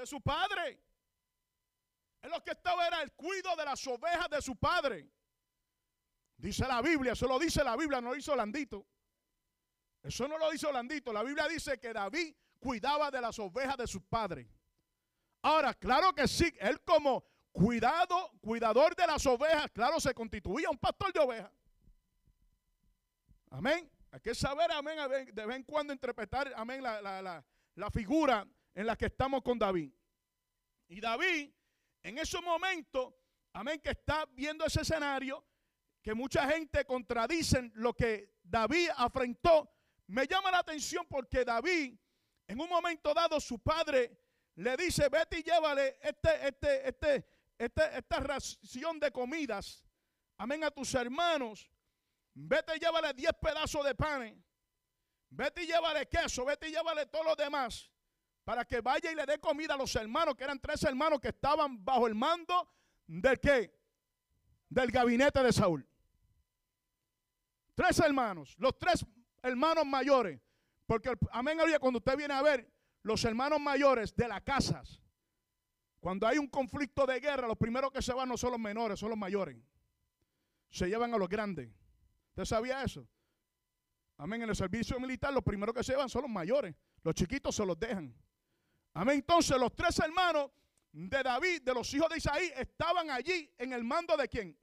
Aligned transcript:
de 0.00 0.06
su 0.06 0.20
padre. 0.20 0.82
Él 2.22 2.30
lo 2.30 2.42
que 2.42 2.52
estaba 2.52 2.86
era 2.86 3.02
el 3.02 3.12
cuidado 3.12 3.56
de 3.56 3.64
las 3.64 3.86
ovejas 3.86 4.28
de 4.28 4.42
su 4.42 4.56
padre. 4.56 5.08
Dice 6.36 6.66
la 6.66 6.80
Biblia, 6.80 7.12
eso 7.12 7.26
lo 7.26 7.38
dice 7.38 7.62
la 7.62 7.76
Biblia, 7.76 8.00
no 8.00 8.10
lo 8.10 8.16
hizo 8.16 8.34
Landito. 8.34 8.86
Eso 10.02 10.26
no 10.26 10.38
lo 10.38 10.52
hizo 10.52 10.72
Landito. 10.72 11.12
La 11.12 11.22
Biblia 11.22 11.46
dice 11.48 11.78
que 11.78 11.92
David 11.92 12.34
cuidaba 12.58 13.10
de 13.10 13.20
las 13.20 13.38
ovejas 13.38 13.76
de 13.76 13.86
su 13.86 14.02
padre. 14.02 14.48
Ahora, 15.42 15.74
claro 15.74 16.14
que 16.14 16.26
sí, 16.26 16.52
él 16.58 16.80
como 16.82 17.24
cuidado, 17.52 18.32
cuidador 18.40 18.94
de 18.96 19.06
las 19.06 19.24
ovejas, 19.26 19.70
claro, 19.70 20.00
se 20.00 20.14
constituía 20.14 20.70
un 20.70 20.78
pastor 20.78 21.12
de 21.12 21.20
ovejas. 21.20 21.52
Amén. 23.50 23.90
Hay 24.12 24.20
que 24.20 24.34
saber, 24.34 24.70
amén, 24.72 24.98
de 25.32 25.46
vez 25.46 25.56
en 25.56 25.62
cuando 25.64 25.92
interpretar, 25.92 26.52
amén, 26.56 26.82
la, 26.82 27.44
la 27.74 27.90
figura 27.90 28.46
en 28.74 28.86
la 28.86 28.96
que 28.96 29.06
estamos 29.06 29.42
con 29.42 29.58
David. 29.58 29.92
Y 30.88 31.00
David, 31.00 31.50
en 32.02 32.18
ese 32.18 32.40
momento, 32.40 33.16
amén, 33.52 33.80
que 33.80 33.90
está 33.90 34.26
viendo 34.32 34.64
ese 34.64 34.82
escenario, 34.82 35.44
que 36.02 36.14
mucha 36.14 36.48
gente 36.48 36.84
contradicen 36.84 37.72
lo 37.74 37.94
que 37.94 38.38
David 38.42 38.88
afrontó, 38.96 39.70
me 40.06 40.26
llama 40.26 40.50
la 40.50 40.58
atención 40.58 41.06
porque 41.08 41.44
David, 41.44 41.96
en 42.48 42.60
un 42.60 42.68
momento 42.68 43.14
dado, 43.14 43.38
su 43.38 43.58
padre 43.60 44.18
le 44.56 44.76
dice, 44.76 45.08
vete 45.08 45.38
y 45.38 45.42
llévale 45.42 45.98
este, 46.02 46.48
este, 46.48 46.88
este, 46.88 47.26
este, 47.58 47.98
esta 47.98 48.20
ración 48.20 48.98
de 48.98 49.12
comidas, 49.12 49.84
amén, 50.36 50.64
a 50.64 50.70
tus 50.70 50.94
hermanos. 50.94 51.70
Vete 52.34 52.76
y 52.76 52.80
llévale 52.80 53.12
10 53.12 53.32
pedazos 53.40 53.84
de 53.84 53.94
pan. 53.94 54.44
Vete 55.30 55.62
y 55.62 55.66
llévale 55.66 56.06
queso, 56.06 56.44
vete 56.44 56.68
y 56.68 56.72
llévale 56.72 57.06
todo 57.06 57.22
lo 57.24 57.36
demás. 57.36 57.90
Para 58.50 58.64
que 58.64 58.80
vaya 58.80 59.12
y 59.12 59.14
le 59.14 59.24
dé 59.26 59.38
comida 59.38 59.74
a 59.74 59.76
los 59.76 59.94
hermanos, 59.94 60.34
que 60.34 60.42
eran 60.42 60.58
tres 60.58 60.82
hermanos 60.82 61.20
que 61.20 61.28
estaban 61.28 61.84
bajo 61.84 62.08
el 62.08 62.16
mando 62.16 62.68
del 63.06 63.38
qué? 63.38 63.72
Del 64.68 64.90
gabinete 64.90 65.40
de 65.40 65.52
Saúl. 65.52 65.88
Tres 67.76 68.00
hermanos, 68.00 68.56
los 68.58 68.76
tres 68.76 69.06
hermanos 69.40 69.86
mayores. 69.86 70.40
Porque, 70.84 71.16
amén, 71.30 71.58
cuando 71.78 71.98
usted 71.98 72.16
viene 72.16 72.34
a 72.34 72.42
ver 72.42 72.68
los 73.02 73.24
hermanos 73.24 73.60
mayores 73.60 74.16
de 74.16 74.26
las 74.26 74.42
casas, 74.42 75.00
cuando 76.00 76.26
hay 76.26 76.38
un 76.38 76.48
conflicto 76.48 77.06
de 77.06 77.20
guerra, 77.20 77.46
los 77.46 77.56
primeros 77.56 77.92
que 77.92 78.02
se 78.02 78.12
van 78.12 78.28
no 78.28 78.36
son 78.36 78.50
los 78.50 78.60
menores, 78.60 78.98
son 78.98 79.10
los 79.10 79.18
mayores. 79.18 79.56
Se 80.70 80.88
llevan 80.88 81.14
a 81.14 81.18
los 81.18 81.28
grandes. 81.28 81.70
¿Usted 82.30 82.46
sabía 82.46 82.82
eso? 82.82 83.06
Amén. 84.16 84.42
En 84.42 84.48
el 84.48 84.56
servicio 84.56 84.98
militar, 84.98 85.32
los 85.32 85.44
primeros 85.44 85.72
que 85.72 85.84
se 85.84 85.92
llevan 85.92 86.08
son 86.08 86.22
los 86.22 86.30
mayores. 86.32 86.74
Los 87.04 87.14
chiquitos 87.14 87.54
se 87.54 87.64
los 87.64 87.78
dejan. 87.78 88.12
Amén. 88.94 89.16
Entonces, 89.16 89.58
los 89.58 89.74
tres 89.74 89.98
hermanos 89.98 90.50
de 90.92 91.22
David, 91.22 91.62
de 91.62 91.74
los 91.74 91.92
hijos 91.94 92.08
de 92.08 92.18
Isaí, 92.18 92.52
estaban 92.56 93.10
allí 93.10 93.50
en 93.58 93.72
el 93.72 93.84
mando 93.84 94.16
de 94.16 94.28
quién? 94.28 94.56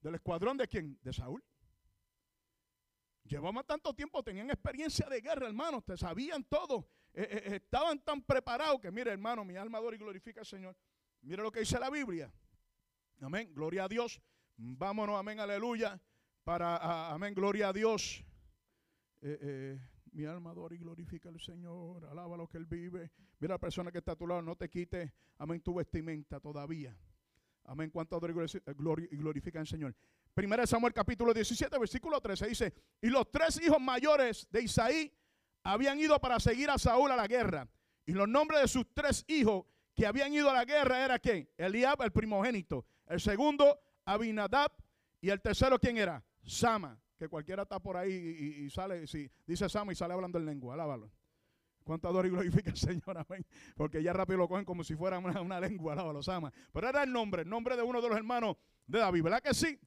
Del 0.00 0.14
escuadrón 0.14 0.56
de 0.56 0.68
quién? 0.68 0.98
De 1.02 1.12
Saúl. 1.12 1.44
Llevaban 3.24 3.64
tanto 3.64 3.94
tiempo, 3.94 4.22
tenían 4.22 4.50
experiencia 4.50 5.08
de 5.08 5.20
guerra, 5.20 5.46
hermanos, 5.46 5.84
te 5.84 5.96
sabían 5.96 6.44
todo. 6.44 6.88
Eh, 7.12 7.22
eh, 7.22 7.42
eh, 7.44 7.56
estaban 7.56 8.02
tan 8.04 8.22
preparados 8.22 8.80
que, 8.80 8.90
mire, 8.90 9.10
hermano, 9.10 9.44
mi 9.44 9.56
alma 9.56 9.78
adora 9.78 9.96
y 9.96 9.98
glorifica 9.98 10.40
al 10.40 10.46
Señor. 10.46 10.76
Mire 11.22 11.42
lo 11.42 11.52
que 11.52 11.60
dice 11.60 11.78
la 11.78 11.90
Biblia. 11.90 12.32
Amén, 13.20 13.52
gloria 13.54 13.84
a 13.84 13.88
Dios. 13.88 14.20
Vámonos, 14.56 15.18
amén, 15.18 15.38
aleluya. 15.38 16.00
Para, 16.42 17.12
amén, 17.12 17.34
gloria 17.34 17.68
a 17.68 17.72
Dios. 17.72 18.24
Mi 20.12 20.24
alma 20.24 20.50
adora 20.50 20.74
y 20.74 20.78
glorifica 20.78 21.28
al 21.28 21.40
Señor. 21.40 22.04
Alaba 22.06 22.36
lo 22.36 22.48
que 22.48 22.58
Él 22.58 22.66
vive. 22.66 23.10
Mira 23.38 23.54
a 23.54 23.56
la 23.56 23.60
persona 23.60 23.90
que 23.90 23.98
está 23.98 24.12
a 24.12 24.16
tu 24.16 24.26
lado, 24.26 24.42
no 24.42 24.56
te 24.56 24.68
quite, 24.68 25.12
amén, 25.38 25.60
tu 25.60 25.74
vestimenta 25.74 26.40
todavía. 26.40 26.96
Amén. 27.64 27.90
¿Cuánto 27.90 28.16
adora 28.16 28.32
y 29.10 29.16
glorifica 29.16 29.60
al 29.60 29.66
Señor? 29.66 29.94
Primera 30.34 30.66
Samuel 30.66 30.92
capítulo 30.92 31.34
17, 31.34 31.78
versículo 31.78 32.20
13 32.20 32.46
dice, 32.48 32.74
y 33.00 33.08
los 33.08 33.30
tres 33.30 33.60
hijos 33.60 33.80
mayores 33.80 34.48
de 34.50 34.62
Isaí 34.62 35.12
habían 35.62 35.98
ido 35.98 36.18
para 36.20 36.40
seguir 36.40 36.70
a 36.70 36.78
Saúl 36.78 37.10
a 37.10 37.16
la 37.16 37.26
guerra. 37.26 37.68
Y 38.06 38.12
los 38.12 38.28
nombres 38.28 38.62
de 38.62 38.68
sus 38.68 38.86
tres 38.94 39.24
hijos 39.28 39.66
que 39.94 40.06
habían 40.06 40.32
ido 40.32 40.50
a 40.50 40.54
la 40.54 40.64
guerra 40.64 41.04
era 41.04 41.18
quién? 41.18 41.48
Eliab, 41.56 42.00
el 42.02 42.12
primogénito. 42.12 42.86
El 43.06 43.20
segundo, 43.20 43.78
Abinadab. 44.04 44.72
Y 45.20 45.30
el 45.30 45.40
tercero, 45.40 45.78
¿quién 45.78 45.98
era? 45.98 46.24
Sama. 46.42 46.98
Que 47.20 47.28
cualquiera 47.28 47.64
está 47.64 47.78
por 47.78 47.98
ahí 47.98 48.10
y, 48.10 48.70
sale, 48.70 49.06
si 49.06 49.30
dice 49.46 49.68
Sama 49.68 49.92
y 49.92 49.94
sale 49.94 50.14
hablando 50.14 50.38
en 50.38 50.46
lengua. 50.46 50.72
Alábalo. 50.72 51.12
¿Cuánto 51.84 52.08
adora 52.08 52.26
y 52.26 52.30
glorifica 52.30 52.70
el 52.70 52.78
Señor? 52.78 53.18
Amén. 53.18 53.44
Porque 53.76 54.02
ya 54.02 54.14
rápido 54.14 54.38
lo 54.38 54.48
cogen 54.48 54.64
como 54.64 54.82
si 54.82 54.96
fuera 54.96 55.18
una, 55.18 55.38
una 55.42 55.60
lengua. 55.60 55.92
Alábalo, 55.92 56.22
Sama. 56.22 56.50
Pero 56.72 56.88
era 56.88 57.02
el 57.02 57.12
nombre, 57.12 57.42
el 57.42 57.48
nombre 57.50 57.76
de 57.76 57.82
uno 57.82 58.00
de 58.00 58.08
los 58.08 58.16
hermanos 58.16 58.56
de 58.86 59.00
David. 59.00 59.22
¿Verdad 59.22 59.42
que 59.42 59.52
sí? 59.52 59.78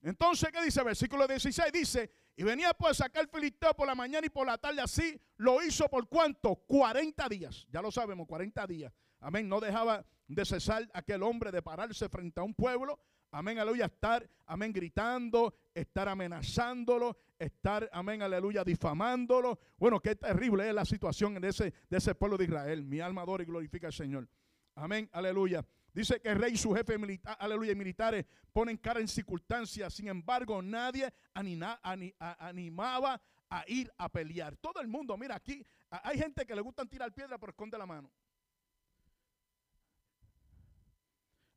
Entonces, 0.00 0.48
¿qué 0.52 0.62
dice? 0.62 0.84
Versículo 0.84 1.26
16 1.26 1.72
dice, 1.72 2.08
y 2.36 2.44
venía 2.44 2.72
pues 2.72 3.00
a 3.00 3.04
sacar 3.06 3.28
filisteo 3.28 3.74
por 3.74 3.88
la 3.88 3.96
mañana 3.96 4.24
y 4.24 4.30
por 4.30 4.46
la 4.46 4.56
tarde, 4.56 4.80
así 4.80 5.20
lo 5.38 5.60
hizo 5.64 5.88
por 5.88 6.08
cuánto? 6.08 6.54
40 6.54 7.28
días, 7.28 7.66
ya 7.68 7.82
lo 7.82 7.90
sabemos, 7.90 8.28
40 8.28 8.64
días. 8.68 8.92
Amén, 9.18 9.48
no 9.48 9.58
dejaba 9.58 10.06
de 10.28 10.44
cesar 10.44 10.88
aquel 10.94 11.24
hombre 11.24 11.50
de 11.50 11.62
pararse 11.62 12.08
frente 12.08 12.38
a 12.38 12.44
un 12.44 12.54
pueblo. 12.54 13.00
Amén, 13.36 13.58
aleluya, 13.58 13.84
estar, 13.84 14.26
amén, 14.46 14.72
gritando, 14.72 15.54
estar 15.74 16.08
amenazándolo, 16.08 17.18
estar, 17.38 17.86
amén, 17.92 18.22
aleluya, 18.22 18.64
difamándolo. 18.64 19.58
Bueno, 19.76 20.00
qué 20.00 20.16
terrible 20.16 20.66
es 20.66 20.74
la 20.74 20.86
situación 20.86 21.38
de 21.38 21.48
ese, 21.48 21.74
de 21.90 21.98
ese 21.98 22.14
pueblo 22.14 22.38
de 22.38 22.44
Israel. 22.44 22.82
Mi 22.86 22.98
alma 23.00 23.20
adora 23.20 23.42
y 23.42 23.46
glorifica 23.46 23.88
al 23.88 23.92
Señor. 23.92 24.26
Amén, 24.74 25.10
aleluya. 25.12 25.62
Dice 25.92 26.18
que 26.18 26.30
el 26.30 26.38
rey 26.38 26.54
y 26.54 26.56
su 26.56 26.74
jefe 26.74 26.96
militar, 26.96 27.36
aleluya, 27.38 27.74
militares 27.74 28.24
ponen 28.54 28.78
cara 28.78 29.00
en 29.00 29.08
circunstancias. 29.08 29.92
Sin 29.92 30.08
embargo, 30.08 30.62
nadie 30.62 31.12
animaba 31.34 33.20
a 33.50 33.64
ir 33.66 33.92
a 33.98 34.08
pelear. 34.08 34.56
Todo 34.56 34.80
el 34.80 34.88
mundo, 34.88 35.14
mira, 35.18 35.34
aquí 35.34 35.62
hay 35.90 36.18
gente 36.18 36.46
que 36.46 36.54
le 36.54 36.62
gustan 36.62 36.88
tirar 36.88 37.12
piedra 37.12 37.36
pero 37.36 37.50
esconde 37.50 37.76
la 37.76 37.84
mano. 37.84 38.10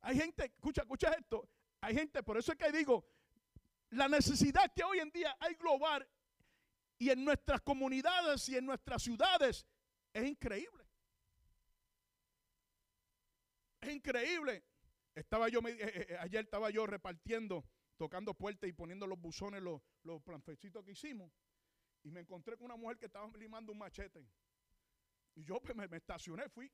Hay 0.02 0.18
gente, 0.18 0.44
escucha, 0.44 0.82
escucha 0.82 1.08
esto. 1.12 1.48
Hay 1.80 1.94
gente, 1.94 2.22
por 2.22 2.36
eso 2.36 2.52
es 2.52 2.58
que 2.58 2.70
digo, 2.72 3.04
la 3.90 4.08
necesidad 4.08 4.72
que 4.74 4.84
hoy 4.84 4.98
en 4.98 5.10
día 5.10 5.36
hay 5.40 5.54
global 5.54 6.06
y 6.98 7.10
en 7.10 7.24
nuestras 7.24 7.60
comunidades 7.62 8.48
y 8.48 8.56
en 8.56 8.66
nuestras 8.66 9.02
ciudades 9.02 9.66
es 10.12 10.24
increíble. 10.24 10.84
Es 13.80 13.90
increíble. 13.90 14.62
Estaba 15.14 15.48
yo, 15.48 15.60
eh, 15.60 15.76
eh, 15.80 16.06
eh, 16.10 16.16
ayer 16.20 16.44
estaba 16.44 16.70
yo 16.70 16.86
repartiendo, 16.86 17.64
tocando 17.96 18.34
puertas 18.34 18.68
y 18.68 18.72
poniendo 18.72 19.06
los 19.06 19.18
buzones, 19.18 19.62
los, 19.62 19.80
los 20.02 20.22
planfecitos 20.22 20.84
que 20.84 20.92
hicimos. 20.92 21.32
Y 22.02 22.10
me 22.10 22.20
encontré 22.20 22.56
con 22.56 22.66
una 22.66 22.76
mujer 22.76 22.98
que 22.98 23.06
estaba 23.06 23.28
limando 23.36 23.72
un 23.72 23.78
machete. 23.78 24.26
Y 25.34 25.44
yo 25.44 25.60
pues, 25.60 25.74
me, 25.76 25.84
estacioné, 25.96 26.48
fui. 26.48 26.70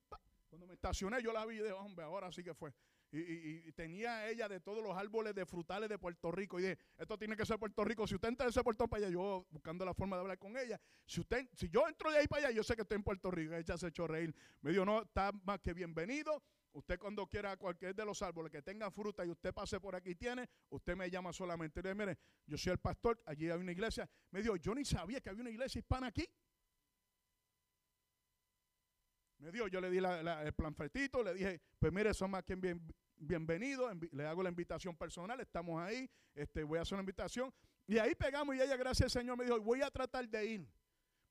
Cuando 0.48 0.66
me 0.66 0.74
estacioné, 0.74 1.22
yo 1.22 1.32
la 1.32 1.44
vi 1.44 1.56
de 1.56 1.72
hombre, 1.72 2.04
ahora 2.04 2.30
sí 2.32 2.42
que 2.42 2.54
fue. 2.54 2.72
Y, 3.12 3.72
tenía 3.72 4.28
ella 4.28 4.48
de 4.48 4.60
todos 4.60 4.82
los 4.82 4.96
árboles 4.96 5.34
de 5.34 5.46
frutales 5.46 5.88
de 5.88 5.98
Puerto 5.98 6.30
Rico. 6.32 6.58
Y 6.58 6.62
dije, 6.62 6.78
esto 6.98 7.16
tiene 7.18 7.36
que 7.36 7.46
ser 7.46 7.58
Puerto 7.58 7.84
Rico. 7.84 8.06
Si 8.06 8.14
usted 8.14 8.28
entra 8.28 8.46
de 8.46 8.50
ese 8.50 8.62
puerto 8.62 8.88
para 8.88 9.04
allá, 9.04 9.12
yo 9.12 9.46
buscando 9.50 9.84
la 9.84 9.94
forma 9.94 10.16
de 10.16 10.22
hablar 10.22 10.38
con 10.38 10.56
ella. 10.56 10.80
Si 11.06 11.20
usted, 11.20 11.48
si 11.54 11.68
yo 11.68 11.86
entro 11.88 12.10
de 12.10 12.18
ahí 12.18 12.26
para 12.26 12.46
allá, 12.46 12.56
yo 12.56 12.62
sé 12.62 12.74
que 12.74 12.82
estoy 12.82 12.96
en 12.96 13.04
Puerto 13.04 13.30
Rico. 13.30 13.54
Ella 13.54 13.78
se 13.78 13.88
echó 13.88 14.06
reír. 14.06 14.34
Me 14.60 14.72
dijo, 14.72 14.84
no, 14.84 15.02
está 15.02 15.32
más 15.44 15.60
que 15.60 15.72
bienvenido. 15.72 16.42
Usted 16.76 16.98
cuando 16.98 17.26
quiera 17.26 17.56
cualquier 17.56 17.94
de 17.94 18.04
los 18.04 18.20
árboles 18.20 18.52
que 18.52 18.60
tengan 18.60 18.92
fruta 18.92 19.24
y 19.24 19.30
usted 19.30 19.54
pase 19.54 19.80
por 19.80 19.96
aquí 19.96 20.10
y 20.10 20.14
tiene, 20.14 20.46
usted 20.68 20.94
me 20.94 21.08
llama 21.10 21.32
solamente. 21.32 21.82
Le 21.82 21.94
mire, 21.94 22.18
yo 22.46 22.58
soy 22.58 22.72
el 22.72 22.78
pastor, 22.78 23.18
allí 23.24 23.48
hay 23.48 23.58
una 23.58 23.72
iglesia. 23.72 24.06
Me 24.30 24.42
dijo, 24.42 24.56
yo 24.56 24.74
ni 24.74 24.84
sabía 24.84 25.22
que 25.22 25.30
había 25.30 25.40
una 25.40 25.50
iglesia 25.50 25.78
hispana 25.78 26.08
aquí. 26.08 26.28
Me 29.38 29.52
dio, 29.52 29.68
yo 29.68 29.80
le 29.80 29.90
di 29.90 29.98
el 29.98 30.52
planfetito, 30.54 31.22
le 31.22 31.34
dije, 31.34 31.60
pues 31.78 31.92
mire, 31.92 32.14
son 32.14 32.30
más 32.30 32.42
que 32.44 32.54
bien, 32.54 32.80
bienvenidos, 33.16 33.94
le 34.12 34.26
hago 34.26 34.42
la 34.42 34.48
invitación 34.48 34.96
personal, 34.96 35.38
estamos 35.40 35.80
ahí, 35.80 36.08
este, 36.34 36.62
voy 36.62 36.78
a 36.78 36.82
hacer 36.82 36.94
una 36.94 37.02
invitación. 37.02 37.52
Y 37.86 37.98
ahí 37.98 38.14
pegamos 38.14 38.56
y 38.56 38.60
ella, 38.60 38.76
gracias 38.76 39.14
al 39.14 39.22
Señor, 39.22 39.36
me 39.36 39.44
dijo, 39.44 39.60
voy 39.60 39.82
a 39.82 39.90
tratar 39.90 40.28
de 40.28 40.44
ir. 40.46 40.68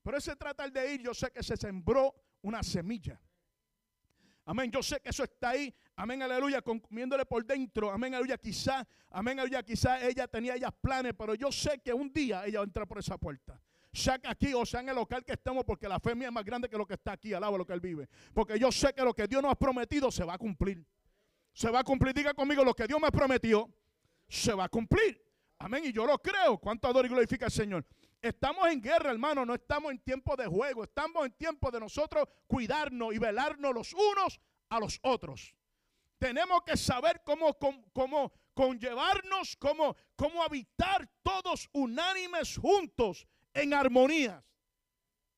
Pero 0.02 0.18
ese 0.18 0.36
tratar 0.36 0.70
de 0.70 0.94
ir, 0.94 1.02
yo 1.02 1.12
sé 1.12 1.30
que 1.32 1.42
se 1.42 1.56
sembró 1.56 2.14
una 2.42 2.62
semilla. 2.62 3.20
Amén. 4.46 4.70
Yo 4.70 4.80
sé 4.82 5.00
que 5.00 5.10
eso 5.10 5.24
está 5.24 5.50
ahí. 5.50 5.74
Amén, 5.96 6.22
aleluya. 6.22 6.62
Comiéndole 6.62 7.26
por 7.26 7.44
dentro. 7.44 7.90
Amén, 7.90 8.14
aleluya. 8.14 8.38
Quizá, 8.38 8.86
amén, 9.10 9.40
aleluya. 9.40 9.64
Quizá 9.64 10.00
ella 10.06 10.28
tenía 10.28 10.54
ellas 10.54 10.72
planes, 10.80 11.14
pero 11.18 11.34
yo 11.34 11.50
sé 11.50 11.80
que 11.80 11.92
un 11.92 12.12
día 12.12 12.46
ella 12.46 12.60
va 12.60 12.64
a 12.64 12.66
entrar 12.66 12.86
por 12.86 12.98
esa 12.98 13.18
puerta. 13.18 13.60
Sea 13.96 14.20
aquí 14.24 14.52
o 14.52 14.66
sea 14.66 14.80
en 14.80 14.90
el 14.90 14.94
local 14.94 15.24
que 15.24 15.32
estemos, 15.32 15.64
porque 15.64 15.88
la 15.88 15.98
fe 15.98 16.14
mía 16.14 16.26
es 16.26 16.32
más 16.32 16.44
grande 16.44 16.68
que 16.68 16.76
lo 16.76 16.86
que 16.86 16.92
está 16.92 17.12
aquí. 17.12 17.32
Alaba 17.32 17.56
lo 17.56 17.64
que 17.64 17.72
él 17.72 17.80
vive. 17.80 18.06
Porque 18.34 18.58
yo 18.58 18.70
sé 18.70 18.92
que 18.92 19.02
lo 19.02 19.14
que 19.14 19.26
Dios 19.26 19.42
nos 19.42 19.52
ha 19.52 19.54
prometido 19.54 20.10
se 20.10 20.22
va 20.22 20.34
a 20.34 20.38
cumplir. 20.38 20.84
Se 21.54 21.70
va 21.70 21.78
a 21.78 21.84
cumplir. 21.84 22.12
Diga 22.12 22.34
conmigo, 22.34 22.62
lo 22.62 22.74
que 22.74 22.86
Dios 22.86 23.00
me 23.00 23.10
prometió 23.10 23.72
se 24.28 24.52
va 24.52 24.64
a 24.64 24.68
cumplir. 24.68 25.18
Amén. 25.58 25.86
Y 25.86 25.92
yo 25.92 26.04
lo 26.04 26.18
creo. 26.18 26.58
¿Cuánto 26.58 26.88
adoro 26.88 27.06
y 27.06 27.08
glorifica 27.08 27.46
al 27.46 27.50
Señor? 27.50 27.86
Estamos 28.20 28.68
en 28.68 28.82
guerra, 28.82 29.12
hermano, 29.12 29.46
no 29.46 29.54
estamos 29.54 29.92
en 29.92 29.98
tiempo 30.00 30.36
de 30.36 30.46
juego, 30.46 30.84
estamos 30.84 31.24
en 31.24 31.32
tiempo 31.32 31.70
de 31.70 31.80
nosotros 31.80 32.28
cuidarnos 32.46 33.14
y 33.14 33.18
velarnos 33.18 33.72
los 33.72 33.94
unos 33.94 34.40
a 34.68 34.78
los 34.78 34.98
otros. 35.02 35.54
Tenemos 36.18 36.62
que 36.66 36.76
saber 36.76 37.22
cómo, 37.24 37.56
cómo, 37.92 38.32
conllevarnos, 38.52 39.56
cómo, 39.56 39.96
cómo 40.16 40.42
habitar 40.42 41.08
todos 41.22 41.68
unánimes 41.72 42.58
juntos 42.58 43.26
en 43.56 43.74
armonías. 43.74 44.42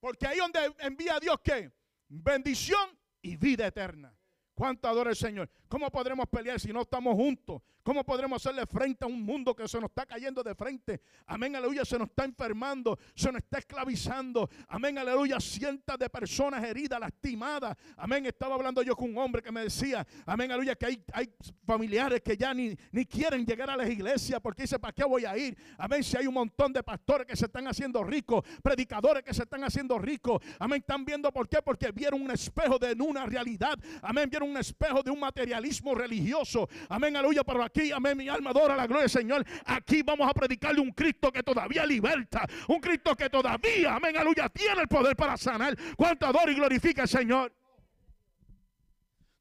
Porque 0.01 0.27
ahí 0.27 0.39
donde 0.39 0.75
envía 0.81 1.19
Dios 1.19 1.39
que 1.43 1.73
bendición 2.09 2.99
y 3.23 3.37
vida 3.37 3.67
eterna. 3.67 4.15
¿Cuánto 4.55 4.89
adora 4.89 5.11
el 5.11 5.17
Señor? 5.17 5.51
¿Cómo 5.69 5.91
podremos 5.91 6.27
pelear 6.29 6.59
si 6.59 6.73
no 6.73 6.83
estamos 6.83 7.15
juntos? 7.15 7.61
¿Cómo 7.83 8.05
podremos 8.05 8.45
hacerle 8.45 8.67
frente 8.67 9.07
a 9.07 9.09
un 9.09 9.23
mundo 9.23 9.57
que 9.57 9.67
se 9.67 9.81
nos 9.81 9.89
está 9.89 10.05
cayendo 10.05 10.43
de 10.43 10.55
frente? 10.55 11.01
Amén, 11.27 11.57
aleluya, 11.57 11.87
se 11.87 11.99
nos 11.99 12.09
está 12.09 12.27
enfermando, 12.27 12.99
se 13.15 13.33
nos 13.33 13.41
está 13.43 13.61
esclavizando. 13.61 14.51
Amén, 14.69 14.99
aleluya, 14.99 15.41
cientos 15.41 15.99
de 15.99 16.11
personas 16.11 16.63
heridas, 16.65 17.01
lastimadas. 17.01 17.75
Amén, 17.97 18.27
estaba 18.27 18.57
hablando 18.57 18.83
yo 18.83 18.95
con 18.95 19.09
un 19.09 19.17
hombre 19.17 19.41
que 19.41 19.51
me 19.51 19.63
decía, 19.63 20.07
amén, 20.27 20.53
aleluya, 20.53 20.77
que 20.77 20.85
hay, 20.85 21.05
hay 21.15 21.33
familiares 21.65 22.21
que 22.21 22.37
ya 22.37 22.53
ni, 22.53 22.77
ni 22.93 23.07
quieren 23.07 23.47
llegar 23.47 23.71
a 23.71 23.77
las 23.77 23.89
iglesias 23.89 24.39
porque 24.43 24.63
dice, 24.63 24.79
¿para 24.79 24.93
qué 24.93 25.05
voy 25.05 25.25
a 25.25 25.35
ir? 25.39 25.57
Amén, 25.79 26.05
si 26.05 26.17
hay 26.19 26.27
un 26.27 26.35
montón 26.35 26.75
de 26.75 26.83
pastores 26.83 27.27
que 27.27 27.37
se 27.37 27.47
están 27.47 27.67
haciendo 27.69 28.05
ricos, 28.05 28.45
predicadores 28.63 29.23
que 29.23 29.33
se 29.33 29.45
están 29.45 29.65
haciendo 29.65 29.99
ricos. 29.99 30.43
Amén, 30.59 30.81
están 30.81 31.07
viendo 31.07 31.33
por 31.33 31.49
qué, 31.49 31.63
porque 31.63 31.91
vieron 31.91 32.21
un 32.21 32.31
espejo 32.31 32.79
de 32.79 32.93
una 32.93 33.25
realidad. 33.25 33.79
Amén, 34.03 34.29
vieron 34.29 34.51
un 34.51 34.59
espejo 34.59 35.03
de 35.03 35.11
un 35.11 35.25
materialismo 35.59 35.95
religioso. 35.95 36.69
Amén, 36.89 37.17
aleluya, 37.17 37.43
pero 37.45 37.63
aquí 37.63 37.91
amén, 37.93 38.17
mi 38.17 38.29
alma 38.29 38.51
adora 38.51 38.77
la 38.77 38.87
gloria 38.87 39.03
del 39.03 39.11
Señor. 39.11 39.45
Aquí 39.67 40.03
vamos 40.03 40.29
a 40.29 40.33
predicarle 40.33 40.81
un 40.81 40.93
Cristo 40.93 41.33
que 41.33 41.43
todavía 41.43 41.85
liberta, 41.85 42.47
un 42.69 42.81
Cristo 42.81 43.17
que 43.17 43.29
todavía, 43.29 43.97
amén, 43.97 44.17
aleluya, 44.17 44.49
tiene 44.49 44.83
el 44.83 44.89
poder 44.89 45.17
para 45.17 45.37
sanar. 45.37 45.77
Cuánto 45.97 46.27
adora 46.27 46.51
y 46.53 46.55
glorifica 46.55 47.03
el 47.03 47.09
Señor. 47.09 47.53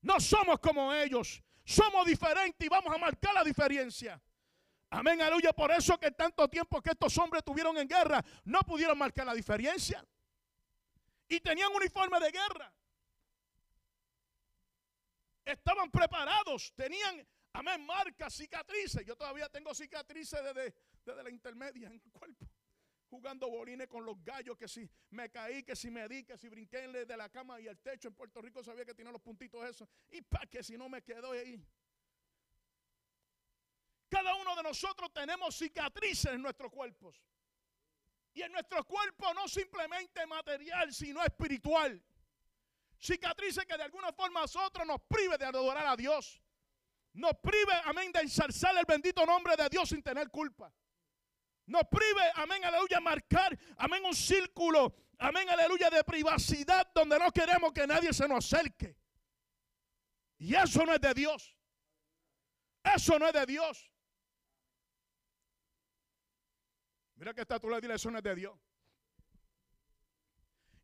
No 0.02 0.19
somos 0.19 0.60
como 0.60 0.94
ellos, 0.94 1.44
somos 1.64 2.06
diferentes 2.06 2.66
y 2.66 2.69
vamos 2.69 2.94
a 2.94 2.98
marcar 2.98 3.34
la 3.34 3.44
diferencia. 3.44 4.19
Amén, 4.90 5.22
aleluya. 5.22 5.52
Por 5.54 5.72
eso 5.72 5.98
que 6.00 6.12
tanto 6.12 6.48
tiempo 6.48 6.81
que 6.81 6.92
estos 6.92 7.18
hombres 7.18 7.44
tuvieron 7.44 7.78
en 7.78 7.88
guerra, 7.88 8.24
no 8.46 8.60
pudieron 8.62 8.98
marcar 8.98 9.25
la 9.25 9.34
diferencia. 9.34 10.04
Y 11.28 11.42
tenían 11.42 11.69
uniforme 11.75 12.19
de 12.22 12.31
guerra. 12.31 12.74
Estaban 15.48 15.90
preparados, 15.90 16.74
tenían 16.76 17.26
Amén, 17.58 17.84
marcas, 17.84 18.36
cicatrices. 18.36 19.04
Yo 19.04 19.16
todavía 19.16 19.50
tengo 19.50 19.74
cicatrices 19.74 20.44
desde, 20.44 20.76
desde 21.04 21.24
la 21.24 21.30
intermedia 21.32 21.88
en 21.88 21.94
el 21.94 22.02
cuerpo. 22.12 22.48
Jugando 23.10 23.50
bolines 23.50 23.88
con 23.88 24.06
los 24.06 24.24
gallos, 24.24 24.56
que 24.56 24.68
si 24.68 24.88
me 25.10 25.32
caí, 25.32 25.64
que 25.64 25.76
si 25.76 25.90
me 25.90 26.08
di, 26.08 26.24
que 26.24 26.38
si 26.38 26.50
brinqué 26.50 26.88
de 26.88 27.18
la 27.18 27.30
cama 27.30 27.60
y 27.60 27.66
el 27.66 27.80
techo 27.80 28.10
en 28.10 28.14
Puerto 28.14 28.44
Rico 28.44 28.64
sabía 28.64 28.86
que 28.86 28.94
tenía 28.94 29.12
los 29.12 29.22
puntitos 29.22 29.68
esos. 29.68 29.90
Y 30.12 30.22
para 30.22 30.46
que 30.46 30.62
si 30.62 30.78
no 30.78 30.88
me 30.88 31.02
quedo 31.02 31.32
ahí. 31.32 31.60
Cada 34.08 34.36
uno 34.36 34.56
de 34.56 34.62
nosotros 34.62 35.12
tenemos 35.12 35.58
cicatrices 35.58 36.34
en 36.34 36.44
nuestros 36.44 36.72
cuerpos. 36.72 37.20
Y 38.36 38.44
en 38.44 38.52
nuestro 38.52 38.84
cuerpo 38.86 39.34
no 39.34 39.48
simplemente 39.48 40.28
material, 40.28 40.94
sino 40.94 41.24
espiritual. 41.24 42.00
Cicatrices 43.00 43.66
que 43.66 43.78
de 43.78 43.84
alguna 43.84 44.12
forma 44.12 44.40
a 44.40 44.44
nosotros 44.44 44.86
nos 44.86 45.00
prive 45.08 45.38
de 45.38 45.46
adorar 45.46 45.86
a 45.86 45.96
Dios 45.96 46.42
nos 47.18 47.34
prive, 47.42 47.74
amén, 47.86 48.12
de 48.12 48.22
ensalzar 48.22 48.78
el 48.78 48.86
bendito 48.86 49.26
nombre 49.26 49.56
de 49.56 49.68
Dios 49.70 49.90
sin 49.90 50.04
tener 50.04 50.30
culpa. 50.30 50.72
Nos 51.66 51.84
prive, 51.90 52.22
amén, 52.36 52.64
aleluya, 52.64 53.00
marcar, 53.00 53.58
amén, 53.78 54.06
un 54.06 54.14
círculo, 54.14 54.96
amén, 55.18 55.50
aleluya, 55.50 55.90
de 55.90 56.04
privacidad 56.04 56.88
donde 56.94 57.18
no 57.18 57.32
queremos 57.32 57.74
que 57.74 57.88
nadie 57.88 58.14
se 58.14 58.28
nos 58.28 58.46
acerque. 58.46 58.96
Y 60.38 60.54
eso 60.54 60.86
no 60.86 60.94
es 60.94 61.02
de 61.02 61.14
Dios. 61.14 61.58
Eso 62.84 63.18
no 63.18 63.28
es 63.28 63.34
de 63.34 63.46
Dios. 63.48 63.92
Mira 67.16 67.34
que 67.34 67.42
está 67.42 67.60
tú 67.60 67.68
le 67.68 67.82
dile, 67.82 67.96
eso 67.96 68.12
no 68.12 68.20
es 68.20 68.24
de 68.24 68.36
Dios. 68.36 68.56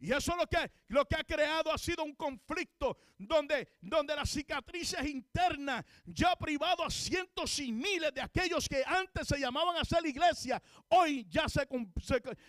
Y 0.03 0.11
eso 0.11 0.35
lo 0.35 0.45
que, 0.47 0.69
lo 0.89 1.05
que 1.05 1.15
ha 1.15 1.23
creado 1.23 1.71
ha 1.71 1.77
sido 1.77 2.03
un 2.03 2.13
conflicto 2.15 2.97
donde, 3.17 3.77
donde 3.79 4.13
las 4.13 4.29
cicatrices 4.29 5.01
internas 5.05 5.85
ya 6.03 6.33
ha 6.33 6.35
privado 6.35 6.83
a 6.83 6.89
cientos 6.89 7.57
y 7.59 7.71
miles 7.71 8.13
de 8.13 8.19
aquellos 8.19 8.67
que 8.67 8.83
antes 8.85 9.29
se 9.29 9.39
llamaban 9.39 9.77
a 9.77 9.85
ser 9.85 10.05
iglesia, 10.05 10.61
hoy 10.89 11.25
ya 11.29 11.47
se, 11.47 11.65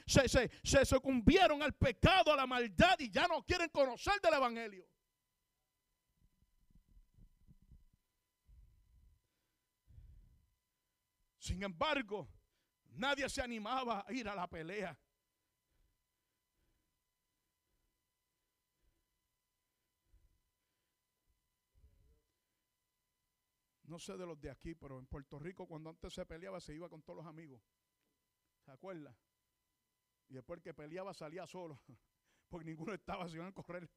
se, 0.05 0.29
se, 0.29 0.51
se 0.65 0.85
sucumbieron 0.85 1.63
al 1.63 1.75
pecado, 1.75 2.33
a 2.33 2.37
la 2.37 2.45
maldad 2.45 2.99
y 2.99 3.09
ya 3.09 3.29
no 3.29 3.45
quieren 3.45 3.69
conocer 3.69 4.21
del 4.21 4.35
Evangelio. 4.35 4.89
Sin 11.39 11.63
embargo, 11.63 12.29
nadie 12.95 13.29
se 13.29 13.41
animaba 13.41 14.05
a 14.09 14.13
ir 14.13 14.29
a 14.29 14.35
la 14.35 14.49
pelea. 14.49 14.99
No 23.95 24.01
sé 24.01 24.17
de 24.17 24.27
los 24.27 24.41
de 24.41 24.51
aquí, 24.51 24.75
pero 24.75 24.99
en 24.99 25.07
Puerto 25.07 25.39
Rico 25.39 25.69
cuando 25.69 25.89
antes 25.89 26.13
se 26.13 26.27
peleaba 26.27 26.61
se 26.61 26.75
iba 26.75 26.89
con 26.89 27.01
todos 27.03 27.19
los 27.19 27.27
amigos. 27.27 27.63
¿Se 28.65 28.73
acuerda? 28.73 29.17
Y 30.29 30.35
después 30.35 30.61
que 30.61 30.75
peleaba 30.75 31.15
salía 31.15 31.47
solo, 31.47 31.81
porque 32.49 32.65
ninguno 32.65 32.93
estaba, 32.93 33.29
se 33.29 33.37
iban 33.37 33.47
a 33.47 33.53
correr. 33.53 33.89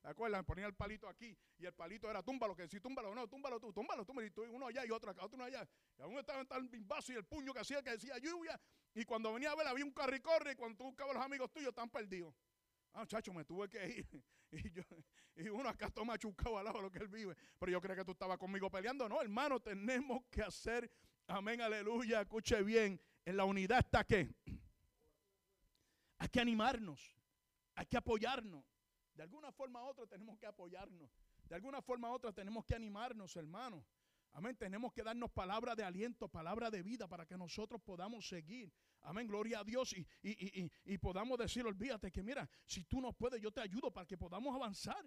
¿Se 0.00 0.08
acuerdan? 0.08 0.46
Ponía 0.46 0.64
el 0.64 0.74
palito 0.74 1.06
aquí 1.06 1.36
y 1.58 1.66
el 1.66 1.74
palito 1.74 2.08
era 2.08 2.22
túmbalo, 2.22 2.56
que 2.56 2.66
si 2.68 2.80
túmbalo, 2.80 3.14
no, 3.14 3.28
túmbalo 3.28 3.60
tú, 3.60 3.70
túmbalo, 3.70 4.06
túmbalo, 4.06 4.26
y 4.26 4.30
tú, 4.30 4.44
uno 4.44 4.66
allá 4.66 4.86
y 4.86 4.90
otro 4.90 5.10
acá, 5.10 5.22
otro 5.22 5.44
allá. 5.44 5.68
Y 5.98 6.02
uno 6.04 6.20
estaba 6.20 6.40
en 6.40 6.46
tal 6.46 6.66
vaso 6.86 7.12
y 7.12 7.16
el 7.16 7.26
puño 7.26 7.52
que 7.52 7.60
hacía 7.60 7.82
que 7.82 7.90
decía 7.90 8.16
lluvia. 8.16 8.58
Y 8.94 9.04
cuando 9.04 9.30
venía 9.30 9.50
a 9.50 9.56
ver 9.56 9.66
había 9.66 9.84
un 9.84 9.92
carricorre 9.92 10.52
y 10.52 10.56
cuando 10.56 10.78
tú 10.78 10.84
buscabas 10.84 11.16
los 11.16 11.22
amigos 11.22 11.52
tuyos 11.52 11.68
están 11.68 11.90
perdidos. 11.90 12.34
Ah, 12.94 13.04
chacho, 13.06 13.32
me 13.32 13.44
tuve 13.44 13.68
que 13.68 13.86
ir. 13.86 14.06
Y, 14.54 14.70
yo, 14.70 14.82
y 15.34 15.48
uno 15.48 15.68
acá 15.68 15.90
toma 15.90 16.12
machucado 16.12 16.56
al 16.56 16.64
lado 16.64 16.80
lo 16.80 16.88
que 16.88 16.98
él 16.98 17.08
vive. 17.08 17.34
Pero 17.58 17.72
yo 17.72 17.80
creo 17.80 17.96
que 17.96 18.04
tú 18.04 18.12
estabas 18.12 18.38
conmigo 18.38 18.70
peleando. 18.70 19.08
No, 19.08 19.20
hermano, 19.20 19.58
tenemos 19.58 20.22
que 20.30 20.42
hacer, 20.42 20.88
amén, 21.26 21.60
aleluya, 21.60 22.20
escuche 22.20 22.62
bien. 22.62 23.00
En 23.24 23.36
la 23.36 23.44
unidad 23.44 23.80
está 23.80 24.04
que 24.04 24.32
hay 26.18 26.28
que 26.28 26.40
animarnos, 26.40 27.16
hay 27.74 27.86
que 27.86 27.96
apoyarnos. 27.96 28.64
De 29.12 29.24
alguna 29.24 29.50
forma 29.50 29.82
u 29.82 29.88
otra 29.88 30.06
tenemos 30.06 30.38
que 30.38 30.46
apoyarnos. 30.46 31.10
De 31.48 31.54
alguna 31.56 31.82
forma 31.82 32.10
u 32.10 32.12
otra 32.12 32.32
tenemos 32.32 32.64
que 32.64 32.76
animarnos, 32.76 33.34
hermano. 33.34 33.84
Amén. 34.34 34.56
Tenemos 34.56 34.92
que 34.92 35.02
darnos 35.04 35.30
palabra 35.30 35.76
de 35.76 35.84
aliento, 35.84 36.28
palabra 36.28 36.68
de 36.70 36.82
vida 36.82 37.08
para 37.08 37.24
que 37.24 37.36
nosotros 37.36 37.80
podamos 37.80 38.28
seguir. 38.28 38.72
Amén, 39.02 39.28
gloria 39.28 39.60
a 39.60 39.64
Dios. 39.64 39.92
Y, 39.92 40.06
y, 40.22 40.98
podamos 40.98 41.38
decir, 41.38 41.64
olvídate 41.64 42.10
que 42.10 42.22
mira, 42.22 42.48
si 42.66 42.84
tú 42.84 43.00
no 43.00 43.12
puedes, 43.12 43.40
yo 43.40 43.52
te 43.52 43.60
ayudo 43.60 43.92
para 43.92 44.06
que 44.06 44.18
podamos 44.18 44.54
avanzar. 44.54 45.04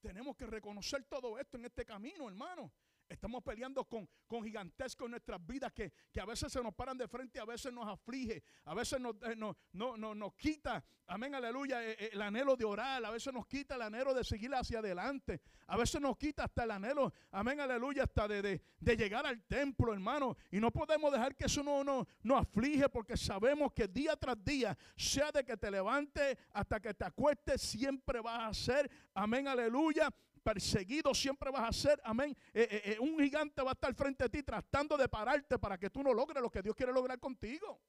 Tenemos 0.00 0.36
que 0.36 0.46
reconocer 0.46 1.04
todo 1.04 1.38
esto 1.38 1.58
en 1.58 1.66
este 1.66 1.84
camino, 1.84 2.28
hermano. 2.28 2.72
Estamos 3.10 3.42
peleando 3.42 3.84
con, 3.84 4.08
con 4.28 4.44
gigantescos 4.44 5.06
en 5.06 5.10
nuestras 5.10 5.44
vidas 5.44 5.72
que, 5.72 5.92
a 6.20 6.24
veces 6.24 6.52
se 6.52 6.62
nos 6.62 6.72
paran 6.72 6.96
de 6.96 7.08
frente, 7.08 7.40
a 7.40 7.44
veces 7.44 7.72
nos 7.72 7.88
aflige, 7.88 8.40
a 8.64 8.72
veces 8.72 9.00
nos, 9.00 9.16
eh, 9.22 9.34
no, 9.36 9.56
no, 9.72 10.14
nos 10.14 10.34
quita, 10.34 10.84
amén, 11.08 11.34
aleluya, 11.34 11.84
eh, 11.84 11.96
eh, 11.98 12.10
el 12.12 12.22
anhelo 12.22 12.56
de 12.56 12.64
orar, 12.64 13.04
a 13.04 13.10
veces 13.10 13.34
nos 13.34 13.48
quita 13.48 13.74
el 13.74 13.82
anhelo 13.82 14.14
de 14.14 14.22
seguir 14.22 14.54
hacia 14.54 14.78
adelante, 14.78 15.40
a 15.66 15.76
veces 15.76 16.00
nos 16.00 16.16
quita 16.16 16.44
hasta 16.44 16.62
el 16.62 16.70
anhelo, 16.70 17.12
amén, 17.32 17.58
aleluya, 17.58 18.04
hasta 18.04 18.28
de, 18.28 18.62
llegar 18.80 19.26
al 19.26 19.42
templo, 19.42 19.92
hermano. 19.92 20.36
Y 20.52 20.60
no 20.60 20.70
podemos 20.70 21.10
dejar 21.10 21.34
que 21.34 21.46
eso 21.46 21.64
no 21.64 21.82
nos 21.82 22.06
no 22.22 22.36
aflige 22.36 22.88
porque 22.88 23.16
sabemos 23.16 23.72
que 23.72 23.88
día 23.88 24.14
tras 24.14 24.42
día, 24.44 24.78
sea 24.96 25.32
de 25.32 25.44
que 25.44 25.56
te 25.56 25.68
levantes 25.68 26.38
hasta 26.52 26.78
que 26.78 26.94
te 26.94 27.04
acuestes, 27.04 27.60
siempre 27.60 28.20
vas 28.20 28.50
a 28.50 28.54
ser, 28.54 28.90
amén, 29.14 29.48
aleluya, 29.48 30.14
perseguido 30.42 31.14
siempre 31.14 31.50
vas 31.50 31.68
a 31.68 31.72
ser, 31.72 32.00
amén. 32.04 32.36
Eh, 32.52 32.68
eh, 32.70 32.82
eh, 32.92 32.98
un 32.98 33.18
gigante 33.18 33.62
va 33.62 33.70
a 33.70 33.72
estar 33.72 33.94
frente 33.94 34.24
a 34.24 34.28
ti 34.28 34.42
tratando 34.42 34.96
de 34.96 35.08
pararte 35.08 35.58
para 35.58 35.78
que 35.78 35.90
tú 35.90 36.02
no 36.02 36.12
logres 36.12 36.42
lo 36.42 36.50
que 36.50 36.62
Dios 36.62 36.74
quiere 36.74 36.92
lograr 36.92 37.18
contigo. 37.18 37.80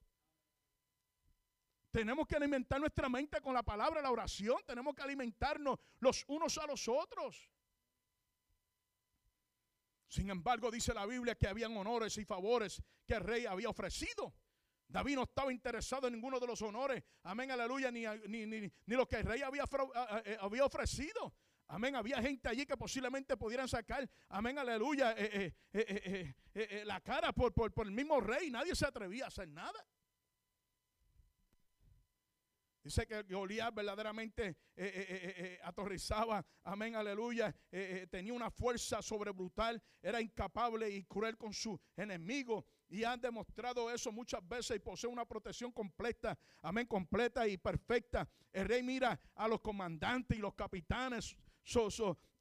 Tenemos 1.91 2.25
que 2.25 2.35
alimentar 2.35 2.79
nuestra 2.79 3.09
mente 3.09 3.41
con 3.41 3.53
la 3.53 3.63
palabra, 3.63 4.01
la 4.01 4.11
oración. 4.11 4.57
Tenemos 4.65 4.95
que 4.95 5.01
alimentarnos 5.01 5.77
los 5.99 6.23
unos 6.27 6.57
a 6.57 6.65
los 6.65 6.87
otros. 6.87 7.49
Sin 10.07 10.29
embargo, 10.29 10.71
dice 10.71 10.93
la 10.93 11.05
Biblia 11.05 11.35
que 11.35 11.47
habían 11.47 11.75
honores 11.75 12.17
y 12.17 12.25
favores 12.25 12.81
que 13.05 13.15
el 13.15 13.21
rey 13.21 13.45
había 13.45 13.69
ofrecido. 13.69 14.33
David 14.87 15.15
no 15.15 15.23
estaba 15.23 15.53
interesado 15.53 16.07
en 16.07 16.13
ninguno 16.13 16.37
de 16.37 16.47
los 16.47 16.61
honores, 16.61 17.01
amén, 17.23 17.49
aleluya, 17.49 17.91
ni, 17.91 18.03
ni, 18.27 18.45
ni, 18.45 18.71
ni 18.85 18.95
lo 18.95 19.07
que 19.07 19.17
el 19.17 19.23
rey 19.23 19.41
había, 19.41 19.63
había 20.41 20.65
ofrecido. 20.65 21.33
Amén. 21.71 21.95
Había 21.95 22.21
gente 22.21 22.49
allí 22.49 22.65
que 22.65 22.75
posiblemente 22.75 23.37
pudieran 23.37 23.67
sacar, 23.67 24.09
amén, 24.27 24.57
aleluya, 24.57 25.13
eh, 25.13 25.29
eh, 25.31 25.53
eh, 25.71 25.85
eh, 25.87 26.01
eh, 26.05 26.35
eh, 26.53 26.67
eh 26.69 26.85
la 26.85 26.99
cara 26.99 27.31
por, 27.31 27.53
por, 27.53 27.73
por, 27.73 27.85
el 27.85 27.93
mismo 27.93 28.19
rey. 28.19 28.51
Nadie 28.51 28.75
se 28.75 28.85
atrevía 28.85 29.25
a 29.25 29.27
hacer 29.29 29.47
nada. 29.47 29.79
Dice 32.83 33.05
que 33.05 33.21
Goliat 33.23 33.73
verdaderamente 33.73 34.47
eh, 34.47 34.55
eh, 34.75 35.59
eh, 35.61 36.43
amén, 36.63 36.95
aleluya, 36.95 37.55
tenía 38.09 38.33
una 38.33 38.49
fuerza 38.49 39.01
sobrebrutal, 39.03 39.81
era 40.01 40.19
incapable 40.19 40.89
y 40.89 41.03
cruel 41.03 41.37
con 41.37 41.53
su 41.53 41.79
enemigo. 41.95 42.65
Y 42.89 43.03
han 43.03 43.21
demostrado 43.21 43.89
eso 43.89 44.11
muchas 44.11 44.45
veces 44.45 44.75
y 44.75 44.79
posee 44.79 45.09
una 45.09 45.25
protección 45.25 45.71
completa, 45.71 46.37
amén, 46.61 46.87
completa 46.87 47.47
y 47.47 47.57
perfecta. 47.57 48.27
El 48.51 48.67
rey 48.67 48.83
mira 48.83 49.17
a 49.35 49.47
los 49.47 49.61
comandantes 49.61 50.37
y 50.37 50.41
los 50.41 50.55
capitanes, 50.55 51.37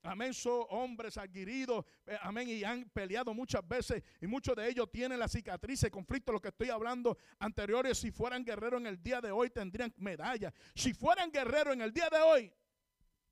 Amén, 0.02 0.32
son 0.32 0.64
hombres 0.70 1.18
adquiridos, 1.18 1.84
eh, 2.06 2.16
amén, 2.22 2.48
y 2.48 2.64
han 2.64 2.88
peleado 2.88 3.34
muchas 3.34 3.66
veces 3.68 4.02
y 4.18 4.26
muchos 4.26 4.56
de 4.56 4.66
ellos 4.66 4.90
tienen 4.90 5.18
la 5.18 5.28
cicatriz, 5.28 5.86
conflicto, 5.90 6.32
lo 6.32 6.40
que 6.40 6.48
estoy 6.48 6.70
hablando 6.70 7.18
anteriores, 7.38 7.98
si 7.98 8.10
fueran 8.10 8.42
guerreros 8.42 8.80
en 8.80 8.86
el 8.86 9.02
día 9.02 9.20
de 9.20 9.30
hoy 9.30 9.50
tendrían 9.50 9.92
medallas. 9.98 10.54
Si 10.74 10.94
fueran 10.94 11.30
guerreros 11.30 11.74
en 11.74 11.82
el 11.82 11.92
día 11.92 12.08
de 12.08 12.18
hoy, 12.18 12.52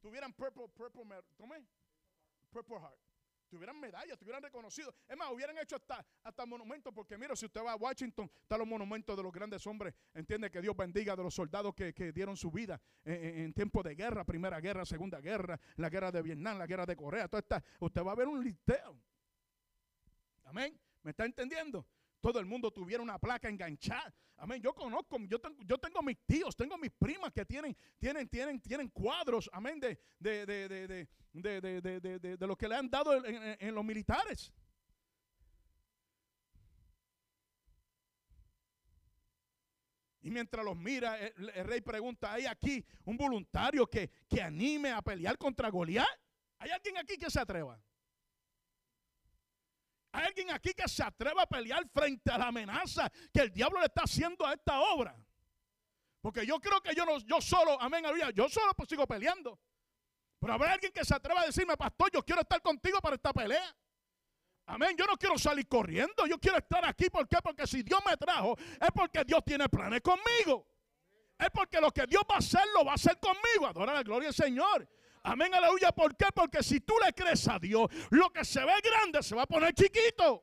tuvieran 0.00 0.34
purple, 0.34 0.68
purple, 0.68 1.04
purple 2.50 2.80
heart 2.80 3.07
tuvieran 3.48 3.78
medallas, 3.78 4.18
tuvieran 4.18 4.42
reconocido. 4.42 4.94
Es 5.08 5.16
más, 5.16 5.30
hubieran 5.32 5.56
hecho 5.58 5.76
hasta, 5.76 6.04
hasta 6.22 6.46
monumentos, 6.46 6.92
porque 6.94 7.16
mira, 7.18 7.34
si 7.34 7.46
usted 7.46 7.60
va 7.64 7.72
a 7.72 7.76
Washington, 7.76 8.30
están 8.42 8.58
los 8.58 8.68
monumentos 8.68 9.16
de 9.16 9.22
los 9.22 9.32
grandes 9.32 9.66
hombres. 9.66 9.94
Entiende 10.14 10.50
que 10.50 10.60
Dios 10.60 10.76
bendiga 10.76 11.16
de 11.16 11.22
los 11.22 11.34
soldados 11.34 11.74
que, 11.74 12.12
dieron 12.12 12.36
su 12.36 12.50
vida 12.50 12.80
en, 13.04 13.52
tiempo 13.52 13.82
de 13.82 13.94
guerra, 13.94 14.24
primera 14.24 14.60
guerra, 14.60 14.84
segunda 14.84 15.20
guerra, 15.20 15.58
la 15.76 15.88
guerra 15.88 16.12
de 16.12 16.22
Vietnam, 16.22 16.58
la 16.58 16.66
guerra 16.66 16.86
de 16.86 16.96
Corea, 16.96 17.28
toda 17.28 17.40
esta, 17.40 17.62
usted 17.80 18.02
va 18.02 18.12
a 18.12 18.16
ver 18.16 18.28
un 18.28 18.42
listeo. 18.42 18.98
Amén. 20.44 20.78
¿Me 21.02 21.10
está 21.10 21.24
entendiendo? 21.24 21.86
Todo 22.20 22.38
el 22.40 22.46
mundo 22.46 22.70
tuviera 22.70 23.02
una 23.02 23.18
placa 23.18 23.48
enganchada. 23.48 24.14
Amén. 24.36 24.62
Yo 24.62 24.72
conozco, 24.72 25.18
yo 25.26 25.40
tengo, 25.40 25.62
yo 25.64 25.78
tengo 25.78 26.00
mis 26.02 26.18
tíos, 26.24 26.54
tengo 26.56 26.78
mis 26.78 26.92
primas 26.92 27.32
que 27.32 27.44
tienen, 27.44 27.76
tienen, 27.98 28.28
tienen, 28.28 28.60
tienen 28.60 28.88
cuadros, 28.88 29.50
amén, 29.52 29.80
de, 29.80 29.98
de, 30.18 30.46
de, 30.46 32.36
de 32.36 32.46
lo 32.46 32.56
que 32.56 32.68
le 32.68 32.76
han 32.76 32.88
dado 32.88 33.24
en, 33.24 33.74
los 33.74 33.84
militares. 33.84 34.52
Y 40.20 40.30
mientras 40.30 40.64
los 40.64 40.76
mira, 40.76 41.18
el, 41.18 41.64
rey 41.64 41.80
pregunta, 41.80 42.32
¿hay 42.32 42.46
aquí 42.46 42.84
un 43.04 43.16
voluntario 43.16 43.86
que, 43.86 44.10
que 44.28 44.42
anime 44.42 44.92
a 44.92 45.02
pelear 45.02 45.36
contra 45.36 45.68
Goliat? 45.70 46.06
¿Hay 46.58 46.70
alguien 46.70 46.98
aquí 46.98 47.16
que 47.16 47.30
se 47.30 47.40
atreva? 47.40 47.80
¿Hay 50.12 50.26
alguien 50.26 50.50
aquí 50.50 50.72
que 50.72 50.88
se 50.88 51.02
atreva 51.02 51.42
a 51.42 51.46
pelear 51.46 51.86
frente 51.88 52.30
a 52.30 52.38
la 52.38 52.46
amenaza 52.46 53.10
que 53.32 53.40
el 53.40 53.52
diablo 53.52 53.80
le 53.80 53.86
está 53.86 54.02
haciendo 54.02 54.46
a 54.46 54.54
esta 54.54 54.80
obra? 54.80 55.14
Porque 56.20 56.46
yo 56.46 56.58
creo 56.60 56.80
que 56.80 56.94
yo 56.94 57.04
no, 57.04 57.18
yo 57.18 57.40
solo, 57.40 57.80
amén, 57.80 58.04
yo 58.34 58.48
solo 58.48 58.72
pues 58.74 58.88
sigo 58.88 59.06
peleando. 59.06 59.58
Pero 60.40 60.52
habrá 60.52 60.72
alguien 60.72 60.92
que 60.92 61.04
se 61.04 61.14
atreva 61.14 61.42
a 61.42 61.46
decirme, 61.46 61.76
pastor, 61.76 62.10
yo 62.12 62.22
quiero 62.22 62.40
estar 62.40 62.60
contigo 62.62 63.00
para 63.00 63.16
esta 63.16 63.32
pelea. 63.32 63.74
Amén, 64.66 64.94
yo 64.98 65.06
no 65.06 65.16
quiero 65.16 65.38
salir 65.38 65.66
corriendo, 65.66 66.26
yo 66.26 66.38
quiero 66.38 66.58
estar 66.58 66.84
aquí. 66.84 67.08
¿Por 67.08 67.26
qué? 67.26 67.38
Porque 67.42 67.66
si 67.66 67.82
Dios 67.82 68.00
me 68.06 68.16
trajo, 68.16 68.56
es 68.58 68.90
porque 68.94 69.24
Dios 69.24 69.42
tiene 69.44 69.68
planes 69.68 70.00
conmigo. 70.02 70.66
Es 71.38 71.48
porque 71.52 71.80
lo 71.80 71.90
que 71.90 72.06
Dios 72.06 72.22
va 72.30 72.34
a 72.36 72.38
hacer, 72.38 72.62
lo 72.74 72.84
va 72.84 72.92
a 72.92 72.94
hacer 72.96 73.18
conmigo. 73.18 73.66
Adora 73.66 73.94
la 73.94 74.02
gloria 74.02 74.28
del 74.28 74.34
Señor. 74.34 74.88
Amén, 75.28 75.54
aleluya. 75.54 75.92
¿Por 75.92 76.16
qué? 76.16 76.26
Porque 76.34 76.62
si 76.62 76.80
tú 76.80 76.94
le 77.04 77.12
crees 77.12 77.46
a 77.48 77.58
Dios, 77.58 77.86
lo 78.10 78.30
que 78.30 78.46
se 78.46 78.64
ve 78.64 78.72
grande 78.82 79.22
se 79.22 79.34
va 79.34 79.42
a 79.42 79.46
poner 79.46 79.74
chiquito. 79.74 80.42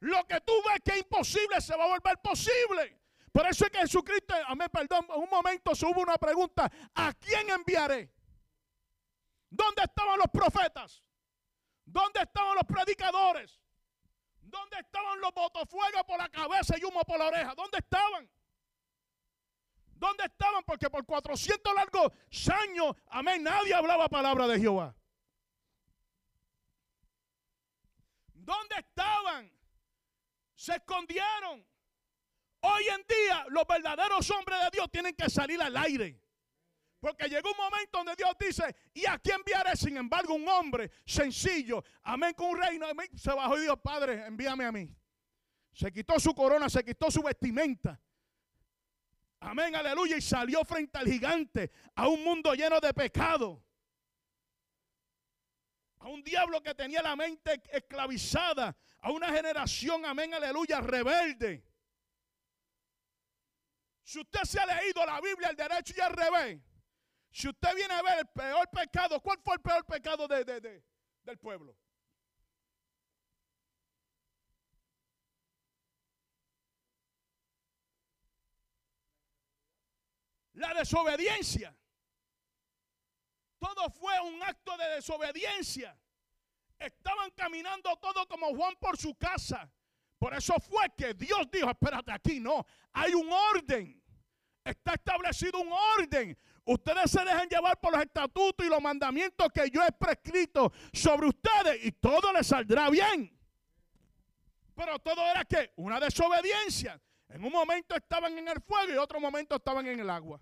Lo 0.00 0.26
que 0.26 0.38
tú 0.42 0.52
ves 0.66 0.80
que 0.84 0.92
es 0.92 0.98
imposible 0.98 1.58
se 1.62 1.74
va 1.74 1.84
a 1.84 1.88
volver 1.88 2.18
posible. 2.22 3.00
Por 3.32 3.46
eso 3.46 3.64
es 3.64 3.70
que 3.70 3.78
Jesucristo, 3.78 4.34
amén, 4.46 4.68
perdón, 4.70 5.06
un 5.16 5.30
momento 5.30 5.74
se 5.74 5.86
hubo 5.86 6.02
una 6.02 6.18
pregunta, 6.18 6.70
¿a 6.94 7.14
quién 7.14 7.48
enviaré? 7.48 8.12
¿Dónde 9.48 9.82
estaban 9.84 10.18
los 10.18 10.28
profetas? 10.30 11.02
¿Dónde 11.86 12.20
estaban 12.20 12.56
los 12.56 12.64
predicadores? 12.64 13.58
¿Dónde 14.42 14.80
estaban 14.80 15.18
los 15.20 15.32
botofuegos 15.32 16.02
por 16.06 16.18
la 16.18 16.28
cabeza 16.28 16.76
y 16.78 16.84
humo 16.84 17.00
por 17.04 17.18
la 17.18 17.28
oreja? 17.28 17.54
¿Dónde 17.54 17.78
estaban? 17.78 18.28
¿Dónde 19.98 20.24
estaban? 20.24 20.62
Porque 20.64 20.88
por 20.88 21.04
400 21.04 21.74
largos 21.74 22.12
años, 22.52 22.94
amén, 23.08 23.42
nadie 23.42 23.74
hablaba 23.74 24.08
palabra 24.08 24.46
de 24.46 24.60
Jehová. 24.60 24.94
¿Dónde 28.32 28.76
estaban? 28.76 29.52
Se 30.54 30.74
escondieron. 30.76 31.66
Hoy 32.60 32.84
en 32.88 33.04
día 33.06 33.46
los 33.50 33.66
verdaderos 33.66 34.30
hombres 34.30 34.60
de 34.64 34.70
Dios 34.72 34.90
tienen 34.90 35.14
que 35.14 35.28
salir 35.28 35.60
al 35.60 35.76
aire. 35.76 36.20
Porque 37.00 37.28
llegó 37.28 37.50
un 37.52 37.56
momento 37.56 37.98
donde 37.98 38.16
Dios 38.16 38.30
dice, 38.40 38.74
¿y 38.92 39.06
a 39.06 39.18
quién 39.18 39.36
enviaré? 39.36 39.76
Sin 39.76 39.96
embargo, 39.96 40.34
un 40.34 40.48
hombre 40.48 40.90
sencillo, 41.06 41.84
amén, 42.02 42.34
con 42.34 42.50
un 42.50 42.58
reino, 42.58 42.86
se 43.14 43.32
bajó 43.32 43.56
y 43.56 43.62
dijo, 43.62 43.76
Padre, 43.76 44.26
envíame 44.26 44.64
a 44.64 44.72
mí. 44.72 44.92
Se 45.72 45.92
quitó 45.92 46.18
su 46.18 46.34
corona, 46.34 46.68
se 46.68 46.84
quitó 46.84 47.08
su 47.08 47.22
vestimenta. 47.22 48.00
Amén, 49.40 49.74
aleluya. 49.74 50.16
Y 50.16 50.20
salió 50.20 50.64
frente 50.64 50.98
al 50.98 51.06
gigante, 51.06 51.70
a 51.94 52.08
un 52.08 52.22
mundo 52.24 52.54
lleno 52.54 52.80
de 52.80 52.92
pecado. 52.92 53.64
A 56.00 56.08
un 56.08 56.22
diablo 56.22 56.62
que 56.62 56.74
tenía 56.74 57.02
la 57.02 57.16
mente 57.16 57.62
esclavizada. 57.70 58.76
A 59.00 59.10
una 59.10 59.28
generación, 59.28 60.04
amén, 60.04 60.34
aleluya, 60.34 60.80
rebelde. 60.80 61.64
Si 64.02 64.20
usted 64.20 64.42
se 64.44 64.58
ha 64.58 64.66
leído 64.66 65.04
la 65.04 65.20
Biblia 65.20 65.48
al 65.48 65.56
derecho 65.56 65.92
y 65.96 66.00
al 66.00 66.12
revés, 66.12 66.60
si 67.30 67.48
usted 67.48 67.74
viene 67.74 67.94
a 67.94 68.02
ver 68.02 68.20
el 68.20 68.26
peor 68.26 68.68
pecado, 68.70 69.20
¿cuál 69.20 69.38
fue 69.44 69.54
el 69.54 69.60
peor 69.60 69.84
pecado 69.84 70.26
del 70.26 71.38
pueblo? 71.38 71.76
La 80.58 80.74
desobediencia. 80.74 81.74
Todo 83.58 83.90
fue 83.90 84.18
un 84.20 84.42
acto 84.42 84.76
de 84.76 84.88
desobediencia. 84.96 85.98
Estaban 86.78 87.30
caminando 87.32 87.96
todo 87.96 88.26
como 88.26 88.54
Juan 88.54 88.74
por 88.76 88.96
su 88.96 89.14
casa. 89.16 89.70
Por 90.18 90.34
eso 90.34 90.54
fue 90.60 90.92
que 90.96 91.14
Dios 91.14 91.48
dijo, 91.50 91.70
espérate 91.70 92.12
aquí, 92.12 92.40
no, 92.40 92.66
hay 92.92 93.14
un 93.14 93.30
orden. 93.32 94.02
Está 94.64 94.94
establecido 94.94 95.60
un 95.60 95.72
orden. 95.72 96.36
Ustedes 96.64 97.10
se 97.10 97.24
dejan 97.24 97.48
llevar 97.48 97.80
por 97.80 97.92
los 97.92 98.02
estatutos 98.02 98.66
y 98.66 98.68
los 98.68 98.82
mandamientos 98.82 99.48
que 99.52 99.70
yo 99.70 99.82
he 99.82 99.92
prescrito 99.92 100.72
sobre 100.92 101.28
ustedes 101.28 101.84
y 101.84 101.92
todo 101.92 102.32
les 102.32 102.46
saldrá 102.46 102.90
bien. 102.90 103.34
Pero 104.74 104.98
todo 104.98 105.22
era 105.22 105.44
que 105.44 105.72
una 105.76 105.98
desobediencia. 105.98 107.00
En 107.28 107.44
un 107.44 107.52
momento 107.52 107.94
estaban 107.94 108.36
en 108.38 108.48
el 108.48 108.60
fuego 108.60 108.92
y 108.92 108.96
otro 108.96 109.20
momento 109.20 109.56
estaban 109.56 109.86
en 109.86 110.00
el 110.00 110.08
agua. 110.08 110.40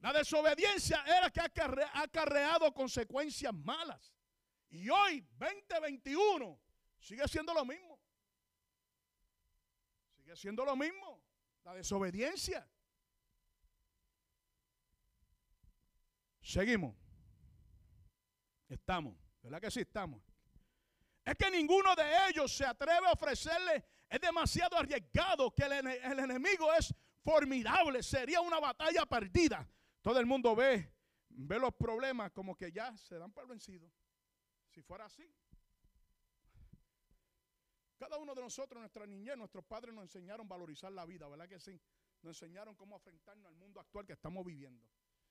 La 0.00 0.12
desobediencia 0.12 1.02
era 1.06 1.30
que 1.30 1.40
ha 1.40 2.02
acarreado 2.02 2.74
consecuencias 2.74 3.54
malas. 3.54 4.12
Y 4.68 4.88
hoy, 4.90 5.20
2021, 5.38 6.60
sigue 6.98 7.28
siendo 7.28 7.54
lo 7.54 7.64
mismo. 7.64 8.00
Sigue 10.16 10.36
siendo 10.36 10.64
lo 10.64 10.74
mismo. 10.74 11.22
La 11.62 11.74
desobediencia. 11.74 12.68
Seguimos. 16.40 16.96
Estamos. 18.68 19.16
¿Verdad 19.42 19.60
que 19.60 19.70
sí 19.70 19.80
estamos? 19.80 20.31
Es 21.24 21.36
que 21.36 21.50
ninguno 21.50 21.94
de 21.94 22.04
ellos 22.28 22.52
se 22.52 22.64
atreve 22.64 23.06
a 23.06 23.12
ofrecerle. 23.12 23.84
Es 24.08 24.20
demasiado 24.20 24.76
arriesgado 24.76 25.54
que 25.54 25.62
el, 25.64 26.18
enemigo 26.18 26.72
es 26.74 26.94
formidable. 27.22 28.02
Sería 28.02 28.40
una 28.40 28.58
batalla 28.58 29.06
perdida. 29.06 29.68
Todo 30.00 30.18
el 30.18 30.26
mundo 30.26 30.56
ve, 30.56 30.92
ve 31.28 31.58
los 31.58 31.72
problemas 31.74 32.32
como 32.32 32.56
que 32.56 32.72
ya 32.72 32.96
se 32.96 33.18
dan 33.18 33.32
por 33.32 33.46
vencidos. 33.46 33.90
Si 34.68 34.82
fuera 34.82 35.04
así. 35.04 35.32
Cada 37.96 38.18
uno 38.18 38.34
de 38.34 38.42
nosotros, 38.42 38.80
nuestra 38.80 39.06
niñez, 39.06 39.36
nuestros 39.36 39.64
padres 39.64 39.94
nos 39.94 40.02
enseñaron 40.02 40.46
a 40.46 40.48
valorizar 40.48 40.90
la 40.90 41.06
vida, 41.06 41.28
¿verdad 41.28 41.48
que 41.48 41.60
sí? 41.60 41.80
Nos 42.22 42.42
enseñaron 42.42 42.74
cómo 42.74 42.96
enfrentarnos 42.96 43.46
al 43.46 43.54
mundo 43.54 43.78
actual 43.78 44.04
que 44.04 44.14
estamos 44.14 44.44
viviendo. 44.44 44.84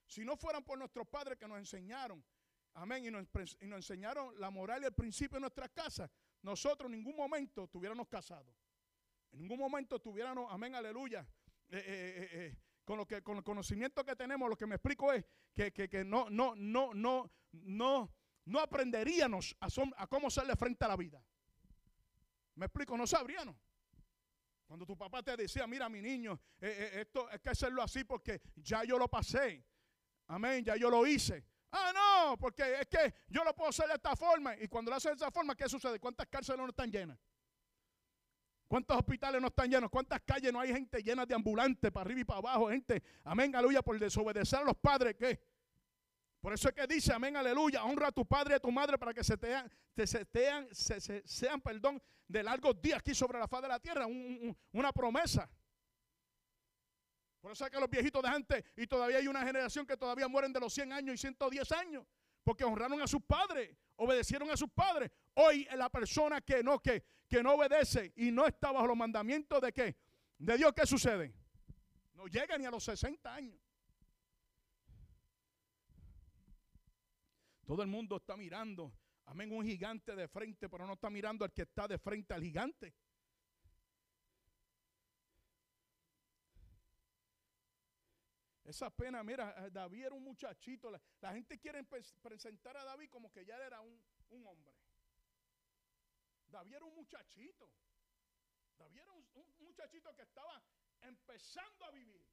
Si 0.05 0.23
no 0.23 0.37
fueran 0.37 0.63
por 0.63 0.77
nuestros 0.77 1.05
padres 1.07 1.37
que 1.37 1.49
nos 1.49 1.57
enseñaron, 1.57 2.23
amén, 2.73 3.05
y 3.05 3.11
nos, 3.11 3.27
enseñaron 3.59 4.39
la 4.39 4.49
moral 4.49 4.83
y 4.83 4.85
el 4.85 4.93
principio 4.93 5.37
de 5.37 5.41
nuestras 5.41 5.69
casas, 5.69 6.09
nosotros 6.41 6.91
en 6.91 6.97
ningún 6.97 7.15
momento 7.15 7.65
estuviéramos 7.65 8.07
casados. 8.07 8.55
En 9.31 9.39
ningún 9.39 9.59
momento 9.59 9.95
estuviéramos, 9.95 10.51
amén, 10.51 10.75
aleluya, 10.75 11.25
eh, 11.69 11.77
eh, 11.77 12.29
eh, 12.31 12.57
con 12.83 12.97
lo 12.97 13.07
que 13.07 13.21
con 13.21 13.37
el 13.37 13.43
conocimiento 13.43 14.03
que 14.03 14.15
tenemos, 14.15 14.49
lo 14.49 14.57
que 14.57 14.65
me 14.65 14.75
explico 14.75 15.13
es 15.13 15.23
que, 15.53 16.03
no, 16.05 16.29
no, 16.29 16.55
no, 16.55 16.93
no, 16.93 17.31
no, 17.51 18.13
no 18.45 18.59
aprenderíamos 18.59 19.55
a, 19.59 20.07
cómo 20.07 20.27
hacerle 20.27 20.55
frente 20.55 20.83
a 20.83 20.89
la 20.89 20.97
vida. 20.97 21.23
Me 22.55 22.65
explico, 22.65 22.97
no 22.97 23.07
sabríamos. 23.07 23.55
Cuando 24.67 24.85
tu 24.85 24.97
papá 24.97 25.21
te 25.21 25.35
decía, 25.35 25.67
mira 25.67 25.89
mi 25.89 26.01
niño, 26.01 26.39
esto 26.59 27.27
hay 27.29 27.39
que 27.39 27.49
hacerlo 27.49 27.83
así 27.83 28.03
porque 28.03 28.41
ya 28.55 28.83
yo 28.83 28.97
lo 28.97 29.07
pasé. 29.09 29.65
Amén, 30.27 30.63
ya 30.63 30.75
yo 30.77 30.89
lo 30.89 31.05
hice. 31.05 31.45
Ah, 31.71 31.91
no, 31.93 32.37
porque 32.37 32.81
es 32.81 32.87
que 32.87 33.13
yo 33.27 33.43
lo 33.43 33.55
puedo 33.55 33.69
hacer 33.69 33.87
de 33.87 33.93
esta 33.93 34.15
forma. 34.15 34.55
Y 34.57 34.67
cuando 34.67 34.91
lo 34.91 34.97
haces 34.97 35.11
de 35.11 35.15
esta 35.15 35.31
forma, 35.31 35.55
¿qué 35.55 35.69
sucede? 35.69 35.99
¿Cuántas 35.99 36.27
cárceles 36.27 36.59
no 36.59 36.67
están 36.67 36.91
llenas? 36.91 37.17
¿Cuántos 38.67 38.97
hospitales 38.97 39.41
no 39.41 39.47
están 39.47 39.69
llenos? 39.69 39.89
¿Cuántas 39.89 40.21
calles 40.21 40.51
no 40.51 40.59
hay 40.59 40.73
gente 40.73 41.01
llena 41.01 41.25
de 41.25 41.35
ambulantes 41.35 41.91
para 41.91 42.05
arriba 42.05 42.21
y 42.21 42.23
para 42.23 42.39
abajo? 42.39 42.69
Gente, 42.69 43.01
amén, 43.23 43.55
aleluya, 43.55 43.81
por 43.81 43.97
desobedecer 43.99 44.59
a 44.59 44.63
los 44.63 44.77
padres. 44.77 45.15
¿Qué? 45.17 45.41
Por 46.41 46.53
eso 46.53 46.69
es 46.69 46.75
que 46.75 46.87
dice, 46.87 47.13
amén, 47.13 47.35
aleluya, 47.37 47.83
honra 47.83 48.07
a 48.07 48.11
tu 48.11 48.25
padre 48.25 48.53
y 48.53 48.55
a 48.55 48.59
tu 48.59 48.71
madre 48.71 48.97
para 48.97 49.13
que 49.13 49.23
se 49.23 49.37
te, 49.37 49.55
se, 50.73 51.21
sean, 51.25 51.61
perdón, 51.61 52.01
de 52.27 52.43
largos 52.43 52.81
días 52.81 52.99
aquí 52.99 53.13
sobre 53.13 53.39
la 53.39 53.47
faz 53.47 53.61
de 53.61 53.67
la 53.67 53.79
tierra. 53.79 54.07
una 54.07 54.91
promesa. 54.91 55.49
Por 57.41 57.51
eso 57.51 57.65
es 57.65 57.71
que 57.71 57.79
los 57.79 57.89
viejitos 57.89 58.21
de 58.21 58.29
antes, 58.29 58.63
y 58.77 58.85
todavía 58.85 59.17
hay 59.17 59.27
una 59.27 59.43
generación 59.43 59.85
que 59.85 59.97
todavía 59.97 60.27
mueren 60.27 60.53
de 60.53 60.59
los 60.59 60.71
100 60.73 60.93
años 60.93 61.15
y 61.15 61.17
110 61.17 61.71
años, 61.71 62.05
porque 62.43 62.63
honraron 62.63 63.01
a 63.01 63.07
sus 63.07 63.23
padres, 63.23 63.75
obedecieron 63.95 64.49
a 64.51 64.55
sus 64.55 64.69
padres. 64.69 65.09
Hoy 65.33 65.67
la 65.75 65.89
persona 65.89 66.41
que 66.41 66.63
no, 66.63 66.79
que, 66.79 67.03
que 67.27 67.41
no 67.41 67.55
obedece 67.55 68.13
y 68.15 68.31
no 68.31 68.45
está 68.45 68.71
bajo 68.71 68.87
los 68.87 68.97
mandamientos 68.97 69.59
de 69.59 69.73
qué? 69.73 69.97
De 70.37 70.55
Dios, 70.55 70.71
¿qué 70.75 70.85
sucede? 70.85 71.33
No 72.13 72.27
llega 72.27 72.57
ni 72.59 72.65
a 72.65 72.71
los 72.71 72.83
60 72.83 73.33
años. 73.33 73.59
Todo 77.65 77.81
el 77.81 77.87
mundo 77.87 78.17
está 78.17 78.37
mirando, 78.37 78.93
amén, 79.25 79.51
un 79.51 79.65
gigante 79.65 80.15
de 80.15 80.27
frente, 80.27 80.69
pero 80.69 80.85
no 80.85 80.93
está 80.93 81.09
mirando 81.09 81.43
al 81.43 81.53
que 81.53 81.63
está 81.63 81.87
de 81.87 81.97
frente 81.97 82.35
al 82.35 82.43
gigante. 82.43 82.93
Esa 88.71 88.89
pena, 88.89 89.21
mira, 89.21 89.53
eh, 89.57 89.69
David 89.69 90.05
era 90.05 90.15
un 90.15 90.23
muchachito. 90.23 90.89
La, 90.89 91.33
gente 91.33 91.59
quiere 91.59 91.83
presentar 92.21 92.77
a 92.77 92.85
David 92.85 93.09
como 93.09 93.29
que 93.29 93.43
ya 93.43 93.57
era 93.57 93.81
un, 93.81 94.01
un 94.29 94.47
hombre. 94.47 94.73
David 96.47 96.75
era 96.75 96.85
un 96.85 96.95
muchachito. 96.95 97.69
David 98.77 98.99
era 99.01 99.11
un, 99.11 99.27
muchachito 99.59 100.15
que 100.15 100.21
estaba 100.21 100.63
empezando 101.01 101.83
a 101.83 101.91
vivir. 101.91 102.25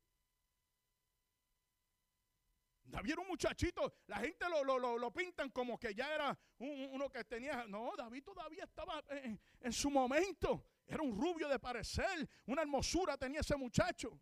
David 2.85 3.11
era 3.11 3.21
un 3.21 3.29
muchachito. 3.29 3.95
La 4.07 4.19
gente 4.19 4.47
lo, 4.49 5.13
pintan 5.13 5.51
como 5.51 5.77
que 5.77 5.93
ya 5.93 6.15
era 6.15 6.39
uno 6.59 7.11
que 7.11 7.25
tenía. 7.25 7.67
No, 7.67 7.97
David 7.97 8.23
todavía 8.23 8.63
estaba 8.63 9.05
en, 9.11 9.73
su 9.73 9.91
momento. 9.91 10.65
Era 10.87 11.03
un 11.03 11.21
rubio 11.21 11.49
de 11.49 11.59
parecer. 11.59 12.31
Una 12.47 12.63
hermosura 12.63 13.19
tenía 13.19 13.41
ese 13.41 13.57
muchacho. 13.57 14.21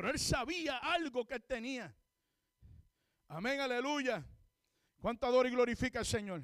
Pero 0.00 0.12
él 0.12 0.18
sabía 0.18 0.78
algo 0.78 1.26
que 1.26 1.34
él 1.34 1.44
tenía. 1.44 1.94
Amén, 3.28 3.60
aleluya. 3.60 4.26
¿Cuánto 4.98 5.26
adora 5.26 5.46
y 5.46 5.52
glorifica 5.52 5.98
al 5.98 6.06
Señor? 6.06 6.42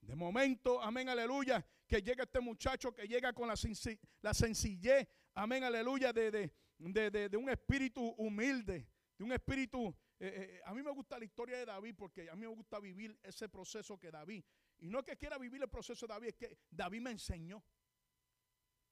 De 0.00 0.14
momento, 0.14 0.80
amén, 0.80 1.08
aleluya, 1.08 1.66
que 1.88 2.00
llega 2.00 2.22
este 2.22 2.38
muchacho 2.38 2.94
que 2.94 3.08
llega 3.08 3.32
con 3.32 3.48
la, 3.48 3.56
sencillez, 3.56 5.08
amén, 5.34 5.64
aleluya, 5.64 6.12
de, 6.12 6.52
un 6.78 7.50
espíritu 7.50 8.14
humilde, 8.16 8.86
de 9.18 9.24
un 9.24 9.32
espíritu... 9.32 9.92
Eh, 10.20 10.34
eh, 10.36 10.60
a 10.66 10.72
mí 10.72 10.84
me 10.84 10.92
gusta 10.92 11.18
la 11.18 11.24
historia 11.24 11.58
de 11.58 11.64
David 11.64 11.96
porque 11.98 12.30
a 12.30 12.36
mí 12.36 12.42
me 12.42 12.54
gusta 12.54 12.78
vivir 12.78 13.18
ese 13.24 13.48
proceso 13.48 13.98
que 13.98 14.12
David. 14.12 14.44
Y 14.78 14.88
no 14.88 15.00
es 15.00 15.04
que 15.04 15.16
quiera 15.16 15.36
vivir 15.36 15.60
el 15.60 15.68
proceso 15.68 16.06
de 16.06 16.14
David, 16.14 16.28
es 16.28 16.34
que 16.36 16.58
David 16.70 17.00
me 17.00 17.10
enseñó. 17.10 17.60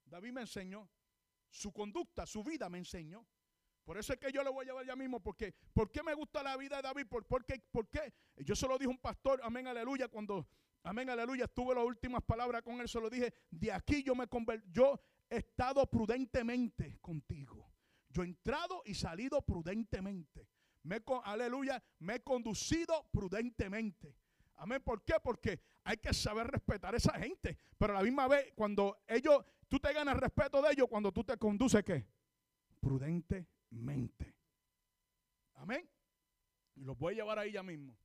David 0.07 0.33
me 0.33 0.41
enseñó. 0.41 0.91
Su 1.53 1.71
conducta, 1.71 2.27
su 2.27 2.43
vida 2.43 2.69
me 2.71 2.79
enseñó. 2.79 3.27
Por 3.85 3.99
eso 3.99 4.13
es 4.15 4.19
que 4.19 4.33
yo 4.33 4.43
le 4.43 4.51
voy 4.51 4.65
a 4.65 4.69
llevar 4.69 4.87
ya 4.87 4.97
mismo, 4.97 5.21
porque 5.21 5.55
¿por 5.75 5.91
qué 5.91 6.03
me 6.03 6.15
gusta 6.15 6.43
la 6.43 6.57
vida 6.57 6.77
de 6.77 6.83
David? 6.83 7.07
¿Por, 7.09 7.45
qué, 7.45 7.63
¿Por 7.71 7.89
qué? 7.89 8.13
Yo 8.39 8.57
se 8.57 8.67
lo 8.67 8.79
dije 8.79 8.87
a 8.87 8.91
un 8.91 8.99
pastor, 8.99 9.41
amén, 9.43 9.67
aleluya, 9.67 10.09
cuando, 10.09 10.49
amén, 10.83 11.11
aleluya, 11.11 11.47
tuve 11.49 11.75
las 11.75 11.85
últimas 11.85 12.23
palabras 12.23 12.63
con 12.63 12.81
él, 12.81 12.89
se 12.89 13.01
lo 13.01 13.11
dije, 13.11 13.35
de 13.51 13.71
aquí 13.71 14.03
yo 14.03 14.15
me 14.15 14.29
convertí, 14.29 14.67
yo 14.73 14.99
he 15.29 15.39
estado 15.39 15.85
prudentemente 15.91 16.99
contigo. 17.01 17.71
Yo 18.09 18.23
he 18.23 18.27
entrado 18.27 18.83
y 18.87 18.95
salido 18.95 19.43
prudentemente. 19.43 20.49
Me, 20.85 21.03
aleluya, 21.25 21.83
me 21.99 22.17
he 22.17 22.23
conducido 22.23 23.09
prudentemente. 23.11 24.17
Amén. 24.63 24.81
¿Por 24.81 25.03
qué? 25.03 25.15
Porque 25.21 25.61
hay 25.83 25.97
que 25.97 26.15
saber 26.15 26.47
respetar 26.47 26.95
a 26.95 26.97
esa 26.97 27.19
gente. 27.19 27.59
Pero 27.77 27.95
a 27.95 27.97
la 27.97 28.03
misma 28.05 28.29
vez, 28.29 28.53
cuando 28.55 29.03
ellos, 29.09 29.45
tú 29.69 29.81
te 29.81 29.93
ganas 29.93 30.17
respeto 30.17 30.63
de 30.63 30.71
ellos, 30.71 30.87
cuando 30.89 31.11
tú 31.11 31.25
te 31.25 31.37
conduces, 31.37 31.83
¿qué? 31.83 32.07
Prudente 32.79 33.49
mente. 33.71 34.37
Amén. 35.55 35.91
Y 36.77 36.85
los 36.85 36.97
voy 36.97 37.15
a 37.15 37.17
llevar 37.17 37.41
ahí 37.41 37.51
ya 37.51 37.65
mismo. 37.65 37.99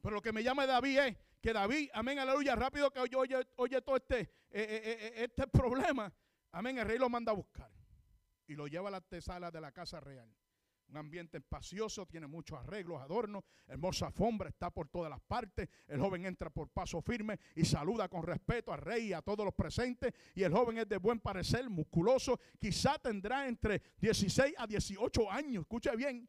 Pero 0.00 0.16
lo 0.16 0.20
que 0.20 0.32
me 0.32 0.42
llama 0.42 0.66
David 0.66 0.98
es 0.98 1.16
que 1.40 1.52
David, 1.52 1.90
amén, 1.94 2.18
aleluya, 2.18 2.56
rápido 2.56 2.90
que 2.90 2.98
oye, 2.98 3.46
oye, 3.54 3.80
todo 3.80 3.96
este, 3.96 4.20
eh, 4.20 4.28
eh, 4.50 4.82
eh, 4.84 5.12
este 5.18 5.46
problema, 5.46 6.12
amén, 6.50 6.76
el 6.76 6.86
rey 6.86 6.98
lo 6.98 7.08
manda 7.08 7.30
a 7.30 7.36
buscar 7.36 7.70
y 8.48 8.56
lo 8.56 8.66
lleva 8.66 8.88
a 8.88 8.92
la 8.92 9.00
tesala 9.00 9.52
de 9.52 9.60
la 9.60 9.70
casa 9.70 10.00
real. 10.00 10.28
Un 10.94 10.98
ambiente 10.98 11.38
espacioso, 11.38 12.06
tiene 12.06 12.28
muchos 12.28 12.56
arreglos, 12.56 13.02
adornos, 13.02 13.42
hermosa 13.66 14.06
alfombra, 14.06 14.48
está 14.48 14.70
por 14.70 14.86
todas 14.86 15.10
las 15.10 15.20
partes. 15.22 15.68
El 15.88 15.98
joven 15.98 16.24
entra 16.24 16.50
por 16.50 16.68
paso 16.68 17.02
firme 17.02 17.36
y 17.56 17.64
saluda 17.64 18.08
con 18.08 18.22
respeto 18.22 18.72
al 18.72 18.80
rey 18.80 19.08
y 19.08 19.12
a 19.12 19.20
todos 19.20 19.44
los 19.44 19.54
presentes. 19.54 20.14
Y 20.36 20.44
el 20.44 20.52
joven 20.52 20.78
es 20.78 20.88
de 20.88 20.98
buen 20.98 21.18
parecer, 21.18 21.68
musculoso, 21.68 22.38
quizá 22.60 22.96
tendrá 23.00 23.48
entre 23.48 23.82
16 23.98 24.54
a 24.56 24.68
18 24.68 25.32
años, 25.32 25.62
escuche 25.62 25.90
bien, 25.96 26.28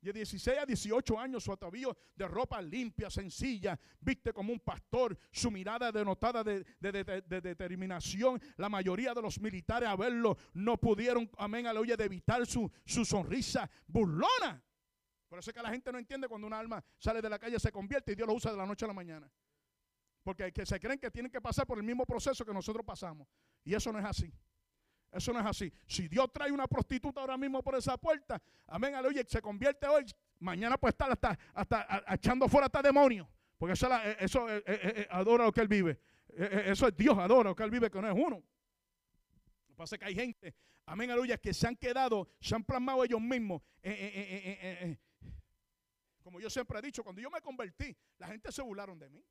de 0.00 0.12
16 0.12 0.58
a 0.58 0.66
18 0.66 1.18
años, 1.18 1.44
su 1.44 1.52
atavío 1.52 1.96
de 2.14 2.26
ropa 2.26 2.60
limpia, 2.62 3.10
sencilla, 3.10 3.78
viste 4.00 4.32
como 4.32 4.52
un 4.52 4.60
pastor, 4.60 5.18
su 5.30 5.50
mirada 5.50 5.92
denotada 5.92 6.42
de, 6.42 6.64
determinación. 6.80 8.40
La 8.56 8.68
mayoría 8.68 9.12
de 9.12 9.22
los 9.22 9.40
militares 9.40 9.88
a 9.88 9.96
verlo 9.96 10.36
no 10.54 10.78
pudieron, 10.78 11.30
amén, 11.36 11.66
aleluya, 11.66 11.96
de 11.96 12.04
evitar 12.04 12.46
su, 12.46 12.70
sonrisa 12.84 13.70
burlona. 13.86 14.62
Por 15.28 15.38
eso 15.38 15.50
es 15.50 15.54
que 15.54 15.62
la 15.62 15.70
gente 15.70 15.92
no 15.92 15.98
entiende 15.98 16.28
cuando 16.28 16.46
una 16.46 16.58
alma 16.58 16.84
sale 16.98 17.22
de 17.22 17.28
la 17.28 17.38
calle, 17.38 17.60
se 17.60 17.70
convierte 17.70 18.12
y 18.12 18.14
Dios 18.16 18.26
lo 18.26 18.34
usa 18.34 18.50
de 18.50 18.56
la 18.56 18.66
noche 18.66 18.84
a 18.84 18.88
la 18.88 18.94
mañana. 18.94 19.30
Porque 20.22 20.52
que 20.52 20.66
se 20.66 20.78
creen 20.80 20.98
que 20.98 21.10
tienen 21.10 21.30
que 21.30 21.40
pasar 21.40 21.66
por 21.66 21.78
el 21.78 21.84
mismo 21.84 22.04
proceso 22.04 22.44
que 22.44 22.52
nosotros 22.52 22.84
pasamos. 22.84 23.28
Y 23.64 23.74
eso 23.74 23.92
no 23.92 23.98
es 23.98 24.04
así. 24.04 24.32
Eso 25.12 25.32
no 25.32 25.40
es 25.40 25.46
así. 25.46 25.72
Si 25.86 26.06
Dios 26.06 26.32
trae 26.32 26.52
una 26.52 26.66
prostituta 26.68 27.20
ahora 27.20 27.36
mismo 27.36 27.62
por 27.62 27.74
esa 27.74 27.96
puerta, 27.96 28.40
amén, 28.66 28.94
aleluya, 28.94 29.24
se 29.26 29.42
convierte 29.42 29.86
hoy, 29.86 30.04
mañana 30.38 30.78
puede 30.78 30.90
estar 30.90 31.10
hasta, 31.10 31.38
hasta 31.52 32.04
echando 32.14 32.48
fuera 32.48 32.66
hasta 32.66 32.80
demonios. 32.82 33.26
Porque 33.58 33.74
eso, 33.74 33.94
eh, 33.94 34.16
eso 34.20 34.48
eh, 34.48 34.62
eh, 34.66 35.06
adora 35.10 35.44
lo 35.44 35.52
que 35.52 35.60
él 35.60 35.68
vive. 35.68 36.00
Eso 36.28 36.86
es 36.86 36.96
Dios, 36.96 37.18
adora 37.18 37.50
lo 37.50 37.56
que 37.56 37.64
él 37.64 37.70
vive, 37.70 37.90
que 37.90 38.00
no 38.00 38.08
es 38.08 38.14
uno. 38.14 38.36
Lo 38.36 39.66
que 39.66 39.74
pasa 39.74 39.96
es 39.96 39.98
que 39.98 40.06
hay 40.06 40.14
gente, 40.14 40.54
amén, 40.86 41.10
aleluya, 41.10 41.36
que 41.36 41.52
se 41.52 41.66
han 41.66 41.76
quedado, 41.76 42.28
se 42.40 42.54
han 42.54 42.64
plasmado 42.64 43.04
ellos 43.04 43.20
mismos. 43.20 43.60
como 46.22 46.40
yo 46.40 46.48
siempre 46.48 46.78
he 46.78 46.82
dicho, 46.82 47.02
cuando 47.02 47.20
yo 47.20 47.30
me 47.30 47.40
convertí, 47.40 47.94
la 48.16 48.28
gente 48.28 48.52
se 48.52 48.62
burlaron 48.62 48.98
de 48.98 49.10
mí. 49.10 49.22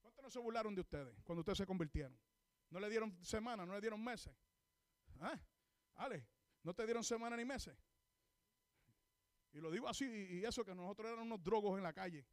¿Cuántos 0.00 0.24
no 0.24 0.30
se 0.30 0.38
burlaron 0.40 0.74
de 0.74 0.80
ustedes 0.80 1.14
cuando 1.24 1.40
ustedes 1.40 1.58
se 1.58 1.66
convirtieron? 1.66 2.18
No 2.72 2.80
le 2.80 2.88
dieron 2.88 3.22
semana, 3.22 3.66
no 3.66 3.74
le 3.74 3.82
dieron 3.82 4.02
meses. 4.02 4.34
¿Ah? 5.20 5.38
Ale, 5.96 6.26
no 6.62 6.72
te 6.72 6.86
dieron 6.86 7.04
semana 7.04 7.36
ni 7.36 7.44
meses. 7.44 7.76
Y 9.52 9.60
lo 9.60 9.70
digo 9.70 9.86
así, 9.86 10.06
y 10.06 10.42
eso 10.42 10.64
que 10.64 10.74
nosotros 10.74 11.08
éramos 11.08 11.26
unos 11.26 11.44
drogos 11.44 11.76
en 11.76 11.82
la 11.82 11.92
calle. 11.92 12.26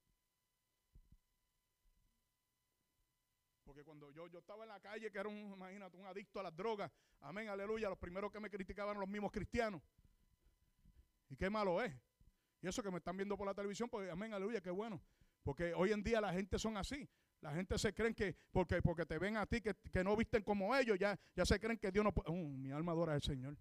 Porque 3.65 3.83
cuando 3.83 4.09
yo, 4.11 4.27
yo 4.27 4.39
estaba 4.39 4.63
en 4.63 4.69
la 4.69 4.79
calle, 4.79 5.11
que 5.11 5.19
era 5.19 5.27
un, 5.27 5.51
imagínate, 5.51 5.97
un 5.97 6.05
adicto 6.05 6.39
a 6.39 6.43
las 6.43 6.55
drogas, 6.55 6.89
amén, 7.19 7.49
aleluya, 7.49 7.89
los 7.89 7.99
primeros 7.99 8.31
que 8.31 8.39
me 8.39 8.49
criticaban 8.49 8.91
eran 8.91 9.01
los 9.01 9.09
mismos 9.09 9.33
cristianos. 9.33 9.81
Y 11.27 11.35
qué 11.35 11.49
malo 11.49 11.83
es. 11.83 11.93
Y 12.61 12.67
eso 12.69 12.81
que 12.81 12.91
me 12.91 12.99
están 12.99 13.17
viendo 13.17 13.35
por 13.35 13.45
la 13.45 13.53
televisión, 13.53 13.89
pues 13.89 14.09
amén, 14.09 14.33
aleluya, 14.33 14.61
qué 14.61 14.71
bueno. 14.71 15.01
Porque 15.43 15.73
hoy 15.73 15.91
en 15.91 16.01
día 16.01 16.21
la 16.21 16.31
gente 16.31 16.57
son 16.57 16.77
así. 16.77 17.09
La 17.41 17.53
gente 17.53 17.77
se 17.77 17.93
creen 17.93 18.13
que 18.13 18.35
porque, 18.51 18.81
porque 18.81 19.05
te 19.05 19.17
ven 19.17 19.37
a 19.37 19.45
ti 19.45 19.61
que, 19.61 20.03
no 20.03 20.15
visten 20.15 20.43
como 20.43 20.75
ellos, 20.75 20.97
ya, 20.99 21.17
ya 21.35 21.45
se 21.45 21.59
creen 21.59 21.77
que 21.77 21.91
Dios 21.91 22.03
no 22.03 22.13
puede. 22.13 22.29
Uh, 22.31 22.57
mi 22.57 22.71
alma 22.71 22.91
adora 22.91 23.13
al 23.13 23.21
Señor. 23.21 23.57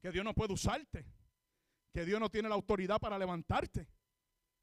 Que 0.00 0.10
Dios 0.10 0.24
no 0.24 0.34
puede 0.34 0.52
usarte. 0.52 1.06
Que 1.92 2.04
Dios 2.04 2.20
no 2.20 2.30
tiene 2.30 2.48
la 2.48 2.54
autoridad 2.54 2.98
para 2.98 3.18
levantarte. 3.18 3.88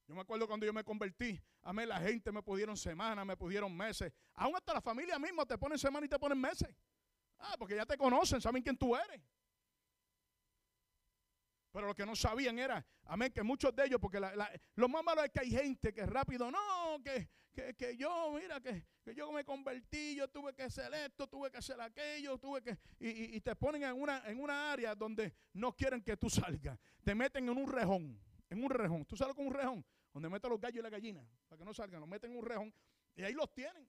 Yo 0.07 0.15
me 0.15 0.21
acuerdo 0.21 0.47
cuando 0.47 0.65
yo 0.65 0.73
me 0.73 0.83
convertí, 0.83 1.39
a 1.61 1.71
mí 1.71 1.85
la 1.85 1.99
gente 1.99 2.31
me 2.31 2.41
pudieron 2.41 2.75
semanas, 2.75 3.25
me 3.25 3.37
pudieron 3.37 3.75
meses. 3.75 4.11
Aún 4.33 4.55
hasta 4.55 4.73
la 4.73 4.81
familia 4.81 5.19
misma 5.19 5.45
te 5.45 5.55
ponen 5.57 5.77
semanas 5.77 6.07
y 6.07 6.09
te 6.09 6.17
ponen 6.17 6.39
meses. 6.39 6.67
Ah, 7.37 7.55
porque 7.57 7.75
ya 7.75 7.85
te 7.85 7.95
conocen, 7.95 8.41
saben 8.41 8.63
quién 8.63 8.75
tú 8.75 8.95
eres. 8.95 9.21
Pero 11.71 11.87
lo 11.87 11.95
que 11.95 12.05
no 12.05 12.15
sabían 12.15 12.57
era, 12.57 12.83
amén, 13.05 13.31
que 13.31 13.43
muchos 13.43 13.75
de 13.75 13.85
ellos, 13.85 13.99
porque 14.01 14.19
lo 14.75 14.89
más 14.89 15.03
malo 15.03 15.23
es 15.23 15.31
que 15.31 15.41
hay 15.41 15.51
gente 15.51 15.93
que 15.93 16.05
rápido, 16.05 16.49
no, 16.49 17.01
que, 17.03 17.29
que, 17.77 17.95
yo, 17.95 18.31
mira, 18.31 18.59
que, 18.59 18.85
yo 19.13 19.31
me 19.31 19.43
convertí, 19.43 20.15
yo 20.15 20.27
tuve 20.27 20.53
que 20.53 20.63
hacer 20.63 20.91
esto, 20.93 21.27
tuve 21.27 21.51
que 21.51 21.57
hacer 21.57 21.79
aquello, 21.79 22.37
tuve 22.39 22.61
que, 22.61 22.77
y, 22.99 23.35
y, 23.35 23.41
te 23.41 23.55
ponen 23.55 23.83
en 23.83 24.01
una, 24.01 24.23
en 24.25 24.39
una 24.39 24.71
área 24.71 24.95
donde 24.95 25.33
no 25.53 25.75
quieren 25.75 26.01
que 26.01 26.17
tú 26.17 26.29
salgas. 26.29 26.79
Te 27.03 27.13
meten 27.13 27.47
en 27.47 27.57
un 27.57 27.71
rejón, 27.71 28.19
en 28.49 28.63
un 28.63 28.69
rejón. 28.69 29.05
¿Tú 29.05 29.15
sabes 29.15 29.35
con 29.35 29.45
un 29.45 29.53
rejón? 29.53 29.85
Donde 30.11 30.29
meten 30.29 30.49
los 30.49 30.59
gallos 30.59 30.79
y 30.79 30.81
la 30.81 30.89
gallina, 30.89 31.23
para 31.47 31.59
que 31.59 31.65
no 31.65 31.73
salgan, 31.73 31.99
los 31.99 32.09
meten 32.09 32.31
en 32.31 32.37
un 32.37 32.45
rejón 32.45 32.73
y 33.15 33.23
ahí 33.23 33.33
los 33.33 33.53
tienen. 33.53 33.87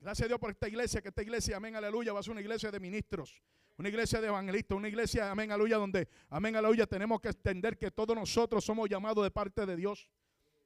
Gracias 0.00 0.26
a 0.26 0.28
Dios 0.28 0.38
por 0.38 0.50
esta 0.50 0.68
iglesia, 0.68 1.02
que 1.02 1.08
esta 1.08 1.22
iglesia, 1.22 1.56
amén, 1.56 1.74
aleluya, 1.74 2.12
va 2.12 2.20
a 2.20 2.22
ser 2.22 2.30
una 2.30 2.40
iglesia 2.40 2.70
de 2.70 2.78
ministros, 2.78 3.42
una 3.78 3.88
iglesia 3.88 4.20
de 4.20 4.26
evangelistas, 4.26 4.76
una 4.76 4.88
iglesia, 4.88 5.30
amén, 5.30 5.52
aleluya, 5.52 5.76
donde, 5.76 6.08
amén, 6.30 6.56
aleluya, 6.56 6.84
tenemos 6.84 7.20
que 7.20 7.28
entender 7.28 7.78
que 7.78 7.92
todos 7.92 8.16
nosotros 8.16 8.64
somos 8.64 8.88
llamados 8.88 9.22
de 9.22 9.30
parte 9.30 9.64
de 9.64 9.76
Dios. 9.76 10.10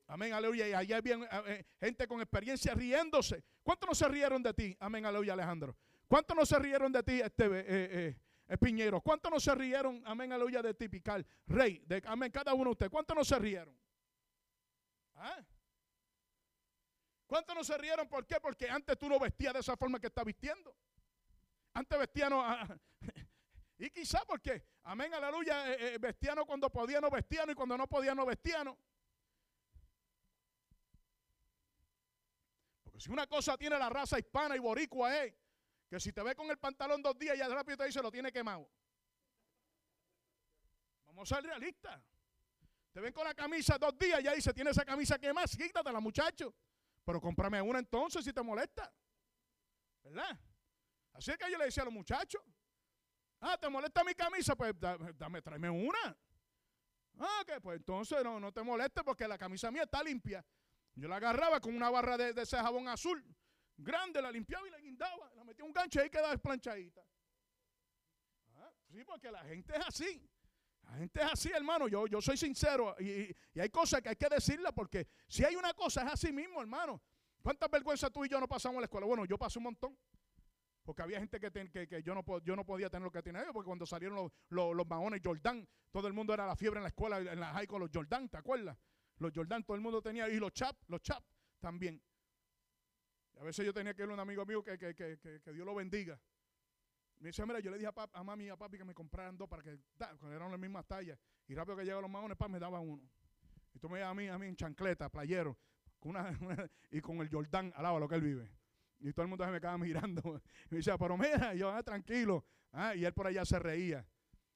Amén, 0.07 0.33
aleluya. 0.33 0.67
Y 0.67 0.73
allá 0.73 1.01
bien, 1.03 1.27
eh, 1.47 1.65
gente 1.79 2.09
con 2.09 2.23
experiencia 2.23 2.73
riéndose. 2.73 3.45
¿Cuántos 3.63 3.87
no 3.87 3.95
se 3.95 4.09
rieron 4.09 4.43
de 4.43 4.55
ti? 4.55 4.77
Amén, 4.81 5.05
aleluya, 5.05 5.35
Alejandro. 5.35 5.77
¿Cuántos 6.09 6.35
no 6.35 6.47
se 6.47 6.59
rieron 6.59 6.91
de 6.91 7.03
ti, 7.03 7.21
este, 7.21 7.45
eh, 7.51 8.17
eh, 8.49 8.59
Piñero? 8.59 9.03
¿Cuántos 9.03 9.31
no 9.31 9.39
se 9.39 9.55
rieron, 9.55 10.03
amén, 10.07 10.33
aleluya, 10.33 10.63
de 10.63 10.73
ti, 10.73 10.89
Pical? 10.89 11.27
Rey, 11.47 11.83
de, 11.87 12.03
amén, 12.07 12.33
cada 12.33 12.55
uno 12.55 12.65
de 12.65 12.71
ustedes. 12.71 12.91
¿Cuántos 12.91 13.15
no 13.15 13.25
se 13.25 13.39
rieron? 13.39 13.77
¿Ah? 15.17 15.45
¿Cuántos 17.27 17.55
no 17.55 17.63
se 17.63 17.77
rieron? 17.77 18.09
¿Por 18.09 18.27
qué? 18.27 18.41
Porque 18.41 18.71
antes 18.71 18.99
tú 18.99 19.07
no 19.07 19.19
vestías 19.19 19.53
de 19.53 19.61
esa 19.61 19.77
forma 19.77 20.01
que 20.01 20.07
estás 20.07 20.25
vistiendo. 20.25 20.75
Antes 21.75 21.99
vestían, 21.99 22.31
no, 22.31 22.43
ah, 22.43 22.69
y 23.79 23.91
quizá 23.91 24.21
porque, 24.27 24.65
amén, 24.83 25.13
aleluya, 25.15 25.73
eh, 25.73 25.95
eh 25.95 26.45
cuando 26.47 26.71
podía 26.71 27.01
no 27.01 27.09
y 27.09 27.55
cuando 27.55 27.79
no 27.79 27.87
podía 27.89 28.15
no. 28.15 28.27
Porque 32.83 33.01
si 33.01 33.11
una 33.11 33.27
cosa 33.27 33.57
tiene 33.57 33.79
la 33.79 33.89
raza 33.89 34.19
hispana 34.19 34.55
y 34.55 34.59
boricua 34.59 35.25
es 35.25 35.35
que 35.89 35.99
si 35.99 36.13
te 36.13 36.23
ve 36.23 36.35
con 36.35 36.51
el 36.51 36.59
pantalón 36.59 37.03
dos 37.03 37.19
días 37.19 37.39
ya 37.39 37.49
rápido 37.49 37.79
te 37.79 37.87
dice 37.87 38.03
lo 38.03 38.11
tiene 38.11 38.31
quemado. 38.31 38.69
Vamos 41.07 41.31
a 41.31 41.37
ser 41.37 41.45
realistas. 41.45 42.03
Te 42.93 43.01
ven 43.01 43.13
con 43.13 43.25
la 43.25 43.35
camisa 43.35 43.79
dos 43.79 43.99
días 43.99 44.23
ya 44.23 44.35
dice 44.35 44.53
tiene 44.53 44.71
esa 44.71 44.85
camisa 44.85 45.19
quemada, 45.19 45.47
quítatela 45.47 46.01
muchacho. 46.01 46.55
Pero 47.05 47.21
cómprame 47.21 47.61
una 47.63 47.79
entonces 47.79 48.25
si 48.25 48.33
te 48.33 48.43
molesta. 48.43 48.93
¿Verdad? 50.03 50.39
Así 51.13 51.33
que 51.39 51.51
yo 51.51 51.59
le 51.59 51.67
decía 51.67 51.83
a 51.83 51.87
los 51.87 51.95
muchachos, 51.95 52.43
ah, 53.41 53.57
¿te 53.59 53.69
molesta 53.69 54.03
mi 54.05 54.15
camisa? 54.15 54.57
Pues 54.57 54.73
dame, 54.79 55.43
tráeme 55.43 55.71
una. 55.71 56.17
Ah, 57.19 57.45
que 57.47 57.61
pues 57.61 57.77
entonces 57.77 58.23
no, 58.25 58.41
no 58.41 58.53
te 58.53 58.63
moleste 58.63 59.05
porque 59.05 59.29
la 59.29 59.37
camisa 59.37 59.71
mía 59.71 59.83
está 59.83 60.03
limpia. 60.03 60.45
Yo 60.95 61.09
la 61.09 61.17
agarraba 61.17 61.61
con 61.61 61.75
una 61.75 61.91
barra 61.91 62.17
de, 62.17 62.41
ese 62.41 62.57
jabón 62.57 62.89
azul 62.89 63.25
grande, 63.77 64.21
la 64.21 64.31
limpiaba 64.31 64.67
y 64.67 64.71
la 64.71 64.79
guindaba. 64.79 65.33
La 65.35 65.45
metía 65.45 65.65
un 65.65 65.73
gancho 65.73 65.99
y 65.99 66.03
ahí 66.03 66.11
quedaba 66.11 66.31
desplanchadita. 66.31 67.03
Ah, 68.57 68.71
sí, 68.91 69.03
porque 69.05 69.31
la 69.31 69.43
gente 69.45 69.77
es 69.77 69.87
así. 69.87 70.29
La 70.83 70.93
gente 70.95 71.21
es 71.21 71.33
así, 71.33 71.51
hermano. 71.51 71.89
Yo, 71.89 72.07
yo 72.07 72.21
soy 72.21 72.37
sincero 72.37 72.95
y, 73.01 73.35
hay 73.59 73.71
cosas 73.71 74.03
que 74.03 74.11
hay 74.11 74.17
que 74.17 74.29
decirla 74.29 74.73
porque 74.73 75.09
si 75.29 75.45
hay 75.45 75.57
una 75.57 75.73
cosa 75.75 76.03
es 76.03 76.13
así 76.13 76.33
mismo, 76.33 76.61
hermano. 76.61 77.03
¿Cuántas 77.43 77.71
vergüenzas 77.71 78.13
tú 78.13 78.25
y 78.25 78.29
yo 78.29 78.39
no 78.39 78.47
pasamos 78.47 78.77
en 78.77 78.83
la 78.83 78.85
escuela? 78.85 79.07
Bueno, 79.07 79.25
yo 79.25 79.37
pasé 79.37 79.59
un 79.59 79.65
montón. 79.65 79.99
Porque 80.85 81.03
había 81.03 81.19
gente 81.19 81.39
que, 81.39 81.51
que, 81.89 82.03
yo, 82.03 82.15
no, 82.15 82.25
yo 82.41 82.57
no 82.57 82.67
podía 82.67 82.91
tener 82.91 83.05
lo 83.05 83.13
que 83.13 83.23
tenía 83.23 83.43
ellos, 83.43 83.53
porque 83.53 83.69
cuando 83.69 83.87
salieron 83.87 84.31
los, 84.49 84.75
los, 84.75 84.87
maones 84.87 85.21
Jordán, 85.23 85.69
todo 85.91 86.09
el 86.09 86.13
mundo 86.13 86.35
era 86.35 86.47
la 86.47 86.57
fiebre 86.57 86.79
en 86.79 86.83
la 86.83 86.89
escuela, 86.89 87.19
en 87.19 87.39
la 87.39 87.53
high 87.53 87.67
con 87.67 87.81
los 87.81 87.91
Jordán, 87.93 88.29
¿te 88.29 88.39
acuerdas? 88.39 88.77
Los 89.19 89.33
Jordán, 89.33 89.63
todo 89.63 89.77
el 89.77 89.81
mundo 89.81 90.03
tenía, 90.03 90.29
y 90.29 90.39
los 90.39 90.53
chap, 90.53 90.77
los 90.89 91.01
chap 91.03 91.23
también. 91.61 92.03
a 93.39 93.45
veces 93.45 93.65
yo 93.65 93.73
tenía 93.73 93.95
que 93.95 94.03
ir 94.03 94.11
a 94.11 94.15
un 94.15 94.21
amigo 94.21 94.45
mío 94.45 94.65
que, 94.65 94.77
que 94.77 95.53
Dios 95.53 95.65
lo 95.65 95.75
bendiga. 95.75 96.21
Me 97.23 97.29
dice, 97.29 97.47
mira, 97.47 97.61
yo 97.61 97.71
le 97.71 97.79
dije 97.79 97.89
a, 97.95 98.09
a 98.19 98.25
mami 98.25 98.47
y 98.47 98.49
a 98.49 98.57
papi 98.57 98.77
que 98.77 98.85
me 98.85 98.95
compraran 98.95 99.39
dos 99.39 99.49
para 99.49 99.63
que, 99.63 99.79
cuando 99.97 100.33
eran 100.33 100.51
las 100.51 100.59
mismas 100.59 100.85
tallas. 100.89 101.17
Y 101.47 101.55
rápido 101.55 101.77
que 101.77 101.85
llegaban 101.85 102.03
los 102.03 102.11
maones, 102.11 102.37
pa, 102.37 102.49
me 102.49 102.59
daban 102.59 102.83
uno. 102.83 103.09
Y 103.73 103.79
tú 103.79 103.89
me 103.89 103.99
llevas 103.99 104.11
a 104.11 104.15
mí, 104.15 104.27
a 104.27 104.37
mí 104.39 104.49
en 104.49 104.57
chancleta, 104.57 105.09
playero, 105.09 105.57
y 106.91 107.01
con 107.01 107.21
el 107.21 107.31
Jordán 107.31 107.73
al 107.77 107.85
lado 107.85 108.01
lo 108.01 108.09
que 108.09 108.17
él 108.17 108.23
vive. 108.23 108.51
Y 109.03 109.13
todo 109.13 109.25
el 109.25 109.29
mundo 109.29 109.45
se 109.45 109.51
me 109.51 109.61
quedaba 109.61 109.79
mirando. 109.79 110.23
Y 110.71 110.75
me 110.75 110.77
decía, 110.79 110.97
pero 110.97 111.17
mira, 111.17 111.55
yo, 111.55 111.71
ah, 111.71 111.83
tranquilo. 111.83 112.45
Ah, 112.73 112.95
y 112.95 113.05
él 113.05 113.13
por 113.13 113.27
allá 113.27 113.45
se 113.45 113.59
reía. 113.59 114.07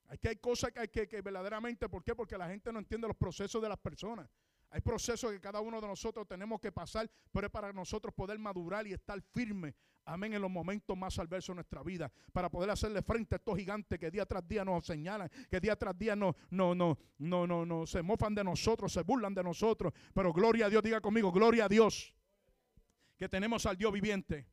Hay 0.09 0.19
que 0.19 0.29
hay 0.29 0.37
cosas 0.37 0.71
que 0.73 0.81
hay 0.81 0.89
que, 0.89 1.09
que 1.09 1.21
verdaderamente, 1.21 1.89
¿por 1.89 2.03
qué? 2.05 2.15
Porque 2.15 2.39
la 2.39 2.49
gente 2.49 2.73
no 2.73 2.79
entiende 2.79 3.09
los 3.09 3.17
procesos 3.17 3.61
de 3.61 3.69
las 3.69 3.79
personas. 3.79 4.29
Hay 4.71 4.81
procesos 4.81 5.33
que 5.33 5.41
cada 5.41 5.61
uno 5.61 5.81
de 5.81 5.87
nosotros 5.87 6.27
tenemos 6.27 6.61
que 6.61 6.73
pasar, 6.73 7.11
pero 7.33 7.47
es 7.47 7.53
para 7.53 7.73
nosotros 7.73 8.13
poder 8.15 8.39
madurar 8.39 8.87
y 8.87 8.93
estar 8.93 9.21
firmes, 9.33 9.75
amén, 10.05 10.35
en 10.35 10.43
los 10.43 10.51
momentos 10.51 10.97
más 10.97 11.19
adversos 11.19 11.49
de 11.49 11.55
nuestra 11.57 11.83
vida, 11.83 12.11
para 12.33 12.51
poder 12.51 12.71
hacerle 12.71 13.03
frente 13.03 13.37
a 13.37 13.39
estos 13.39 13.57
gigantes 13.57 13.99
que 13.99 14.11
día 14.11 14.27
tras 14.27 14.47
día 14.47 14.65
nos 14.65 14.85
señalan, 14.85 15.31
que 15.49 15.61
día 15.61 15.77
tras 15.77 15.97
día 15.97 16.17
no, 16.17 16.35
no, 16.51 16.75
no, 16.75 16.99
no, 17.19 17.47
no, 17.47 17.65
no, 17.65 17.87
se 17.87 18.03
mofan 18.03 18.35
de 18.35 18.45
nosotros, 18.45 18.93
se 18.93 19.03
burlan 19.03 19.35
de 19.35 19.45
nosotros, 19.45 19.93
pero 20.13 20.33
gloria 20.33 20.67
a 20.67 20.69
Dios, 20.69 20.83
diga 20.83 21.01
conmigo, 21.01 21.31
gloria 21.31 21.67
a 21.67 21.69
Dios, 21.69 22.13
que 23.17 23.29
tenemos 23.29 23.67
al 23.67 23.77
Dios 23.77 23.93
viviente. 23.93 24.47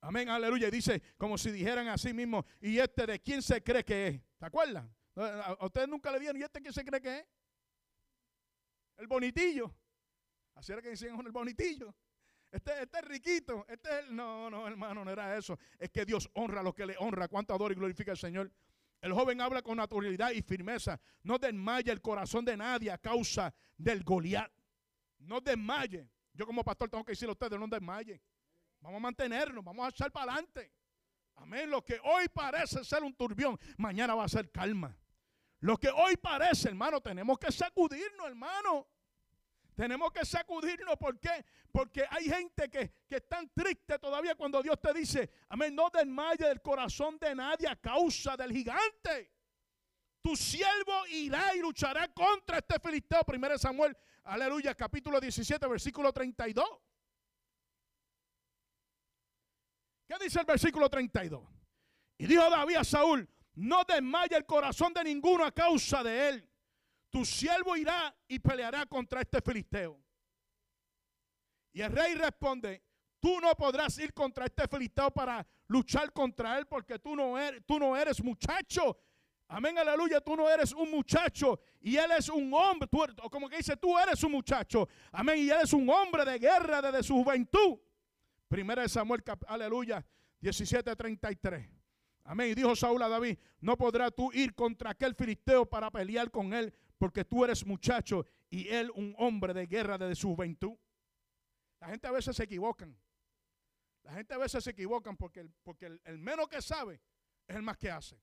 Amén, 0.00 0.28
aleluya. 0.28 0.68
Y 0.68 0.70
dice, 0.70 1.02
como 1.18 1.36
si 1.36 1.50
dijeran 1.50 1.88
así 1.88 2.12
mismo, 2.14 2.44
¿y 2.60 2.78
este 2.78 3.06
de 3.06 3.20
quién 3.20 3.42
se 3.42 3.62
cree 3.62 3.84
que 3.84 4.08
es? 4.08 4.22
¿Te 4.38 4.46
acuerdan? 4.46 4.92
A 5.16 5.64
ustedes 5.66 5.88
nunca 5.88 6.10
le 6.10 6.20
dieron, 6.20 6.40
¿y 6.40 6.44
este 6.44 6.60
quién 6.60 6.72
se 6.72 6.84
cree 6.84 7.00
que 7.00 7.18
es? 7.18 7.26
El 8.96 9.06
bonitillo. 9.06 9.74
Así 10.54 10.72
era 10.72 10.80
que 10.80 10.90
decían 10.90 11.20
el 11.24 11.32
bonitillo. 11.32 11.94
Este, 12.50 12.82
este 12.82 12.98
es 12.98 13.04
riquito. 13.04 13.64
Este 13.68 14.00
es 14.00 14.10
No, 14.10 14.50
no, 14.50 14.66
hermano, 14.66 15.04
no 15.04 15.10
era 15.10 15.36
eso. 15.36 15.58
Es 15.78 15.90
que 15.90 16.04
Dios 16.04 16.28
honra 16.34 16.60
a 16.60 16.62
los 16.62 16.74
que 16.74 16.86
le 16.86 16.96
honra. 16.98 17.28
Cuánto 17.28 17.54
adora 17.54 17.72
y 17.72 17.76
glorifica 17.76 18.12
al 18.12 18.18
Señor. 18.18 18.50
El 19.00 19.12
joven 19.12 19.40
habla 19.40 19.62
con 19.62 19.78
naturalidad 19.78 20.30
y 20.32 20.42
firmeza. 20.42 21.00
No 21.22 21.38
desmaye 21.38 21.90
el 21.90 22.02
corazón 22.02 22.44
de 22.44 22.56
nadie 22.56 22.90
a 22.90 22.98
causa 22.98 23.54
del 23.76 24.04
Goliat. 24.04 24.52
No 25.18 25.40
desmaye. 25.40 26.10
Yo 26.32 26.46
como 26.46 26.62
pastor 26.64 26.88
tengo 26.88 27.04
que 27.04 27.12
decirle 27.12 27.30
a 27.30 27.32
ustedes, 27.32 27.58
no 27.58 27.66
desmaye. 27.66 28.20
Vamos 28.80 28.98
a 28.98 29.00
mantenernos, 29.00 29.64
vamos 29.64 29.86
a 29.86 29.90
echar 29.90 30.10
para 30.10 30.32
adelante. 30.32 30.72
Amén. 31.36 31.70
Lo 31.70 31.84
que 31.84 31.98
hoy 32.04 32.28
parece 32.28 32.84
ser 32.84 33.02
un 33.02 33.14
turbión, 33.14 33.58
mañana 33.76 34.14
va 34.14 34.24
a 34.24 34.28
ser 34.28 34.50
calma. 34.50 34.96
Lo 35.60 35.76
que 35.76 35.88
hoy 35.88 36.16
parece, 36.16 36.68
hermano, 36.68 37.00
tenemos 37.00 37.38
que 37.38 37.52
sacudirnos, 37.52 38.26
hermano. 38.26 38.88
Tenemos 39.74 40.10
que 40.12 40.24
sacudirnos. 40.24 40.96
¿Por 40.96 41.18
qué? 41.18 41.44
Porque 41.70 42.04
hay 42.10 42.24
gente 42.24 42.68
que, 42.70 42.92
que 43.06 43.16
es 43.16 43.28
tan 43.28 43.48
triste 43.50 43.98
todavía 43.98 44.34
cuando 44.34 44.62
Dios 44.62 44.78
te 44.80 44.92
dice, 44.92 45.30
amén, 45.48 45.74
no 45.74 45.90
desmaye 45.90 46.46
del 46.46 46.60
corazón 46.60 47.18
de 47.18 47.34
nadie 47.34 47.68
a 47.68 47.76
causa 47.76 48.36
del 48.36 48.52
gigante. 48.52 49.32
Tu 50.22 50.36
siervo 50.36 51.06
irá 51.08 51.54
y 51.54 51.60
luchará 51.60 52.08
contra 52.08 52.58
este 52.58 52.78
filisteo. 52.78 53.20
1 53.26 53.58
Samuel, 53.58 53.96
aleluya, 54.30 54.74
capítulo 54.74 55.20
17, 55.20 55.66
versículo 55.66 56.12
32. 56.12 56.64
¿Qué 60.06 60.14
dice 60.22 60.40
el 60.40 60.46
versículo 60.46 60.88
32? 60.88 61.42
Y 62.18 62.26
dijo 62.26 62.48
David 62.48 62.76
a 62.76 62.84
Saúl, 62.84 63.28
no 63.54 63.82
desmaya 63.84 64.36
el 64.36 64.46
corazón 64.46 64.92
de 64.92 65.04
ninguno 65.04 65.44
a 65.44 65.52
causa 65.52 66.02
de 66.02 66.28
él. 66.28 66.50
Tu 67.10 67.24
siervo 67.24 67.76
irá 67.76 68.16
y 68.28 68.38
peleará 68.38 68.86
contra 68.86 69.20
este 69.20 69.40
filisteo. 69.40 70.00
Y 71.72 71.82
el 71.82 71.92
rey 71.92 72.14
responde, 72.14 72.82
tú 73.18 73.40
no 73.40 73.52
podrás 73.54 73.98
ir 73.98 74.12
contra 74.12 74.46
este 74.46 74.68
filisteo 74.68 75.10
para 75.10 75.46
luchar 75.66 76.12
contra 76.12 76.56
él 76.58 76.66
porque 76.66 76.98
tú 77.00 77.16
no 77.16 77.36
eres, 77.36 77.62
tú 77.66 77.78
no 77.78 77.96
eres 77.96 78.22
muchacho. 78.22 78.96
Amén, 79.48 79.76
aleluya, 79.78 80.20
tú 80.20 80.36
no 80.36 80.48
eres 80.48 80.72
un 80.72 80.90
muchacho 80.90 81.60
y 81.80 81.96
él 81.96 82.10
es 82.16 82.28
un 82.28 82.52
hombre, 82.52 82.88
o 83.22 83.30
como 83.30 83.48
que 83.48 83.56
dice, 83.56 83.76
tú 83.76 83.98
eres 83.98 84.22
un 84.22 84.32
muchacho. 84.32 84.88
Amén, 85.12 85.38
y 85.38 85.50
él 85.50 85.58
es 85.62 85.72
un 85.72 85.88
hombre 85.88 86.24
de 86.24 86.38
guerra 86.38 86.82
desde 86.82 87.02
su 87.02 87.14
juventud. 87.14 87.78
Primera 88.48 88.82
de 88.82 88.88
Samuel, 88.88 89.22
aleluya, 89.46 90.04
17:33. 90.40 91.70
Amén. 92.24 92.50
Y 92.50 92.54
dijo 92.54 92.76
Saúl 92.76 93.02
a 93.02 93.08
David, 93.08 93.38
no 93.60 93.76
podrás 93.76 94.14
tú 94.14 94.30
ir 94.32 94.54
contra 94.54 94.90
aquel 94.90 95.14
filisteo 95.14 95.66
para 95.66 95.90
pelear 95.90 96.30
con 96.30 96.52
él, 96.52 96.72
porque 96.98 97.24
tú 97.24 97.44
eres 97.44 97.64
muchacho 97.64 98.26
y 98.50 98.68
él 98.68 98.90
un 98.94 99.14
hombre 99.18 99.54
de 99.54 99.66
guerra 99.66 99.96
desde 99.96 100.16
su 100.16 100.28
juventud. 100.28 100.76
La 101.80 101.88
gente 101.88 102.06
a 102.06 102.12
veces 102.12 102.36
se 102.36 102.44
equivocan. 102.44 102.96
La 104.02 104.12
gente 104.12 104.34
a 104.34 104.38
veces 104.38 104.62
se 104.62 104.70
equivocan 104.70 105.16
porque 105.16 105.40
el, 106.04 106.18
menos 106.18 106.48
que 106.48 106.60
sabe 106.60 107.00
es 107.46 107.56
el 107.56 107.62
más 107.62 107.78
que 107.78 107.90
hace. 107.90 108.20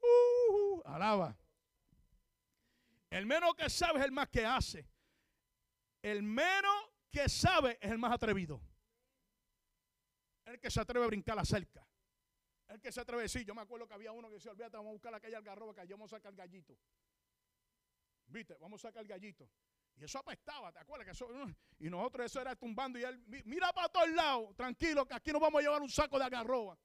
Uh, 0.00 0.80
alaba. 0.84 1.36
El 3.10 3.26
menos 3.26 3.54
que 3.54 3.70
sabe 3.70 4.00
es 4.00 4.04
el 4.04 4.12
más 4.12 4.28
que 4.28 4.44
hace. 4.44 4.86
El 6.02 6.22
menos 6.22 6.90
que 7.10 7.28
sabe 7.28 7.78
es 7.80 7.90
el 7.90 7.98
más 7.98 8.12
atrevido. 8.12 8.60
El 10.44 10.60
que 10.60 10.70
se 10.70 10.80
atreve 10.80 11.04
a 11.04 11.08
brincar 11.08 11.36
la 11.36 11.44
cerca. 11.44 11.86
El 12.68 12.80
que 12.80 12.92
se 12.92 13.00
atreve 13.00 13.22
a 13.22 13.24
decir, 13.24 13.44
yo 13.44 13.54
me 13.54 13.62
acuerdo 13.62 13.86
que 13.86 13.94
había 13.94 14.12
uno 14.12 14.28
que 14.28 14.34
decía, 14.34 14.52
olvídate, 14.52 14.76
vamos 14.76 14.90
a 14.90 14.92
buscar 14.92 15.14
aquella 15.14 15.38
algarroba 15.38 15.74
que 15.74 15.80
allá 15.80 15.94
vamos 15.94 16.12
a 16.12 16.16
sacar 16.16 16.34
gallito. 16.34 16.76
¿Viste? 18.26 18.56
Vamos 18.60 18.84
a 18.84 18.88
sacar 18.88 19.06
gallito. 19.06 19.48
Y 19.96 20.04
eso 20.04 20.18
apestaba, 20.18 20.70
¿te 20.70 20.78
acuerdas? 20.78 21.06
Que 21.06 21.12
eso, 21.12 21.28
y 21.78 21.90
nosotros 21.90 22.26
eso 22.26 22.40
era 22.40 22.54
tumbando 22.54 22.98
y 22.98 23.04
él, 23.04 23.20
mira 23.46 23.72
para 23.72 23.88
todos 23.88 24.08
lados, 24.10 24.54
tranquilo, 24.54 25.04
que 25.06 25.14
aquí 25.14 25.32
nos 25.32 25.40
vamos 25.40 25.58
a 25.58 25.62
llevar 25.62 25.82
un 25.82 25.88
saco 25.88 26.18
de 26.18 26.24
agarroba. 26.24 26.78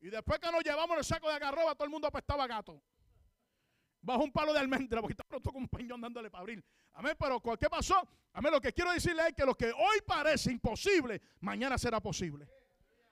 Y 0.00 0.08
después 0.08 0.38
que 0.38 0.50
nos 0.50 0.62
llevamos 0.62 0.96
el 0.96 1.04
saco 1.04 1.28
de 1.28 1.34
agarroba, 1.34 1.74
todo 1.74 1.84
el 1.84 1.90
mundo 1.90 2.06
apestaba 2.06 2.46
gato. 2.46 2.82
Bajo 4.06 4.22
un 4.22 4.30
palo 4.30 4.52
de 4.52 4.60
almendra, 4.60 5.00
porque 5.00 5.14
está 5.14 5.24
pronto 5.24 5.50
con 5.52 5.62
un 5.62 5.68
peñón 5.68 6.00
dándole 6.00 6.30
para 6.30 6.42
abrir. 6.42 6.64
Amén, 6.92 7.16
pero 7.18 7.42
¿qué 7.58 7.68
pasó? 7.68 8.06
Amén, 8.34 8.52
lo 8.52 8.60
que 8.60 8.72
quiero 8.72 8.92
decirle 8.92 9.26
es 9.26 9.34
que 9.34 9.44
lo 9.44 9.56
que 9.56 9.72
hoy 9.72 10.00
parece 10.06 10.52
imposible, 10.52 11.20
mañana 11.40 11.76
será 11.76 12.00
posible. 12.00 12.48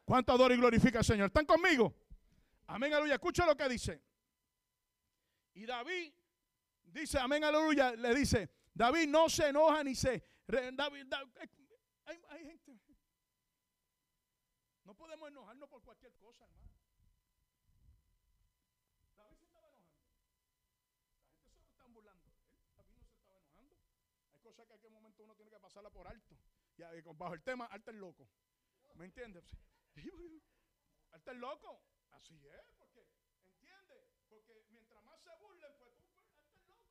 ¿Cuánto 0.04 0.32
adora 0.32 0.54
y 0.54 0.58
glorifica 0.58 0.98
al 1.00 1.04
Señor? 1.04 1.26
¿Están 1.26 1.46
conmigo? 1.46 1.92
Amén, 2.68 2.92
aleluya. 2.92 3.14
Escucha 3.14 3.44
lo 3.44 3.56
que 3.56 3.68
dice. 3.68 4.00
Y 5.54 5.66
David 5.66 6.12
dice, 6.84 7.18
amén, 7.18 7.42
aleluya, 7.42 7.90
le 7.96 8.14
dice, 8.14 8.48
David 8.72 9.08
no 9.08 9.28
se 9.28 9.48
enoja 9.48 9.82
ni 9.82 9.96
se... 9.96 10.24
David, 10.46 11.12
hay, 12.04 12.22
hay 12.28 12.44
gente... 12.44 12.78
No 14.84 14.94
podemos 14.94 15.28
enojarnos 15.28 15.68
por 15.68 15.82
cualquier 15.82 16.14
cosa, 16.14 16.44
hermano. 16.44 16.70
David 19.16 19.36
se 19.38 19.44
estaba 19.46 19.68
enojando. 19.68 20.04
La 21.32 21.46
gente 21.46 21.64
se 21.64 21.70
están 21.70 21.92
burlando. 21.94 22.30
David 22.76 22.96
no 22.98 23.06
se 23.08 23.16
estaba 23.16 23.38
enojando. 23.38 23.76
Hay 24.30 24.38
cosas 24.40 24.66
que 24.66 24.72
en 24.72 24.78
aquel 24.78 24.90
momento 24.90 25.24
uno 25.24 25.34
tiene 25.34 25.50
que 25.50 25.56
por 25.82 26.06
alto. 26.06 26.36
Y 26.76 26.82
bajo 27.16 27.34
el 27.34 27.42
tema, 27.42 27.66
alto 27.66 27.90
el 27.90 27.98
loco. 27.98 28.28
¿Me 28.94 29.06
entiendes? 29.06 29.44
Alto 31.10 31.30
el 31.30 31.38
loco. 31.38 31.80
Así 32.10 32.34
es, 32.46 32.64
porque, 32.76 33.06
¿entiendes? 33.54 34.08
Porque 34.28 34.64
mientras 34.70 35.02
más 35.04 35.20
se 35.20 35.30
burlen, 35.40 35.72
pues 35.78 35.90
tú, 35.96 36.02
pues, 36.12 36.30
alto 36.40 36.58
el 36.58 36.66
loco. 36.66 36.90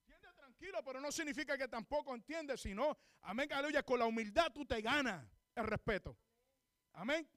¿Entiendes? 0.00 0.36
Tranquilo, 0.36 0.84
pero 0.84 1.00
no 1.00 1.12
significa 1.12 1.56
que 1.56 1.68
tampoco 1.68 2.14
entiendes, 2.14 2.60
sino, 2.60 2.98
amén, 3.22 3.52
aleluya, 3.52 3.82
con 3.82 3.98
la 3.98 4.06
humildad 4.06 4.52
tú 4.52 4.64
te 4.66 4.80
ganas 4.80 5.26
el 5.54 5.66
respeto. 5.66 6.18
Amén. 6.92 7.28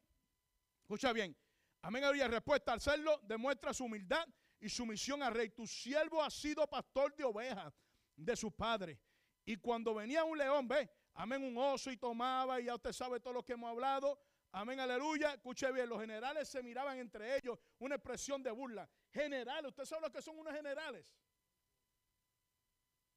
Escucha 0.82 1.12
bien. 1.14 1.36
Amén, 1.82 2.04
aleluya. 2.04 2.28
Respuesta 2.28 2.74
al 2.74 2.82
serlo 2.82 3.20
demuestra 3.24 3.74
su 3.74 3.86
humildad 3.86 4.28
y 4.60 4.70
sumisión 4.70 5.24
al 5.24 5.34
rey. 5.34 5.50
Tu 5.50 5.68
siervo 5.68 6.22
ha 6.22 6.30
sido 6.30 6.68
pastor 6.68 7.16
de 7.16 7.24
ovejas 7.24 7.74
de 8.16 8.36
su 8.36 8.52
padre. 8.52 9.00
Y 9.48 9.56
cuando 9.56 9.94
venía 9.94 10.26
un 10.26 10.38
león, 10.38 10.68
ve, 10.68 10.90
amén, 11.14 11.42
un 11.42 11.58
oso 11.58 11.90
y 11.90 11.96
tomaba, 11.96 12.60
y 12.60 12.66
ya 12.66 12.76
usted 12.76 12.92
sabe 12.92 13.22
todo 13.22 13.32
lo 13.32 13.46
que 13.46 13.54
hemos 13.54 13.70
hablado. 13.70 14.20
Amén, 14.52 14.78
aleluya. 14.78 15.36
Escuche 15.36 15.72
bien, 15.72 15.88
los 15.88 16.02
generales 16.02 16.50
se 16.50 16.62
miraban 16.62 16.98
entre 16.98 17.38
ellos 17.38 17.58
una 17.80 17.96
expresión 17.96 18.44
de 18.44 18.52
burla. 18.52 18.90
Generales, 19.10 19.70
usted 19.70 19.86
sabe 19.86 20.02
lo 20.02 20.12
que 20.12 20.22
son 20.22 20.38
unos 20.38 20.54
generales. 20.54 21.06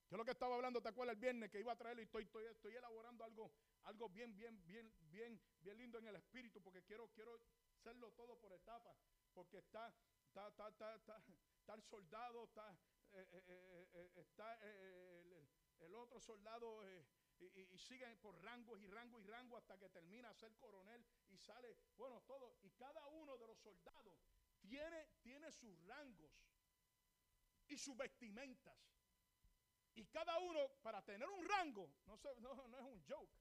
Yo 0.08 0.16
lo 0.16 0.24
que 0.24 0.30
estaba 0.30 0.54
hablando, 0.54 0.80
¿te 0.80 0.90
acuerdas 0.90 1.14
el 1.14 1.20
viernes 1.20 1.50
que 1.50 1.58
iba 1.58 1.72
a 1.72 1.76
traerlo 1.76 2.00
y 2.00 2.04
estoy, 2.04 2.22
estoy, 2.22 2.46
estoy 2.46 2.76
elaborando 2.76 3.24
algo, 3.24 3.50
algo 3.82 4.08
bien, 4.08 4.32
bien, 4.36 4.64
bien, 4.64 4.94
bien, 5.10 5.40
bien 5.58 5.78
lindo 5.78 5.98
en 5.98 6.06
el 6.06 6.14
espíritu 6.14 6.62
porque 6.62 6.84
quiero, 6.84 7.08
quiero 7.08 7.40
hacerlo 7.74 8.12
todo 8.12 8.36
por 8.36 8.52
etapas. 8.52 8.96
Porque 9.34 9.58
está, 9.58 9.92
está, 10.28 10.46
está, 10.46 10.68
está, 10.68 10.94
está, 10.94 11.74
el 11.74 11.82
soldado, 11.82 12.44
está, 12.44 12.78
eh, 13.14 13.26
eh, 13.32 13.88
eh, 13.94 14.10
está 14.14 14.54
el, 14.62 15.48
el, 15.80 15.94
otro 15.94 16.20
soldado 16.20 16.82
y, 17.38 17.78
siguen 17.78 18.18
por 18.18 18.40
rangos 18.42 18.80
y 18.82 18.86
rango 18.86 19.18
y 19.20 19.24
rango 19.24 19.56
hasta 19.56 19.78
que 19.78 19.88
termina 19.88 20.28
a 20.28 20.34
ser 20.34 20.54
coronel 20.56 21.04
y 21.30 21.38
sale, 21.38 21.76
bueno, 21.96 22.20
todo. 22.22 22.56
Y 22.62 22.70
cada 22.72 23.06
uno 23.08 23.38
de 23.38 23.46
los 23.46 23.58
soldados 23.58 24.18
tiene, 24.60 25.08
tiene 25.22 25.50
sus 25.50 25.82
rangos 25.86 26.30
y 27.68 27.78
sus 27.78 27.96
vestimentas. 27.96 28.76
Y 29.94 30.06
cada 30.06 30.38
uno, 30.38 30.68
para 30.82 31.02
tener 31.02 31.28
un 31.28 31.44
rango, 31.44 31.90
no, 32.06 32.18
no, 32.38 32.68
no 32.68 32.78
es 32.78 32.84
un 32.84 33.02
joke. 33.08 33.40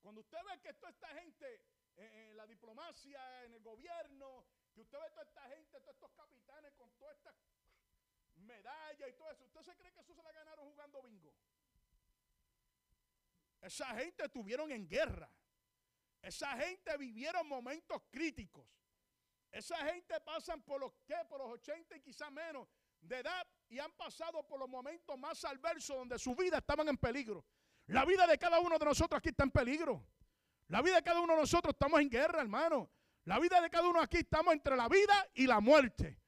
Cuando 0.00 0.20
usted 0.20 0.38
ve 0.44 0.60
que 0.60 0.74
toda 0.74 0.90
esta 0.90 1.08
gente 1.08 1.62
en 1.96 2.36
la 2.36 2.46
diplomacia, 2.46 3.44
en 3.44 3.54
el 3.54 3.60
gobierno, 3.60 4.46
que 4.72 4.80
usted 4.82 4.98
ve 4.98 5.10
toda 5.10 5.24
esta 5.24 5.42
gente, 5.48 5.80
todos 5.80 5.94
estos 5.94 6.12
capitanes 6.12 6.72
con 6.74 6.90
todas 6.92 7.16
estas 7.16 7.34
medallas 8.48 9.08
y 9.08 9.12
todo 9.12 9.30
eso, 9.30 9.44
¿usted 9.44 9.62
se 9.62 9.76
cree 9.76 9.92
que 9.92 10.00
eso 10.00 10.14
se 10.14 10.22
la 10.22 10.32
ganaron 10.32 10.68
jugando 10.70 11.02
bingo? 11.02 11.32
Esa 13.60 13.86
gente 13.94 14.24
estuvieron 14.24 14.72
en 14.72 14.88
guerra. 14.88 15.30
Esa 16.22 16.56
gente 16.56 16.96
vivieron 16.96 17.46
momentos 17.46 18.02
críticos. 18.10 18.66
Esa 19.50 19.76
gente 19.86 20.20
pasan 20.20 20.62
por 20.62 20.80
los 20.80 20.92
que, 21.06 21.16
por 21.28 21.40
los 21.40 21.50
80 21.52 21.96
y 21.96 22.00
quizá 22.00 22.30
menos 22.30 22.68
de 23.00 23.18
edad 23.18 23.46
y 23.68 23.78
han 23.78 23.92
pasado 23.92 24.46
por 24.46 24.58
los 24.58 24.68
momentos 24.68 25.18
más 25.18 25.44
adversos 25.44 25.96
donde 25.96 26.18
su 26.18 26.34
vida 26.34 26.58
estaban 26.58 26.88
en 26.88 26.96
peligro. 26.96 27.44
La 27.86 28.04
vida 28.04 28.26
de 28.26 28.38
cada 28.38 28.58
uno 28.60 28.78
de 28.78 28.84
nosotros 28.84 29.18
aquí 29.18 29.30
está 29.30 29.44
en 29.44 29.50
peligro. 29.50 30.04
La 30.68 30.82
vida 30.82 30.96
de 30.96 31.02
cada 31.02 31.20
uno 31.20 31.34
de 31.34 31.40
nosotros 31.40 31.72
estamos 31.72 32.00
en 32.00 32.10
guerra, 32.10 32.42
hermano. 32.42 32.90
La 33.24 33.38
vida 33.38 33.60
de 33.60 33.70
cada 33.70 33.88
uno 33.88 34.00
aquí 34.00 34.18
estamos 34.18 34.52
entre 34.52 34.76
la 34.76 34.88
vida 34.88 35.26
y 35.34 35.46
la 35.46 35.60
muerte. 35.60 36.18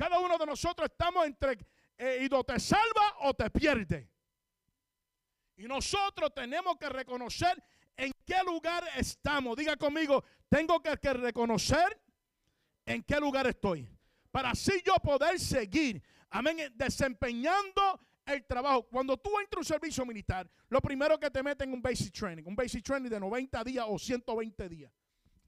Cada 0.00 0.18
uno 0.18 0.38
de 0.38 0.46
nosotros 0.46 0.88
estamos 0.90 1.26
entre 1.26 1.58
eh, 1.98 2.26
y 2.26 2.34
o 2.34 2.42
te 2.42 2.58
salva 2.58 3.16
o 3.20 3.34
te 3.34 3.50
pierde. 3.50 4.08
Y 5.58 5.64
nosotros 5.64 6.32
tenemos 6.34 6.78
que 6.78 6.88
reconocer 6.88 7.62
en 7.98 8.10
qué 8.24 8.42
lugar 8.42 8.82
estamos. 8.96 9.58
Diga 9.58 9.76
conmigo, 9.76 10.24
tengo 10.48 10.80
que, 10.80 10.94
reconocer 11.12 12.00
en 12.86 13.02
qué 13.02 13.20
lugar 13.20 13.46
estoy. 13.46 13.86
Para 14.30 14.52
así 14.52 14.82
yo 14.86 14.94
poder 15.02 15.38
seguir, 15.38 16.02
amén, 16.30 16.72
desempeñando 16.76 18.00
el 18.24 18.46
trabajo. 18.46 18.84
Cuando 18.84 19.18
tú 19.18 19.38
entras 19.38 19.58
a 19.58 19.60
un 19.60 19.64
servicio 19.66 20.06
militar, 20.06 20.50
lo 20.70 20.80
primero 20.80 21.20
que 21.20 21.30
te 21.30 21.42
meten 21.42 21.68
es 21.68 21.74
un 21.74 21.82
basic 21.82 22.14
training, 22.14 22.44
un 22.46 22.56
basic 22.56 22.82
training 22.82 23.10
de 23.10 23.20
90 23.20 23.64
días 23.64 23.84
o 23.86 23.98
120 23.98 24.66
días. 24.66 24.90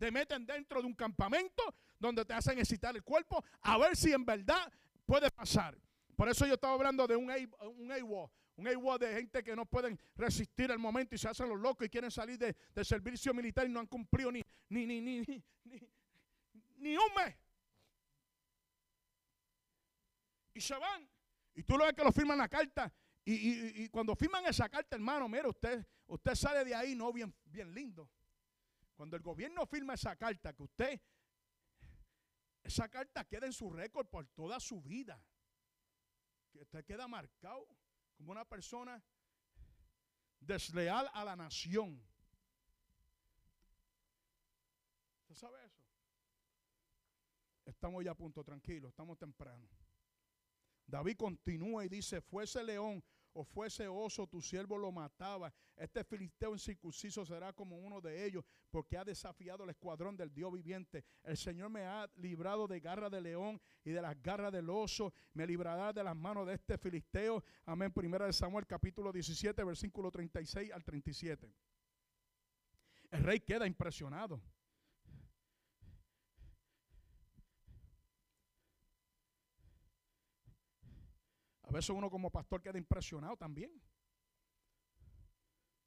Te 0.02 0.10
meten 0.10 0.44
dentro 0.44 0.80
de 0.80 0.88
un 0.88 0.94
campamento 0.94 1.62
donde 1.96 2.24
te 2.24 2.34
hacen 2.34 2.58
excitar 2.58 2.92
el 2.96 3.04
cuerpo 3.04 3.44
a 3.60 3.78
ver 3.78 3.94
si 3.96 4.12
en 4.12 4.24
verdad 4.24 4.68
puede 5.06 5.30
pasar. 5.30 5.78
Por 6.16 6.28
eso 6.28 6.44
yo 6.44 6.54
estaba 6.54 6.74
hablando 6.74 7.06
de 7.06 7.14
un 7.14 7.30
AWOL, 7.30 8.28
un 8.56 8.66
AWOL 8.66 8.98
de 8.98 9.14
gente 9.14 9.44
que 9.44 9.54
no 9.54 9.64
pueden 9.64 9.96
resistir 10.16 10.72
el 10.72 10.80
momento 10.80 11.14
y 11.14 11.18
se 11.18 11.28
hacen 11.28 11.48
los 11.48 11.60
locos 11.60 11.86
y 11.86 11.88
quieren 11.88 12.10
salir 12.10 12.36
de, 12.36 12.84
servicio 12.84 13.32
militar 13.32 13.64
y 13.64 13.68
no 13.68 13.78
han 13.78 13.86
cumplido 13.86 14.32
ni, 14.32 14.42
ni, 14.70 14.86
ni, 14.86 15.00
ni, 15.00 15.24
ni, 16.78 16.96
un 16.96 17.14
mes. 17.14 17.36
Y 20.54 20.60
se 20.60 20.74
van. 20.74 21.08
Y 21.54 21.62
tú 21.62 21.78
lo 21.78 21.84
ves 21.84 21.94
que 21.94 22.02
lo 22.02 22.10
firman 22.10 22.38
la 22.38 22.48
carta. 22.48 22.92
Y, 23.24 23.88
cuando 23.90 24.16
firman 24.16 24.46
esa 24.46 24.68
carta, 24.68 24.96
hermano, 24.96 25.28
mire, 25.28 25.48
usted, 25.48 25.86
usted 26.08 26.34
sale 26.34 26.64
de 26.64 26.74
ahí 26.74 26.96
no 26.96 27.12
bien, 27.12 27.32
bien 27.44 27.72
lindo. 27.72 28.10
Cuando 29.02 29.16
el 29.16 29.22
gobierno 29.24 29.66
firma 29.66 29.94
esa 29.94 30.14
carta, 30.14 30.52
que 30.52 30.62
usted, 30.62 31.00
esa 32.62 32.88
carta 32.88 33.24
queda 33.24 33.46
en 33.46 33.52
su 33.52 33.68
récord 33.68 34.06
por 34.06 34.28
toda 34.28 34.60
su 34.60 34.80
vida. 34.80 35.20
Que 36.52 36.60
usted 36.60 36.84
queda 36.84 37.08
marcado 37.08 37.66
como 38.16 38.30
una 38.30 38.44
persona 38.44 39.02
desleal 40.38 41.10
a 41.14 41.24
la 41.24 41.34
nación. 41.34 42.00
¿Usted 45.22 45.34
sabe 45.34 45.64
eso? 45.66 45.82
Estamos 47.64 48.04
ya 48.04 48.12
a 48.12 48.16
punto, 48.16 48.44
tranquilo, 48.44 48.86
estamos 48.86 49.18
temprano. 49.18 49.68
David 50.86 51.16
continúa 51.16 51.84
y 51.84 51.88
dice, 51.88 52.20
fuese 52.20 52.62
león 52.62 53.02
o 53.34 53.44
fuese 53.44 53.88
oso, 53.88 54.26
tu 54.26 54.40
siervo 54.40 54.76
lo 54.78 54.92
mataba. 54.92 55.52
Este 55.76 56.04
filisteo 56.04 56.52
incircunciso 56.52 57.24
será 57.24 57.52
como 57.52 57.78
uno 57.78 58.00
de 58.00 58.24
ellos, 58.24 58.44
porque 58.70 58.96
ha 58.96 59.04
desafiado 59.04 59.64
el 59.64 59.70
escuadrón 59.70 60.16
del 60.16 60.32
Dios 60.32 60.52
viviente. 60.52 61.04
El 61.22 61.36
Señor 61.36 61.70
me 61.70 61.84
ha 61.84 62.10
librado 62.16 62.66
de 62.66 62.80
garra 62.80 63.08
de 63.08 63.20
león 63.20 63.60
y 63.84 63.90
de 63.90 64.02
las 64.02 64.20
garras 64.22 64.52
del 64.52 64.68
oso. 64.70 65.12
Me 65.34 65.46
librará 65.46 65.92
de 65.92 66.04
las 66.04 66.16
manos 66.16 66.46
de 66.46 66.54
este 66.54 66.78
filisteo. 66.78 67.42
Amén. 67.64 67.92
Primera 67.92 68.26
de 68.26 68.32
Samuel, 68.32 68.66
capítulo 68.66 69.12
17, 69.12 69.64
versículo 69.64 70.10
36 70.10 70.72
al 70.72 70.84
37. 70.84 71.52
El 73.10 73.22
rey 73.24 73.40
queda 73.40 73.66
impresionado. 73.66 74.40
A 81.72 81.76
veces 81.76 81.88
uno 81.88 82.10
como 82.10 82.30
pastor 82.30 82.60
queda 82.60 82.76
impresionado 82.76 83.34
también. 83.34 83.72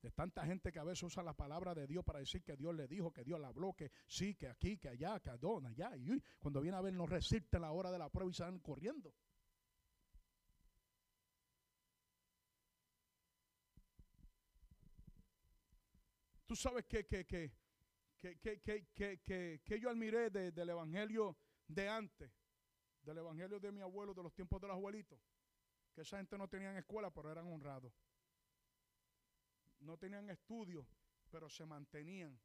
De 0.01 0.09
tanta 0.09 0.43
gente 0.43 0.71
que 0.71 0.79
a 0.79 0.83
veces 0.83 1.03
usa 1.03 1.21
la 1.21 1.33
palabra 1.33 1.75
de 1.75 1.85
Dios 1.85 2.03
para 2.03 2.17
decir 2.17 2.43
que 2.43 2.57
Dios 2.57 2.73
le 2.73 2.87
dijo, 2.87 3.13
que 3.13 3.23
Dios 3.23 3.39
le 3.39 3.45
habló, 3.45 3.73
que 3.73 3.91
sí, 4.07 4.33
que 4.33 4.47
aquí, 4.47 4.79
que 4.79 4.89
allá, 4.89 5.19
que 5.19 5.29
adona, 5.29 5.69
allá. 5.69 5.95
Y 5.95 6.19
cuando 6.39 6.59
viene 6.61 6.75
a 6.75 6.81
ver, 6.81 6.93
no 6.93 7.05
resiste 7.05 7.59
la 7.59 7.71
hora 7.71 7.91
de 7.91 7.99
la 7.99 8.09
prueba 8.09 8.31
y 8.31 8.33
salen 8.33 8.59
corriendo. 8.61 9.13
Tú 16.47 16.55
sabes 16.55 16.85
que, 16.85 17.05
que, 17.05 17.27
que, 17.27 17.51
que, 18.17 19.61
que, 19.63 19.79
yo 19.79 19.89
admiré 19.91 20.31
del 20.31 20.69
evangelio 20.69 21.37
de 21.67 21.89
antes, 21.89 22.31
del 23.03 23.19
evangelio 23.19 23.59
de 23.59 23.71
mi 23.71 23.81
abuelo, 23.81 24.15
de 24.15 24.23
los 24.23 24.33
tiempos 24.33 24.59
de 24.59 24.67
los 24.67 24.75
abuelitos, 24.75 25.19
que 25.95 26.01
esa 26.01 26.17
gente 26.17 26.37
no 26.37 26.49
tenían 26.49 26.75
escuela, 26.75 27.09
pero 27.09 27.31
eran 27.31 27.47
honrados. 27.47 27.93
No 29.79 29.97
tenían 29.97 30.29
estudios, 30.29 30.85
pero 31.31 31.49
se 31.49 31.65
mantenían. 31.65 32.37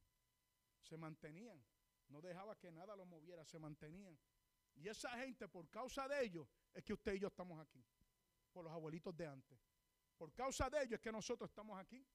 Se 0.81 0.97
mantenían. 0.97 1.61
No 2.09 2.21
dejaba 2.21 2.57
que 2.57 2.71
nada 2.71 2.95
los 2.95 3.09
moviera, 3.09 3.45
se 3.45 3.59
mantenían. 3.59 4.17
Y 4.77 4.89
esa 4.89 5.11
gente, 5.19 5.49
por 5.49 5.69
causa 5.69 6.07
de 6.07 6.25
ellos, 6.25 6.47
es 6.73 6.85
que 6.85 6.93
usted 6.93 7.15
y 7.15 7.19
yo 7.19 7.27
estamos 7.27 7.61
aquí. 7.61 7.85
Por 8.53 8.65
los 8.65 8.73
abuelitos 8.73 9.17
de 9.17 9.27
antes. 9.27 9.59
Por 10.17 10.33
causa 10.33 10.71
de 10.71 10.83
ellos 10.85 10.93
es 10.93 11.01
que 11.01 11.11
nosotros 11.11 11.51
estamos 11.51 11.77
aquí. 11.77 12.07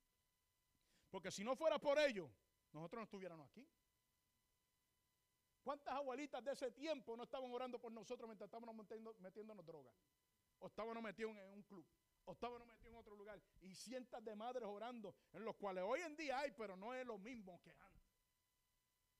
Porque 1.09 1.31
si 1.31 1.43
no 1.43 1.55
fuera 1.55 1.79
por 1.79 1.99
ellos, 1.99 2.31
nosotros 2.71 2.99
no 2.99 3.03
estuviéramos 3.03 3.49
aquí. 3.49 3.67
¿Cuántas 5.63 5.95
abuelitas 5.95 6.41
de 6.43 6.51
ese 6.51 6.71
tiempo 6.71 7.17
no 7.17 7.23
estaban 7.23 7.51
orando 7.51 7.77
por 7.77 7.91
nosotros 7.91 8.27
mientras 8.29 8.47
estábamos 8.47 8.75
metiendo, 8.75 9.13
metiéndonos 9.19 9.65
droga? 9.65 9.91
O 10.59 10.67
estábamos 10.67 11.03
metidos 11.03 11.35
en 11.37 11.53
un 11.53 11.63
club. 11.63 11.85
O 12.25 12.33
estábamos 12.33 12.67
metidos 12.67 12.93
en 12.93 12.99
otro 12.99 13.15
lugar. 13.15 13.41
Y 13.61 13.75
cientos 13.75 14.23
de 14.23 14.35
madres 14.35 14.63
orando, 14.63 15.15
en 15.33 15.45
los 15.45 15.55
cuales 15.55 15.83
hoy 15.85 16.01
en 16.01 16.15
día 16.15 16.39
hay, 16.39 16.51
pero 16.51 16.75
no 16.75 16.93
es 16.93 17.05
lo 17.05 17.17
mismo 17.17 17.61
que 17.61 17.71
antes. 17.71 18.05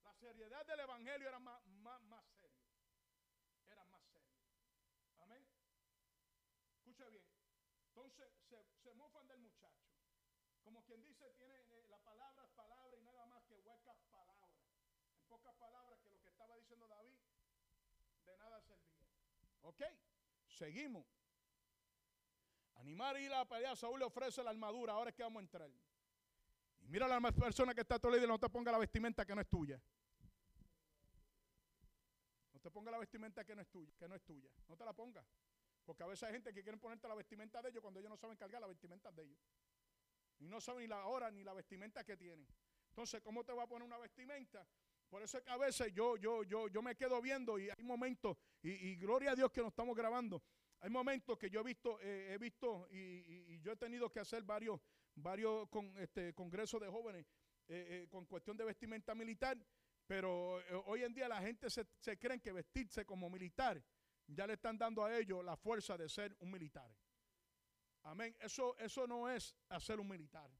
La 0.03 0.13
seriedad 0.13 0.65
del 0.65 0.79
evangelio 0.79 1.27
era 1.27 1.39
más, 1.39 1.63
más, 1.65 2.01
más 2.03 2.25
serio. 2.39 2.65
Era 3.69 3.85
más 3.85 4.03
serio. 4.05 4.33
Amén. 5.17 5.45
Escucha 6.77 7.07
bien. 7.09 7.25
Entonces 7.87 8.33
se, 8.49 8.65
se 8.83 8.93
mofan 8.93 9.27
del 9.27 9.39
muchacho. 9.39 9.85
Como 10.63 10.83
quien 10.83 11.03
dice, 11.03 11.31
tiene 11.37 11.53
eh, 11.53 11.87
la 11.89 11.99
palabra 11.99 12.43
es 12.43 12.51
palabra 12.53 12.97
y 12.97 13.01
nada 13.03 13.25
más 13.27 13.43
que 13.43 13.55
huecas 13.55 13.97
palabras. 14.09 14.49
En 15.15 15.23
pocas 15.27 15.55
palabras 15.57 15.99
que 16.01 16.09
lo 16.09 16.19
que 16.23 16.29
estaba 16.29 16.57
diciendo 16.57 16.87
David 16.87 17.19
de 18.25 18.37
nada 18.37 18.59
servía. 18.61 18.97
Ok, 19.61 19.83
seguimos. 20.47 21.05
Animar 22.75 23.17
y 23.17 23.25
ir 23.25 23.33
a 23.33 23.39
la 23.39 23.45
pelea, 23.45 23.75
Saúl 23.75 23.99
le 23.99 24.05
ofrece 24.05 24.43
la 24.43 24.49
armadura, 24.51 24.93
ahora 24.93 25.09
es 25.09 25.15
que 25.15 25.23
vamos 25.23 25.39
a 25.39 25.43
entrar. 25.43 25.69
Y 26.81 26.87
mira 26.87 27.05
a 27.05 27.19
la 27.19 27.31
persona 27.31 27.73
que 27.73 27.81
está 27.81 27.95
a 27.95 27.99
tu 27.99 28.15
y 28.15 28.27
no 28.27 28.37
te 28.37 28.49
ponga 28.49 28.71
la 28.71 28.77
vestimenta 28.77 29.25
que 29.25 29.33
no 29.33 29.41
es 29.41 29.47
tuya. 29.47 29.81
No 32.53 32.59
te 32.59 32.69
ponga 32.69 32.91
la 32.91 32.97
vestimenta 32.97 33.43
que 33.43 33.55
no 33.55 33.61
es 33.61 33.69
tuya, 33.69 33.91
que 33.97 34.07
no 34.07 34.15
es 34.15 34.23
tuya. 34.23 34.49
No 34.67 34.75
te 34.75 34.85
la 34.85 34.93
pongas. 34.93 35.25
Porque 35.85 36.03
a 36.03 36.07
veces 36.07 36.23
hay 36.23 36.33
gente 36.33 36.53
que 36.53 36.63
quiere 36.63 36.77
ponerte 36.77 37.07
la 37.07 37.15
vestimenta 37.15 37.61
de 37.61 37.69
ellos 37.69 37.81
cuando 37.81 37.99
ellos 37.99 38.09
no 38.09 38.17
saben 38.17 38.37
cargar 38.37 38.61
la 38.61 38.67
vestimenta 38.67 39.11
de 39.11 39.23
ellos. 39.23 39.39
Y 40.39 40.47
no 40.47 40.59
saben 40.59 40.81
ni 40.81 40.87
la 40.87 41.05
hora 41.05 41.31
ni 41.31 41.43
la 41.43 41.53
vestimenta 41.53 42.03
que 42.03 42.17
tienen. 42.17 42.47
Entonces, 42.89 43.21
¿cómo 43.21 43.43
te 43.43 43.53
va 43.53 43.63
a 43.63 43.67
poner 43.67 43.85
una 43.85 43.97
vestimenta? 43.97 44.65
Por 45.09 45.21
eso 45.21 45.37
es 45.37 45.43
que 45.43 45.51
a 45.51 45.57
veces 45.57 45.93
yo, 45.93 46.17
yo, 46.17 46.43
yo, 46.43 46.67
yo 46.67 46.81
me 46.81 46.95
quedo 46.95 47.21
viendo 47.21 47.59
y 47.59 47.69
hay 47.69 47.83
momentos, 47.83 48.37
y, 48.61 48.95
gloria 48.95 49.31
a 49.31 49.35
Dios 49.35 49.51
que 49.51 49.61
nos 49.61 49.69
estamos 49.69 49.95
grabando. 49.95 50.41
Hay 50.85 50.91
momentos 50.91 51.35
que 51.39 51.49
yo 51.49 51.61
he 51.61 51.63
visto, 51.63 51.99
eh, 51.99 52.31
he 52.31 52.37
visto 52.37 52.87
y, 52.91 53.59
yo 53.59 53.71
he 53.71 53.75
tenido 53.75 54.07
que 54.11 54.19
hacer 54.19 54.43
varios, 54.43 54.79
este, 55.97 56.31
congresos 56.35 56.79
de 56.79 56.87
jóvenes 56.87 57.25
eh, 57.67 58.03
eh, 58.03 58.07
con 58.07 58.27
cuestión 58.27 58.55
de 58.55 58.65
vestimenta 58.65 59.15
militar, 59.15 59.57
pero 60.05 60.61
hoy 60.85 61.01
en 61.01 61.11
día 61.11 61.27
la 61.27 61.41
gente 61.41 61.71
se, 61.71 61.87
se 61.97 62.19
cree 62.19 62.39
que 62.39 62.51
vestirse 62.51 63.03
como 63.03 63.31
militar 63.31 63.83
ya 64.27 64.45
le 64.45 64.53
están 64.53 64.77
dando 64.77 65.03
a 65.03 65.17
ellos 65.17 65.43
la 65.43 65.57
fuerza 65.57 65.97
de 65.97 66.07
ser 66.07 66.37
un 66.41 66.51
militar. 66.51 66.95
Amén. 68.03 68.37
Eso, 68.39 68.77
eso 68.77 69.07
no 69.07 69.27
es 69.27 69.55
hacer 69.69 69.99
un 69.99 70.07
militar. 70.07 70.51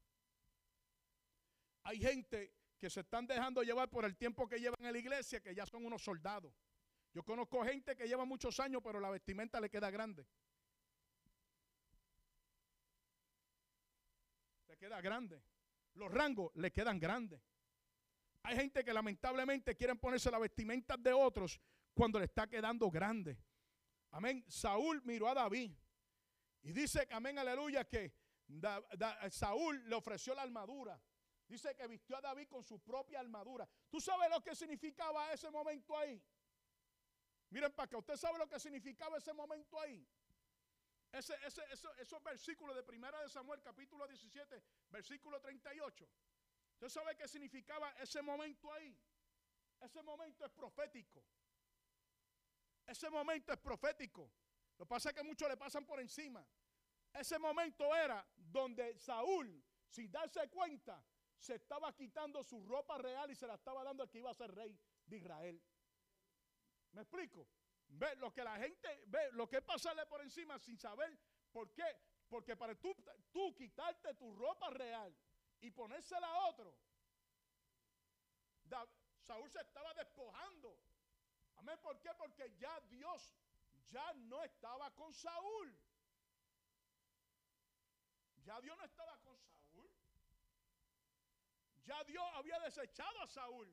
Hay 1.84 2.00
gente 2.00 2.52
que 2.76 2.90
se 2.90 2.98
están 2.98 3.28
dejando 3.28 3.62
llevar 3.62 3.88
por 3.88 4.04
el 4.04 4.16
tiempo 4.16 4.48
que 4.48 4.58
llevan 4.58 4.84
en 4.84 4.92
la 4.92 4.98
iglesia, 4.98 5.40
que 5.40 5.54
ya 5.54 5.64
son 5.66 5.86
unos 5.86 6.02
soldados. 6.02 6.52
Yo 7.16 7.24
conozco 7.24 7.64
gente 7.64 7.96
que 7.96 8.06
lleva 8.06 8.26
muchos 8.26 8.60
años, 8.60 8.82
pero 8.84 9.00
la 9.00 9.08
vestimenta 9.08 9.58
le 9.58 9.70
queda 9.70 9.90
grande. 9.90 10.26
Le 14.68 14.76
queda 14.76 15.00
grande. 15.00 15.42
Los 15.94 16.12
rangos 16.12 16.54
le 16.56 16.70
quedan 16.70 17.00
grandes. 17.00 17.40
Hay 18.42 18.56
gente 18.56 18.84
que 18.84 18.92
lamentablemente 18.92 19.74
quieren 19.74 19.98
ponerse 19.98 20.30
la 20.30 20.38
vestimenta 20.38 20.98
de 20.98 21.14
otros 21.14 21.58
cuando 21.94 22.18
le 22.18 22.26
está 22.26 22.46
quedando 22.48 22.90
grande. 22.90 23.38
Amén. 24.10 24.44
Saúl 24.46 25.00
miró 25.06 25.28
a 25.28 25.32
David 25.32 25.72
y 26.64 26.72
dice 26.72 27.08
amén, 27.12 27.38
aleluya, 27.38 27.86
que 27.86 28.12
Saúl 29.30 29.88
le 29.88 29.94
ofreció 29.94 30.34
la 30.34 30.42
armadura. 30.42 31.00
Dice 31.48 31.74
que 31.74 31.86
vistió 31.86 32.18
a 32.18 32.20
David 32.20 32.48
con 32.48 32.62
su 32.62 32.78
propia 32.80 33.20
armadura. 33.20 33.66
¿Tú 33.88 34.02
sabes 34.02 34.28
lo 34.28 34.42
que 34.42 34.54
significaba 34.54 35.32
ese 35.32 35.50
momento 35.50 35.96
ahí? 35.96 36.22
Miren 37.50 37.72
para 37.72 37.88
que 37.88 37.96
usted 37.96 38.16
sabe 38.16 38.38
lo 38.38 38.48
que 38.48 38.58
significaba 38.58 39.18
ese 39.18 39.32
momento 39.32 39.80
ahí. 39.80 40.06
Ese, 41.12 41.34
ese, 41.46 41.62
esos 41.98 42.22
versículos 42.22 42.76
de 42.76 42.82
Primera 42.82 43.20
de 43.22 43.28
Samuel, 43.28 43.62
capítulo 43.62 44.06
17, 44.06 44.62
versículo 44.90 45.40
38. 45.40 46.08
¿Usted 46.74 46.88
sabe 46.88 47.16
qué 47.16 47.26
significaba 47.26 47.90
ese 47.92 48.20
momento 48.20 48.72
ahí? 48.72 48.98
Ese 49.80 50.02
momento 50.02 50.44
es 50.44 50.52
profético. 50.52 51.24
Ese 52.86 53.08
momento 53.08 53.52
es 53.52 53.58
profético. 53.58 54.30
Lo 54.78 54.84
que 54.84 54.88
pasa 54.88 55.10
es 55.10 55.14
que 55.14 55.22
muchos 55.22 55.48
le 55.48 55.56
pasan 55.56 55.86
por 55.86 56.00
encima. 56.00 56.46
Ese 57.12 57.38
momento 57.38 57.94
era 57.94 58.26
donde 58.36 58.98
Saúl, 58.98 59.64
sin 59.88 60.10
darse 60.10 60.48
cuenta, 60.50 61.02
se 61.38 61.54
estaba 61.54 61.94
quitando 61.94 62.42
su 62.42 62.62
ropa 62.64 62.98
real 62.98 63.30
y 63.30 63.34
se 63.34 63.46
la 63.46 63.54
estaba 63.54 63.82
dando 63.84 64.02
al 64.02 64.10
que 64.10 64.18
iba 64.18 64.30
a 64.30 64.34
ser 64.34 64.54
rey 64.54 64.78
de 65.06 65.16
Israel. 65.16 65.62
¿Me 66.96 67.02
explico? 67.02 67.46
Ve 67.88 68.16
lo 68.16 68.32
que 68.32 68.42
la 68.42 68.56
gente 68.56 69.04
ve, 69.08 69.30
lo 69.32 69.46
que 69.46 69.58
es 69.58 69.62
pasarle 69.62 70.06
por 70.06 70.22
encima 70.22 70.58
sin 70.58 70.78
saber 70.78 71.16
por 71.52 71.70
qué. 71.74 71.84
Porque 72.26 72.56
para 72.56 72.74
tú, 72.74 72.96
tú 73.30 73.54
quitarte 73.54 74.14
tu 74.14 74.34
ropa 74.34 74.70
real 74.70 75.14
y 75.60 75.70
ponérsela 75.70 76.26
a 76.26 76.48
otro, 76.48 76.74
Saúl 79.20 79.50
se 79.50 79.60
estaba 79.60 79.92
despojando. 79.92 80.80
Amén. 81.56 81.78
¿Por 81.82 82.00
qué? 82.00 82.14
Porque 82.14 82.56
ya 82.56 82.80
Dios 82.88 83.36
ya 83.90 84.14
no 84.14 84.42
estaba 84.42 84.90
con 84.94 85.12
Saúl. 85.12 85.78
Ya 88.42 88.58
Dios 88.62 88.74
no 88.78 88.84
estaba 88.84 89.18
con 89.18 89.38
Saúl. 89.38 89.90
Ya 91.84 92.02
Dios 92.04 92.24
había 92.32 92.58
desechado 92.60 93.20
a 93.20 93.26
Saúl. 93.26 93.70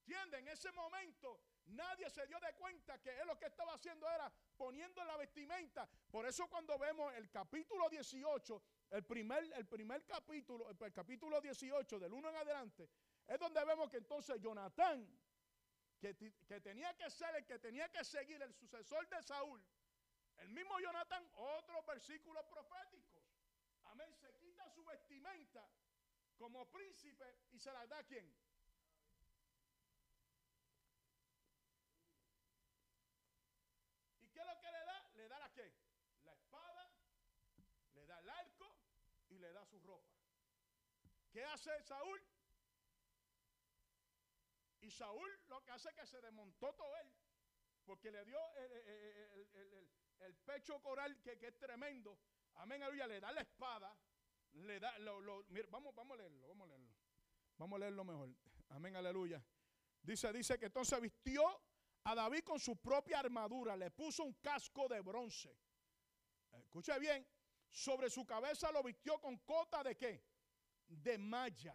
¿Entienden? 0.00 0.46
En 0.46 0.52
ese 0.52 0.70
momento 0.72 1.49
nadie 1.66 2.10
se 2.10 2.26
dio 2.26 2.38
de 2.40 2.52
cuenta 2.54 2.98
que 3.00 3.10
él 3.20 3.26
lo 3.26 3.38
que 3.38 3.46
estaba 3.46 3.74
haciendo 3.74 4.10
era 4.10 4.30
poniendo 4.56 5.04
la 5.04 5.16
vestimenta. 5.16 5.88
Por 6.10 6.26
eso 6.26 6.48
cuando 6.48 6.78
vemos 6.78 7.12
el 7.14 7.30
capítulo 7.30 7.88
18, 7.88 8.62
el 8.90 9.04
primer, 9.04 9.44
el 9.54 9.66
primer 9.66 10.04
capítulo, 10.04 10.68
el 10.70 10.92
capítulo 10.92 11.40
18 11.40 11.98
del 11.98 12.12
1 12.12 12.28
en 12.30 12.36
adelante, 12.36 12.88
es 13.26 13.38
donde 13.38 13.64
vemos 13.64 13.88
que 13.88 13.98
entonces 13.98 14.40
Jonatán 14.40 15.08
que, 16.00 16.60
tenía 16.60 16.96
que 16.96 17.10
ser 17.10 17.34
el 17.36 17.44
que 17.44 17.58
tenía 17.58 17.88
que 17.90 18.04
seguir 18.04 18.40
el 18.42 18.54
sucesor 18.54 19.06
de 19.08 19.22
Saúl, 19.22 19.62
el 20.38 20.48
mismo 20.48 20.80
Jonathan, 20.80 21.30
otros 21.34 21.84
versículos 21.86 22.44
proféticos. 22.46 23.22
Amén, 23.84 24.14
se 24.14 24.34
quita 24.36 24.68
su 24.70 24.84
vestimenta 24.84 25.68
como 26.38 26.70
príncipe 26.70 27.24
y 27.50 27.58
se 27.58 27.70
la 27.70 27.86
da 27.86 27.98
a 27.98 28.04
quién? 28.04 28.26
¿Y 34.22 34.28
qué 34.28 34.40
es 34.40 34.46
lo 34.46 34.58
que 34.58 34.70
le 34.70 34.84
da? 34.86 35.10
Le 35.16 35.28
da 35.28 35.38
la 35.38 35.52
qué? 35.52 35.74
La 36.24 36.32
espada, 36.32 36.90
le 37.94 38.06
da 38.06 38.18
el 38.20 38.30
arco 38.30 38.74
y 39.28 39.38
le 39.38 39.52
da 39.52 39.66
su 39.66 39.78
ropa. 39.80 40.20
¿Qué 41.32 41.44
hace 41.44 41.70
Saúl? 41.82 42.20
Y 44.80 44.90
Saúl 44.90 45.30
lo 45.48 45.62
que 45.62 45.70
hace 45.70 45.88
es 45.90 45.94
que 45.94 46.06
se 46.06 46.20
desmontó 46.20 46.72
todo 46.74 46.96
él, 46.98 47.12
porque 47.84 48.10
le 48.10 48.24
dio 48.24 48.38
el, 50.20 50.34
pecho 50.44 50.80
coral 50.80 51.20
que, 51.20 51.32
es 51.32 51.58
tremendo. 51.58 52.18
Amén, 52.54 52.82
aleluya, 52.82 53.06
le 53.06 53.20
da 53.20 53.32
la 53.32 53.42
espada, 53.42 53.96
le 54.52 54.80
da, 54.80 54.92
vamos, 55.68 55.94
vamos 55.94 56.14
a 56.14 56.16
leerlo, 56.16 56.48
vamos 56.48 56.66
a 56.66 56.68
leerlo. 56.68 56.90
Vamos 57.58 57.76
a 57.76 57.80
leerlo 57.80 58.04
mejor. 58.04 58.30
Amén, 58.70 58.96
aleluya. 58.96 59.44
Dice, 60.02 60.32
dice 60.32 60.58
que 60.58 60.66
entonces 60.66 61.00
vistió 61.00 61.44
a 62.04 62.14
David 62.14 62.42
con 62.42 62.58
su 62.58 62.76
propia 62.76 63.20
armadura, 63.20 63.76
le 63.76 63.90
puso 63.90 64.24
un 64.24 64.34
casco 64.34 64.88
de 64.88 65.00
bronce. 65.00 65.54
Escuche 66.52 66.98
bien, 66.98 67.26
sobre 67.68 68.08
su 68.10 68.26
cabeza 68.26 68.72
lo 68.72 68.82
vistió 68.82 69.20
con 69.20 69.36
cota 69.38 69.82
de 69.82 69.96
qué? 69.96 70.29
De 70.90 71.18
malla. 71.18 71.74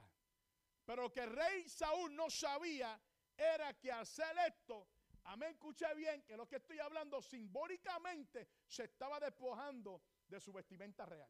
Pero 0.86 1.12
que 1.12 1.22
el 1.22 1.32
rey 1.32 1.68
Saúl 1.68 2.16
no 2.16 2.30
sabía 2.30 3.00
era 3.36 3.74
que 3.74 3.92
al 3.92 4.02
hacer 4.02 4.36
esto, 4.48 4.88
amén, 5.24 5.52
escuche 5.52 5.92
bien, 5.96 6.22
que 6.24 6.38
lo 6.38 6.48
que 6.48 6.58
estoy 6.58 6.80
hablando 6.80 7.22
simbólicamente 7.22 8.48
se 8.68 8.84
estaba 8.84 9.20
despojando 9.20 10.02
de 10.28 10.40
su 10.40 10.54
vestimenta 10.54 11.06
real. 11.06 11.30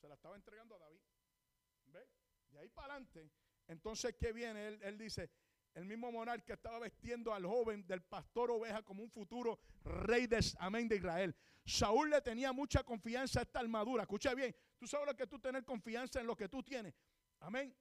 Se 0.00 0.08
la 0.08 0.14
estaba 0.14 0.36
entregando 0.36 0.76
a 0.76 0.78
David. 0.78 1.00
¿Ve? 1.86 2.08
De 2.50 2.58
ahí 2.60 2.68
para 2.70 2.94
adelante, 2.94 3.30
Entonces, 3.66 4.16
¿qué 4.18 4.32
viene? 4.32 4.66
Él, 4.66 4.82
él 4.82 4.98
dice, 4.98 5.30
el 5.74 5.84
mismo 5.84 6.10
monarca 6.10 6.54
estaba 6.54 6.78
vestiendo 6.78 7.32
al 7.32 7.46
joven 7.46 7.86
del 7.86 8.02
pastor 8.02 8.50
oveja 8.50 8.82
como 8.82 9.02
un 9.02 9.10
futuro 9.10 9.60
rey 9.84 10.26
de, 10.26 10.44
amén, 10.58 10.88
de 10.88 10.96
Israel. 10.96 11.36
Saúl 11.64 12.10
le 12.10 12.20
tenía 12.20 12.52
mucha 12.52 12.82
confianza 12.82 13.40
a 13.40 13.42
esta 13.42 13.60
armadura. 13.60 14.02
Escucha 14.02 14.34
bien, 14.34 14.54
tú 14.80 14.86
sabes 14.86 15.14
que 15.14 15.26
tú 15.26 15.38
tener 15.38 15.62
confianza 15.62 16.20
en 16.20 16.26
lo 16.26 16.34
que 16.34 16.48
tú 16.48 16.62
tienes. 16.62 16.94
Amén. 17.40 17.76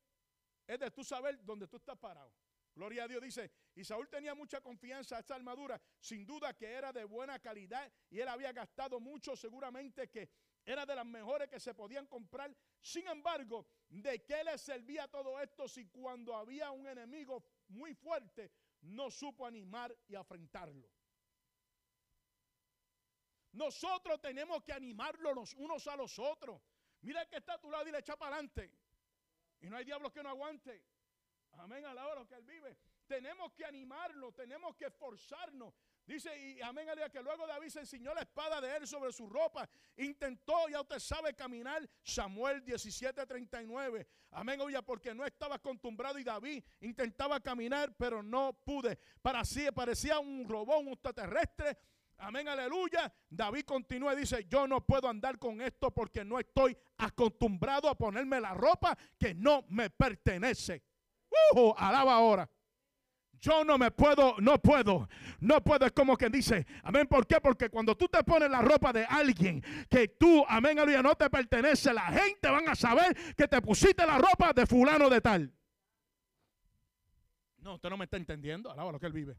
Es 0.67 0.77
de 0.77 0.91
tú 0.91 1.01
saber 1.01 1.43
dónde 1.45 1.65
tú 1.65 1.77
estás 1.77 1.97
parado. 1.97 2.33
Gloria 2.75 3.05
a 3.05 3.07
Dios 3.07 3.21
dice, 3.21 3.49
y 3.73 3.85
Saúl 3.85 4.09
tenía 4.09 4.35
mucha 4.35 4.59
confianza 4.59 5.15
a 5.15 5.19
esta 5.19 5.35
armadura, 5.35 5.81
sin 5.99 6.25
duda 6.25 6.53
que 6.57 6.67
era 6.67 6.91
de 6.91 7.05
buena 7.05 7.39
calidad 7.39 7.89
y 8.09 8.19
él 8.19 8.27
había 8.27 8.51
gastado 8.51 8.99
mucho, 8.99 9.35
seguramente 9.37 10.09
que 10.09 10.29
era 10.65 10.85
de 10.85 10.93
las 10.93 11.05
mejores 11.05 11.47
que 11.47 11.59
se 11.59 11.73
podían 11.73 12.05
comprar. 12.05 12.53
Sin 12.81 13.07
embargo, 13.07 13.65
¿de 13.87 14.23
qué 14.25 14.43
le 14.43 14.57
servía 14.57 15.07
todo 15.07 15.39
esto 15.39 15.69
si 15.69 15.87
cuando 15.87 16.35
había 16.35 16.69
un 16.71 16.85
enemigo 16.85 17.43
muy 17.69 17.93
fuerte 17.95 18.51
no 18.81 19.09
supo 19.09 19.45
animar 19.45 19.95
y 20.07 20.15
afrentarlo? 20.15 20.89
Nosotros 23.53 24.21
tenemos 24.21 24.63
que 24.63 24.73
animarlo 24.73 25.33
los 25.33 25.53
unos 25.55 25.87
a 25.87 25.95
los 25.95 26.19
otros. 26.19 26.61
Mira 27.01 27.25
que 27.27 27.37
está 27.37 27.53
a 27.53 27.61
tu 27.61 27.69
lado 27.69 27.87
y 27.87 27.91
le 27.91 27.99
echa 27.99 28.15
para 28.15 28.35
adelante. 28.35 28.71
Y 29.61 29.69
no 29.69 29.77
hay 29.77 29.85
diablos 29.85 30.11
que 30.11 30.23
no 30.23 30.29
aguante. 30.29 30.83
Amén, 31.53 31.85
a 31.85 31.93
la 31.93 32.07
hora 32.07 32.25
que 32.25 32.35
él 32.35 32.43
vive. 32.43 32.77
Tenemos 33.07 33.51
que 33.53 33.65
animarlo, 33.65 34.31
tenemos 34.33 34.75
que 34.75 34.85
esforzarnos. 34.85 35.73
Dice, 36.05 36.35
y 36.37 36.61
amén, 36.61 36.89
aleluya, 36.89 37.09
que 37.09 37.21
luego 37.21 37.45
David 37.45 37.69
se 37.69 37.79
enseñó 37.81 38.13
la 38.13 38.21
espada 38.21 38.61
de 38.61 38.77
él 38.77 38.87
sobre 38.87 39.11
su 39.11 39.27
ropa. 39.29 39.69
Intentó, 39.97 40.67
ya 40.67 40.81
usted 40.81 40.99
sabe, 40.99 41.35
caminar. 41.35 41.87
Samuel 42.03 42.63
17:39. 42.63 44.07
Amén, 44.31 44.61
oye, 44.61 44.81
porque 44.83 45.13
no 45.13 45.25
estaba 45.25 45.55
acostumbrado 45.55 46.17
y 46.17 46.23
David 46.23 46.63
intentaba 46.81 47.39
caminar, 47.39 47.95
pero 47.97 48.23
no 48.23 48.53
pude. 48.53 48.97
Para 49.21 49.43
sí, 49.43 49.67
parecía 49.71 50.19
un 50.19 50.47
robón, 50.47 50.87
un 50.87 50.93
extraterrestre. 50.93 51.77
Amén, 52.19 52.47
aleluya. 52.49 53.11
David 53.29 53.63
continúa 53.63 54.13
y 54.13 54.17
dice, 54.17 54.45
yo 54.49 54.67
no 54.67 54.85
puedo 54.85 55.07
andar 55.07 55.39
con 55.39 55.61
esto 55.61 55.91
porque 55.91 56.25
no 56.25 56.37
estoy 56.37 56.77
acostumbrado 56.97 57.87
a 57.87 57.95
ponerme 57.95 58.41
la 58.41 58.53
ropa 58.53 58.97
que 59.17 59.33
no 59.33 59.63
me 59.69 59.89
pertenece. 59.89 60.83
Uh, 61.55 61.73
alaba 61.77 62.15
ahora. 62.15 62.49
Yo 63.39 63.63
no 63.63 63.77
me 63.77 63.89
puedo, 63.91 64.35
no 64.39 64.61
puedo, 64.61 65.07
no 65.39 65.63
puedo. 65.63 65.85
Es 65.85 65.93
como 65.93 66.17
que 66.17 66.29
dice, 66.29 66.67
amén. 66.83 67.07
¿Por 67.07 67.25
qué? 67.25 67.39
Porque 67.39 67.69
cuando 67.69 67.95
tú 67.95 68.09
te 68.09 68.21
pones 68.23 68.51
la 68.51 68.61
ropa 68.61 68.91
de 68.91 69.05
alguien 69.05 69.63
que 69.89 70.09
tú, 70.09 70.43
amén, 70.47 70.77
aleluya, 70.77 71.01
no 71.01 71.15
te 71.15 71.29
pertenece, 71.29 71.93
la 71.93 72.07
gente 72.07 72.49
van 72.49 72.67
a 72.67 72.75
saber 72.75 73.15
que 73.37 73.47
te 73.47 73.61
pusiste 73.61 74.05
la 74.05 74.17
ropa 74.17 74.51
de 74.51 74.65
fulano 74.65 75.09
de 75.09 75.21
tal. 75.21 75.53
No, 77.59 77.75
usted 77.75 77.89
no 77.89 77.95
me 77.95 78.05
está 78.05 78.17
entendiendo. 78.17 78.69
Alaba 78.69 78.91
lo 78.91 78.99
que 78.99 79.05
él 79.05 79.13
vive. 79.13 79.37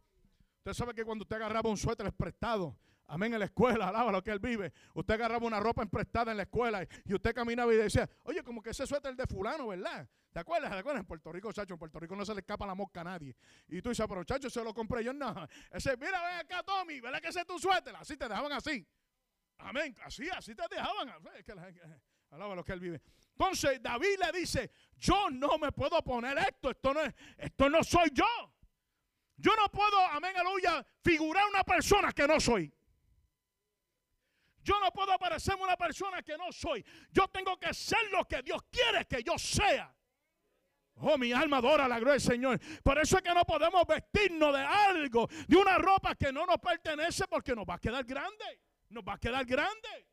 Usted 0.61 0.75
sabe 0.75 0.95
que 0.95 1.05
cuando 1.05 1.23
usted 1.23 1.37
agarraba 1.37 1.71
un 1.71 1.77
suéter 1.79 2.13
prestado, 2.13 2.77
amén, 3.07 3.33
en 3.33 3.39
la 3.39 3.47
escuela, 3.47 3.89
alaba 3.89 4.13
lo 4.13 4.23
que 4.23 4.31
él 4.31 4.41
vive. 4.41 4.75
Usted 4.93 5.15
agarraba 5.15 5.47
una 5.47 5.59
ropa 5.59 5.83
emprestada 5.83 6.33
en 6.33 6.37
la 6.37 6.43
escuela 6.43 6.87
y 7.05 7.15
usted 7.15 7.35
caminaba 7.35 7.73
y 7.73 7.79
decía, 7.79 8.09
oye, 8.25 8.43
como 8.43 8.63
que 8.63 8.71
ese 8.71 8.87
suéter 8.87 9.13
es 9.13 9.17
de 9.17 9.27
fulano, 9.27 9.69
¿verdad? 9.69 10.07
¿Te 10.31 10.39
acuerdas? 10.39 10.71
¿Te 10.71 10.79
acuerdas? 10.79 11.01
En 11.01 11.07
Puerto 11.07 11.33
Rico, 11.33 11.51
chacho, 11.51 11.73
en 11.73 11.79
Puerto 11.79 11.99
Rico 11.99 12.15
no 12.15 12.27
se 12.27 12.35
le 12.35 12.41
escapa 12.41 12.67
la 12.67 12.75
mosca 12.75 13.01
a 13.01 13.05
nadie. 13.05 13.35
Y 13.69 13.81
tú 13.81 13.89
dices, 13.89 14.05
pero 14.07 14.23
chacho, 14.23 14.51
se 14.51 14.63
lo 14.63 14.75
compré 14.75 15.03
yo, 15.03 15.13
no. 15.15 15.35
Ese, 15.71 15.97
mira, 15.97 16.23
ven 16.23 16.41
acá, 16.41 16.63
Tommy, 16.63 17.01
¿verdad 17.01 17.23
que 17.23 17.29
ese 17.29 17.41
es 17.41 17.47
tu 17.47 17.59
suéter? 17.59 17.97
Así 17.97 18.19
te 18.19 18.29
dejaban 18.29 18.53
así. 18.53 18.87
Amén, 19.57 19.97
así, 20.05 20.29
así 20.29 20.55
te 20.55 20.63
dejaban. 20.71 21.09
Es 22.31 22.37
alaba 22.37 22.55
lo 22.55 22.65
que 22.65 22.73
él 22.73 22.81
vive. 22.81 23.01
Entonces 23.33 23.83
David 23.83 24.19
le 24.25 24.39
dice, 24.39 24.71
yo 24.99 25.31
no 25.31 25.59
me 25.59 25.73
puedo 25.73 26.01
poner 26.05 26.39
esto, 26.39 26.71
esto 26.71 26.95
no, 26.95 27.01
es, 27.01 27.13
esto 27.39 27.69
no 27.69 27.83
soy 27.83 28.11
yo. 28.13 28.25
Yo 29.41 29.53
no 29.57 29.71
puedo, 29.71 29.99
amén, 30.07 30.37
aleluya, 30.37 30.87
figurar 31.03 31.47
una 31.49 31.65
persona 31.65 32.13
que 32.13 32.27
no 32.27 32.39
soy. 32.39 32.73
Yo 34.63 34.79
no 34.79 34.91
puedo 34.93 35.19
parecerme 35.19 35.65
una 35.65 35.77
persona 35.77 36.23
que 36.23 36.37
no 36.37 36.53
soy. 36.53 36.85
Yo 37.11 37.27
tengo 37.29 37.59
que 37.59 37.73
ser 37.73 38.11
lo 38.13 38.27
que 38.27 38.43
Dios 38.43 38.63
quiere 38.71 39.07
que 39.07 39.23
yo 39.23 39.39
sea. 39.39 39.95
Oh, 40.97 41.17
mi 41.17 41.33
alma 41.33 41.57
adora 41.57 41.89
la 41.89 41.99
gloria 41.99 42.13
del 42.13 42.21
Señor. 42.21 42.61
Por 42.83 42.99
eso 42.99 43.17
es 43.17 43.23
que 43.23 43.33
no 43.33 43.45
podemos 43.45 43.87
vestirnos 43.87 44.53
de 44.53 44.61
algo, 44.61 45.27
de 45.49 45.57
una 45.57 45.79
ropa 45.79 46.15
que 46.15 46.31
no 46.31 46.45
nos 46.45 46.59
pertenece, 46.59 47.27
porque 47.27 47.55
nos 47.55 47.65
va 47.65 47.75
a 47.75 47.79
quedar 47.79 48.05
grande. 48.05 48.61
Nos 48.91 49.03
va 49.03 49.15
a 49.15 49.19
quedar 49.19 49.47
grande. 49.47 50.07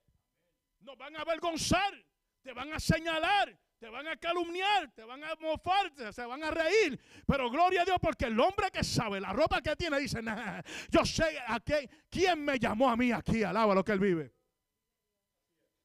Nos 0.80 0.98
van 0.98 1.18
a 1.18 1.22
avergonzar. 1.22 1.94
Te 2.42 2.54
van 2.54 2.72
a 2.72 2.80
señalar. 2.80 3.60
Te 3.80 3.90
van 3.90 4.08
a 4.08 4.18
calumniar. 4.18 4.92
Te 4.92 5.04
van 5.04 5.24
a 5.24 5.36
mofar. 5.36 5.92
Se 6.12 6.26
van 6.26 6.44
a 6.44 6.52
reír. 6.52 7.00
Pero 7.26 7.50
gloria 7.50 7.84
a 7.84 7.86
Dios, 7.86 7.98
porque 8.02 8.26
el 8.26 8.40
hombre 8.40 8.72
que 8.72 8.84
sabe 8.84 9.20
la 9.20 9.34
ropa 9.34 9.62
que 9.62 9.76
tiene 9.76 10.00
dice: 10.00 10.22
nah, 10.22 10.62
Yo 10.90 11.06
sé 11.06 11.40
a 11.48 11.60
qué, 11.60 11.90
quién 12.10 12.44
me 12.44 12.58
llamó 12.58 12.90
a 12.90 12.98
mí 12.98 13.12
aquí. 13.12 13.44
Alaba 13.44 13.76
lo 13.76 13.84
que 13.84 13.92
él 13.92 14.00
vive. 14.00 14.34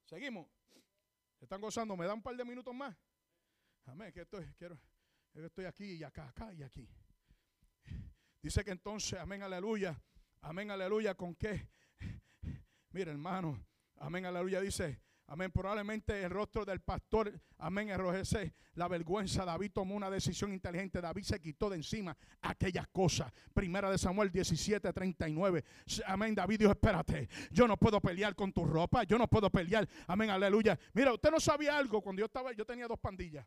Seguimos. 0.04 0.46
¿Están 1.40 1.60
gozando? 1.60 1.96
¿Me 1.96 2.06
dan 2.06 2.16
un 2.16 2.22
par 2.22 2.36
de 2.36 2.44
minutos 2.44 2.74
más? 2.74 2.96
Amén. 3.86 4.12
Que 4.12 4.22
estoy, 4.22 4.46
quiero, 4.56 4.78
estoy 5.34 5.64
aquí 5.64 5.92
y 5.94 6.04
acá, 6.04 6.28
acá 6.28 6.52
y 6.54 6.62
aquí. 6.62 6.88
Dice 8.40 8.64
que 8.64 8.70
entonces, 8.70 9.18
amén, 9.18 9.42
aleluya. 9.42 10.00
Amén, 10.40 10.70
aleluya. 10.70 11.14
¿Con 11.14 11.34
qué? 11.34 11.68
Mira, 12.90 13.10
hermano. 13.10 13.64
Amén, 13.96 14.26
aleluya. 14.26 14.60
Dice, 14.60 15.00
Amén. 15.32 15.50
Probablemente 15.50 16.22
el 16.22 16.28
rostro 16.28 16.62
del 16.62 16.80
pastor, 16.80 17.32
amén, 17.56 17.88
enrojece 17.88 18.52
la 18.74 18.86
vergüenza. 18.86 19.46
David 19.46 19.70
tomó 19.72 19.94
una 19.94 20.10
decisión 20.10 20.52
inteligente. 20.52 21.00
David 21.00 21.22
se 21.22 21.40
quitó 21.40 21.70
de 21.70 21.76
encima 21.76 22.14
aquellas 22.42 22.86
cosas. 22.88 23.32
Primera 23.54 23.90
de 23.90 23.96
Samuel 23.96 24.30
17, 24.30 24.92
39. 24.92 25.64
Amén. 26.04 26.34
David 26.34 26.58
dijo, 26.58 26.72
espérate, 26.72 27.30
yo 27.50 27.66
no 27.66 27.78
puedo 27.78 27.98
pelear 27.98 28.34
con 28.34 28.52
tu 28.52 28.66
ropa. 28.66 29.04
Yo 29.04 29.16
no 29.16 29.26
puedo 29.26 29.48
pelear. 29.48 29.88
Amén, 30.06 30.28
aleluya. 30.28 30.78
Mira, 30.92 31.14
usted 31.14 31.30
no 31.30 31.40
sabía 31.40 31.78
algo. 31.78 32.02
Cuando 32.02 32.20
yo 32.20 32.26
estaba, 32.26 32.52
yo 32.52 32.66
tenía 32.66 32.86
dos 32.86 33.00
pandillas. 33.00 33.46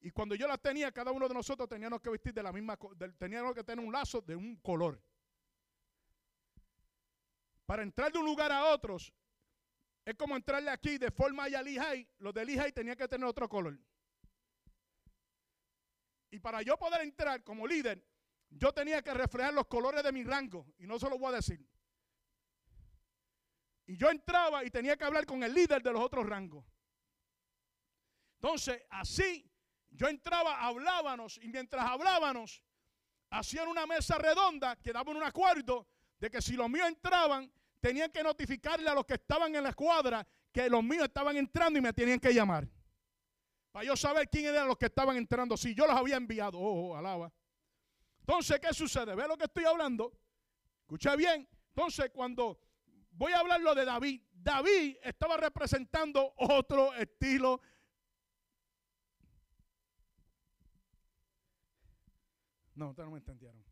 Y 0.00 0.10
cuando 0.10 0.34
yo 0.34 0.48
las 0.48 0.60
tenía, 0.60 0.90
cada 0.90 1.12
uno 1.12 1.28
de 1.28 1.34
nosotros 1.34 1.68
teníamos 1.68 2.00
que 2.00 2.10
vestir 2.10 2.34
de 2.34 2.42
la 2.42 2.50
misma, 2.50 2.76
teníamos 3.16 3.54
que 3.54 3.62
tener 3.62 3.86
un 3.86 3.92
lazo 3.92 4.20
de 4.20 4.34
un 4.34 4.56
color. 4.56 5.00
Para 7.66 7.84
entrar 7.84 8.10
de 8.10 8.18
un 8.18 8.26
lugar 8.26 8.50
a 8.50 8.64
otros, 8.74 9.12
es 10.04 10.14
como 10.16 10.36
entrarle 10.36 10.70
aquí 10.70 10.98
de 10.98 11.10
forma 11.10 11.44
a 11.44 11.62
Lehigh. 11.62 12.06
Los 12.18 12.34
de 12.34 12.44
Lehigh 12.44 12.72
tenían 12.72 12.96
que 12.96 13.08
tener 13.08 13.26
otro 13.26 13.48
color. 13.48 13.78
Y 16.30 16.38
para 16.40 16.62
yo 16.62 16.76
poder 16.76 17.02
entrar 17.02 17.42
como 17.42 17.66
líder, 17.66 18.04
yo 18.50 18.72
tenía 18.72 19.02
que 19.02 19.14
reflejar 19.14 19.54
los 19.54 19.66
colores 19.66 20.02
de 20.02 20.12
mi 20.12 20.22
rango. 20.24 20.66
Y 20.78 20.86
no 20.86 20.98
se 20.98 21.08
lo 21.08 21.18
voy 21.18 21.32
a 21.32 21.36
decir. 21.36 21.66
Y 23.86 23.96
yo 23.96 24.10
entraba 24.10 24.64
y 24.64 24.70
tenía 24.70 24.96
que 24.96 25.04
hablar 25.04 25.26
con 25.26 25.42
el 25.42 25.54
líder 25.54 25.82
de 25.82 25.92
los 25.92 26.02
otros 26.02 26.26
rangos. 26.26 26.64
Entonces, 28.36 28.82
así, 28.90 29.50
yo 29.90 30.08
entraba, 30.08 30.60
hablábamos, 30.60 31.38
y 31.42 31.48
mientras 31.48 31.84
hablábamos, 31.84 32.62
hacían 33.30 33.68
una 33.68 33.86
mesa 33.86 34.18
redonda 34.18 34.76
que 34.76 34.92
daban 34.92 35.16
un 35.16 35.22
acuerdo 35.22 35.88
de 36.18 36.30
que 36.30 36.42
si 36.42 36.54
los 36.54 36.68
míos 36.68 36.88
entraban, 36.88 37.50
tenían 37.84 38.10
que 38.10 38.22
notificarle 38.22 38.88
a 38.88 38.94
los 38.94 39.04
que 39.04 39.12
estaban 39.12 39.54
en 39.54 39.62
la 39.62 39.68
escuadra 39.68 40.26
que 40.50 40.70
los 40.70 40.82
míos 40.82 41.04
estaban 41.04 41.36
entrando 41.36 41.78
y 41.78 41.82
me 41.82 41.92
tenían 41.92 42.18
que 42.18 42.32
llamar. 42.32 42.66
Para 43.70 43.84
yo 43.84 43.94
saber 43.94 44.26
quién 44.30 44.46
eran 44.46 44.66
los 44.66 44.78
que 44.78 44.86
estaban 44.86 45.18
entrando. 45.18 45.54
Si 45.54 45.74
yo 45.74 45.86
los 45.86 45.94
había 45.94 46.16
enviado. 46.16 46.58
Oh, 46.58 46.92
oh, 46.92 46.96
alaba. 46.96 47.30
Entonces, 48.20 48.58
¿qué 48.58 48.72
sucede? 48.72 49.14
¿Ve 49.14 49.28
lo 49.28 49.36
que 49.36 49.44
estoy 49.44 49.66
hablando? 49.66 50.18
Escucha 50.80 51.14
bien. 51.14 51.46
Entonces, 51.76 52.10
cuando 52.10 52.58
voy 53.10 53.32
a 53.32 53.40
hablar 53.40 53.60
lo 53.60 53.74
de 53.74 53.84
David, 53.84 54.22
David 54.32 54.96
estaba 55.02 55.36
representando 55.36 56.32
otro 56.38 56.94
estilo. 56.94 57.60
No, 62.76 62.88
ustedes 62.88 63.06
no 63.06 63.12
me 63.12 63.18
entendieron. 63.18 63.62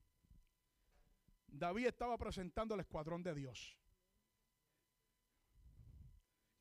David 1.47 1.87
estaba 1.87 2.19
presentando 2.19 2.75
el 2.75 2.81
escuadrón 2.81 3.23
de 3.23 3.35
Dios. 3.35 3.82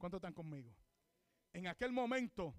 ¿Cuántos 0.02 0.18
están 0.18 0.34
conmigo? 0.34 0.76
En 1.54 1.68
aquel 1.68 1.92
momento, 1.92 2.56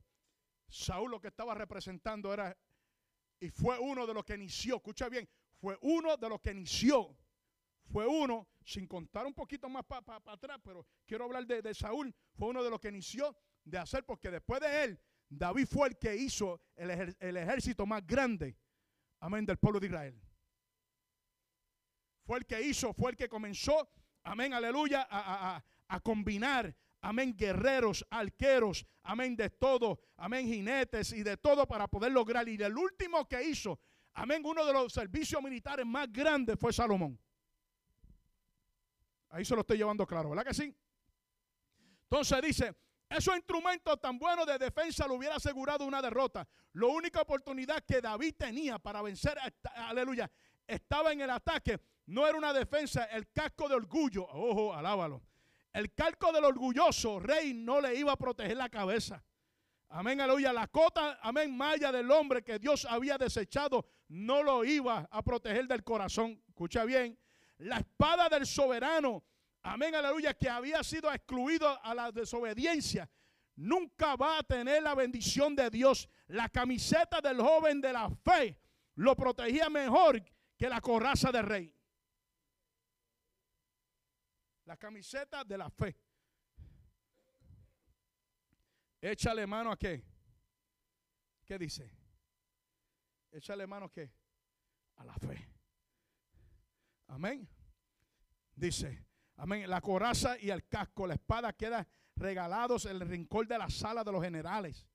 Saúl 0.68 1.10
lo 1.10 1.20
que 1.20 1.26
estaba 1.26 1.56
representando 1.56 2.32
era, 2.32 2.56
y 3.40 3.50
fue 3.50 3.80
uno 3.80 4.06
de 4.06 4.14
los 4.14 4.24
que 4.24 4.36
inició, 4.36 4.76
escucha 4.76 5.08
bien, 5.08 5.28
fue 5.58 5.76
uno 5.82 6.16
de 6.16 6.28
los 6.28 6.40
que 6.40 6.52
inició, 6.52 7.18
fue 7.90 8.06
uno, 8.06 8.48
sin 8.64 8.86
contar 8.86 9.26
un 9.26 9.34
poquito 9.34 9.68
más 9.68 9.84
para 9.84 10.18
atrás, 10.24 10.60
pero 10.62 10.86
quiero 11.04 11.24
hablar 11.24 11.44
de, 11.44 11.74
Saúl, 11.74 12.14
fue 12.32 12.46
uno 12.46 12.62
de 12.62 12.70
los 12.70 12.78
que 12.78 12.90
inició 12.90 13.36
de 13.64 13.76
hacer, 13.76 14.04
porque 14.04 14.30
después 14.30 14.60
de 14.60 14.84
él, 14.84 15.00
David 15.28 15.66
fue 15.66 15.88
el 15.88 15.98
que 15.98 16.14
hizo 16.14 16.60
el, 16.76 16.90
ejército 17.36 17.84
más 17.86 18.06
grande, 18.06 18.56
amén, 19.18 19.44
del 19.44 19.58
pueblo 19.58 19.80
de 19.80 19.88
Israel. 19.88 20.22
Fue 22.22 22.38
el 22.38 22.46
que 22.46 22.62
hizo, 22.62 22.94
fue 22.94 23.10
el 23.10 23.16
que 23.16 23.28
comenzó, 23.28 23.90
amén, 24.22 24.54
aleluya, 24.54 25.08
a, 25.10 26.00
combinar, 26.04 26.74
amén, 27.02 27.34
guerreros, 27.36 28.06
arqueros, 28.10 28.86
amén, 29.02 29.36
de 29.36 29.50
todo, 29.50 30.00
amén, 30.16 30.46
jinetes 30.46 31.12
y 31.12 31.22
de 31.22 31.36
todo 31.36 31.66
para 31.66 31.86
poder 31.88 32.12
lograr. 32.12 32.48
Y 32.48 32.54
el 32.62 32.76
último 32.76 33.28
que 33.28 33.42
hizo, 33.42 33.78
amén, 34.14 34.42
uno 34.44 34.64
de 34.64 34.72
los 34.72 34.92
servicios 34.92 35.42
militares 35.42 35.84
más 35.84 36.10
grandes 36.10 36.58
fue 36.58 36.72
Salomón. 36.72 37.18
Ahí 39.28 39.44
se 39.44 39.54
lo 39.54 39.62
estoy 39.62 39.78
llevando 39.78 40.06
claro, 40.06 40.30
¿verdad 40.30 40.44
que 40.44 40.54
sí? 40.54 40.74
Entonces 42.04 42.42
dice, 42.42 42.74
esos 43.08 43.34
instrumentos 43.34 44.00
tan 44.00 44.18
buenos 44.18 44.46
de 44.46 44.58
defensa 44.58 45.06
le 45.06 45.14
hubiera 45.14 45.36
asegurado 45.36 45.84
una 45.84 46.00
derrota. 46.00 46.46
La 46.74 46.86
única 46.86 47.22
oportunidad 47.22 47.82
que 47.84 48.00
David 48.00 48.34
tenía 48.38 48.78
para 48.78 49.02
vencer, 49.02 49.38
aleluya, 49.74 50.30
estaba 50.66 51.12
en 51.12 51.22
el 51.22 51.30
ataque. 51.30 51.80
No 52.06 52.26
era 52.26 52.36
una 52.36 52.52
defensa, 52.52 53.04
el 53.04 53.30
casco 53.32 53.68
de 53.68 53.74
orgullo. 53.74 54.24
Ojo, 54.24 54.74
alábalo. 54.74 55.22
El 55.72 55.92
casco 55.94 56.32
del 56.32 56.44
orgulloso 56.44 57.18
rey 57.18 57.54
no 57.54 57.80
le 57.80 57.94
iba 57.94 58.12
a 58.12 58.16
proteger 58.16 58.56
la 58.56 58.68
cabeza. 58.68 59.24
Amén, 59.88 60.20
aleluya. 60.20 60.52
La 60.52 60.66
cota, 60.68 61.18
amén, 61.22 61.56
malla 61.56 61.92
del 61.92 62.10
hombre 62.10 62.42
que 62.42 62.58
Dios 62.58 62.84
había 62.84 63.18
desechado 63.18 63.86
no 64.08 64.42
lo 64.42 64.64
iba 64.64 65.08
a 65.10 65.22
proteger 65.22 65.66
del 65.66 65.84
corazón. 65.84 66.42
Escucha 66.48 66.84
bien. 66.84 67.18
La 67.58 67.78
espada 67.78 68.28
del 68.28 68.46
soberano 68.46 69.24
amén, 69.62 69.94
aleluya, 69.94 70.34
que 70.34 70.48
había 70.48 70.82
sido 70.82 71.12
excluido 71.12 71.78
a 71.82 71.94
la 71.94 72.10
desobediencia, 72.10 73.08
nunca 73.56 74.16
va 74.16 74.38
a 74.38 74.42
tener 74.42 74.82
la 74.82 74.94
bendición 74.94 75.54
de 75.54 75.70
Dios. 75.70 76.08
La 76.26 76.48
camiseta 76.48 77.20
del 77.20 77.40
joven 77.40 77.80
de 77.80 77.92
la 77.92 78.10
fe 78.10 78.58
lo 78.96 79.14
protegía 79.14 79.68
mejor 79.68 80.22
que 80.56 80.68
la 80.68 80.80
coraza 80.80 81.30
del 81.30 81.46
rey. 81.46 81.71
La 84.64 84.76
camiseta 84.76 85.44
de 85.44 85.58
la 85.58 85.70
fe. 85.70 85.96
Échale 89.00 89.46
mano 89.46 89.72
a 89.72 89.76
qué? 89.76 90.04
¿Qué 91.44 91.58
dice? 91.58 91.90
Échale 93.30 93.66
mano 93.66 93.86
a 93.86 93.90
qué? 93.90 94.12
A 94.96 95.04
la 95.04 95.14
fe. 95.14 95.48
Amén. 97.08 97.48
Dice, 98.54 99.04
Amén. 99.42 99.68
La 99.68 99.80
coraza 99.80 100.38
y 100.38 100.50
el 100.50 100.68
casco, 100.68 101.04
la 101.04 101.14
espada 101.14 101.52
quedan 101.52 101.86
regalados 102.14 102.86
en 102.86 102.92
el 102.92 103.00
rincón 103.00 103.48
de 103.48 103.58
la 103.58 103.68
sala 103.68 104.04
de 104.04 104.12
los 104.12 104.22
generales. 104.22 104.86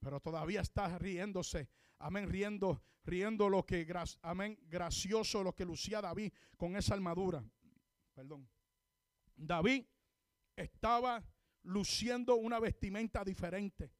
Pero 0.00 0.20
todavía 0.20 0.60
está 0.60 0.98
riéndose. 0.98 1.70
Amén. 1.98 2.28
Riendo, 2.28 2.82
riendo 3.04 3.48
lo 3.48 3.64
que, 3.64 3.86
amén, 4.20 4.58
gracioso 4.68 5.42
lo 5.42 5.54
que 5.54 5.64
lucía 5.64 6.02
David 6.02 6.32
con 6.58 6.76
esa 6.76 6.92
armadura. 6.92 7.42
Perdón. 8.14 8.48
David 9.36 9.86
estaba 10.56 11.24
luciendo 11.62 12.36
una 12.36 12.60
vestimenta 12.60 13.24
diferente. 13.24 13.92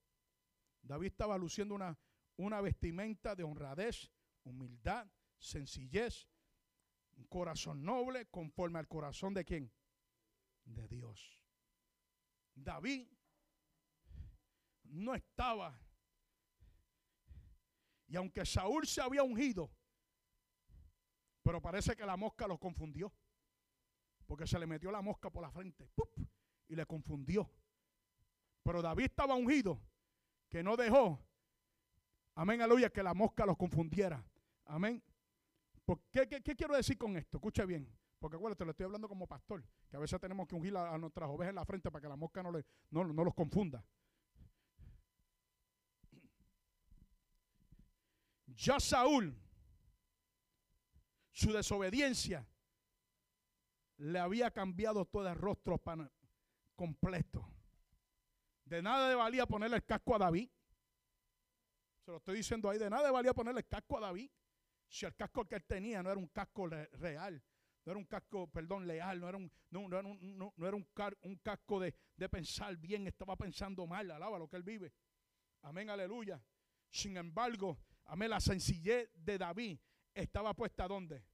David 0.82 1.08
estaba 1.08 1.38
luciendo 1.38 1.74
una, 1.74 1.98
una 2.36 2.60
vestimenta 2.60 3.34
de 3.34 3.44
honradez, 3.44 4.10
humildad, 4.44 5.06
sencillez, 5.38 6.28
un 7.16 7.24
corazón 7.24 7.84
noble 7.84 8.26
conforme 8.26 8.78
al 8.78 8.88
corazón 8.88 9.34
de 9.34 9.44
quién? 9.44 9.72
De 10.64 10.88
Dios. 10.88 11.42
David 12.54 13.06
no 14.84 15.14
estaba. 15.14 15.78
Y 18.06 18.16
aunque 18.16 18.44
Saúl 18.44 18.86
se 18.86 19.00
había 19.00 19.22
ungido, 19.22 19.70
pero 21.42 21.60
parece 21.60 21.96
que 21.96 22.04
la 22.04 22.16
mosca 22.16 22.46
lo 22.46 22.58
confundió. 22.58 23.12
Porque 24.26 24.46
se 24.46 24.58
le 24.58 24.66
metió 24.66 24.90
la 24.90 25.02
mosca 25.02 25.30
por 25.30 25.42
la 25.42 25.50
frente 25.50 25.90
y 26.68 26.74
le 26.74 26.86
confundió. 26.86 27.50
Pero 28.62 28.80
David 28.80 29.04
estaba 29.04 29.34
ungido 29.34 29.80
que 30.48 30.62
no 30.62 30.76
dejó, 30.76 31.18
amén, 32.34 32.60
aleluya, 32.60 32.90
que 32.90 33.02
la 33.02 33.14
mosca 33.14 33.44
los 33.44 33.56
confundiera. 33.56 34.24
Amén. 34.66 35.02
¿Qué, 36.10 36.28
quiero 36.56 36.76
decir 36.76 36.96
con 36.96 37.16
esto? 37.16 37.38
Escucha 37.38 37.64
bien. 37.64 37.88
Porque 38.18 38.36
acuérdate, 38.36 38.64
le 38.64 38.70
estoy 38.70 38.84
hablando 38.84 39.08
como 39.08 39.26
pastor, 39.26 39.64
que 39.90 39.96
a 39.96 40.00
veces 40.00 40.20
tenemos 40.20 40.46
que 40.46 40.54
ungir 40.54 40.76
a, 40.76 40.96
nuestras 40.96 41.28
ovejas 41.28 41.50
en 41.50 41.56
la 41.56 41.64
frente 41.64 41.90
para 41.90 42.02
que 42.02 42.08
la 42.08 42.16
mosca 42.16 42.42
no, 42.42 42.52
le, 42.52 42.64
no, 42.90 43.04
no 43.04 43.24
los 43.24 43.34
confunda. 43.34 43.84
Ya 48.46 48.78
Saúl, 48.78 49.34
su 51.32 51.52
desobediencia, 51.52 52.46
le 54.02 54.18
había 54.18 54.50
cambiado 54.50 55.04
todo 55.04 55.28
el 55.28 55.36
rostro 55.36 55.78
para, 55.78 56.10
completo. 56.74 57.48
De 58.64 58.82
nada 58.82 59.08
le 59.08 59.14
valía 59.14 59.46
ponerle 59.46 59.76
el 59.76 59.84
casco 59.84 60.16
a 60.16 60.18
David. 60.18 60.50
Se 62.04 62.10
lo 62.10 62.16
estoy 62.16 62.38
diciendo 62.38 62.68
ahí, 62.68 62.78
de 62.78 62.90
nada 62.90 63.04
le 63.04 63.12
valía 63.12 63.32
ponerle 63.32 63.60
el 63.60 63.68
casco 63.68 63.98
a 63.98 64.00
David. 64.00 64.28
Si 64.88 65.06
el 65.06 65.14
casco 65.14 65.46
que 65.46 65.54
él 65.54 65.64
tenía 65.64 66.02
no 66.02 66.10
era 66.10 66.18
un 66.18 66.26
casco 66.26 66.66
real, 66.66 67.40
no 67.84 67.92
era 67.92 67.98
un 67.98 68.04
casco, 68.04 68.48
perdón, 68.48 68.88
leal, 68.88 69.20
no 69.20 69.28
era 69.28 69.38
un, 69.38 69.50
no, 69.70 69.86
era 69.86 70.08
un, 70.08 70.36
no, 70.36 70.52
era 70.58 70.76
un, 70.76 71.36
casco 71.36 71.78
de, 71.78 71.94
de, 72.16 72.28
pensar 72.28 72.76
bien, 72.76 73.06
estaba 73.06 73.36
pensando 73.36 73.86
mal, 73.86 74.10
alaba 74.10 74.36
lo 74.36 74.48
que 74.48 74.56
él 74.56 74.64
vive. 74.64 74.92
Amén, 75.62 75.88
aleluya. 75.90 76.42
Sin 76.90 77.16
embargo, 77.16 77.78
amén, 78.06 78.30
la 78.30 78.40
sencillez 78.40 79.10
de 79.14 79.38
David 79.38 79.78
estaba 80.12 80.54
puesta 80.54 80.88
donde? 80.88 81.24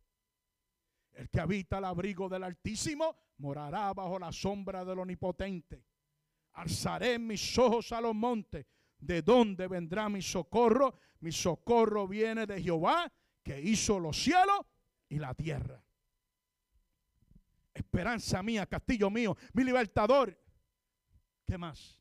El 1.19 1.29
que 1.31 1.41
habita 1.41 1.79
el 1.79 1.85
abrigo 1.85 2.29
del 2.29 2.45
Altísimo 2.45 3.17
morará 3.39 3.93
bajo 3.93 4.21
la 4.21 4.31
sombra 4.31 4.85
del 4.85 5.01
Omnipotente. 5.01 5.85
Alzaré 6.53 7.19
mis 7.19 7.59
ojos 7.59 7.91
a 7.91 8.01
los 8.01 8.15
montes. 8.15 8.65
¿De 8.97 9.23
dónde 9.23 9.67
vendrá 9.67 10.09
mi 10.09 10.23
socorro? 10.23 10.95
Mi 11.19 11.33
socorro 11.33 12.07
viene 12.07 12.47
de 12.47 12.63
Jehová 12.63 13.13
que 13.43 13.61
hizo 13.61 13.99
los 13.99 14.17
cielos 14.17 14.61
y 15.09 15.19
la 15.19 15.35
tierra. 15.35 15.85
Esperanza 17.75 18.41
mía, 18.41 18.67
castillo 18.67 19.11
mío, 19.11 19.37
mi 19.55 19.65
libertador. 19.65 20.41
¿Qué 21.45 21.59
más? 21.59 22.01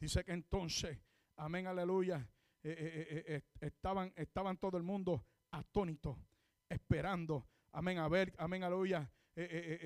Dice 0.00 0.24
que 0.24 0.32
entonces, 0.32 0.98
amén, 1.36 1.68
aleluya, 1.68 2.28
eh, 2.68 3.06
eh, 3.10 3.24
eh, 3.36 3.42
estaban, 3.60 4.12
estaban 4.16 4.56
todo 4.56 4.76
el 4.76 4.82
mundo 4.82 5.24
atónitos, 5.52 6.18
esperando, 6.68 7.46
amén, 7.70 7.98
a 7.98 8.08
ver, 8.08 8.34
amén, 8.38 8.64
aleluya, 8.64 9.08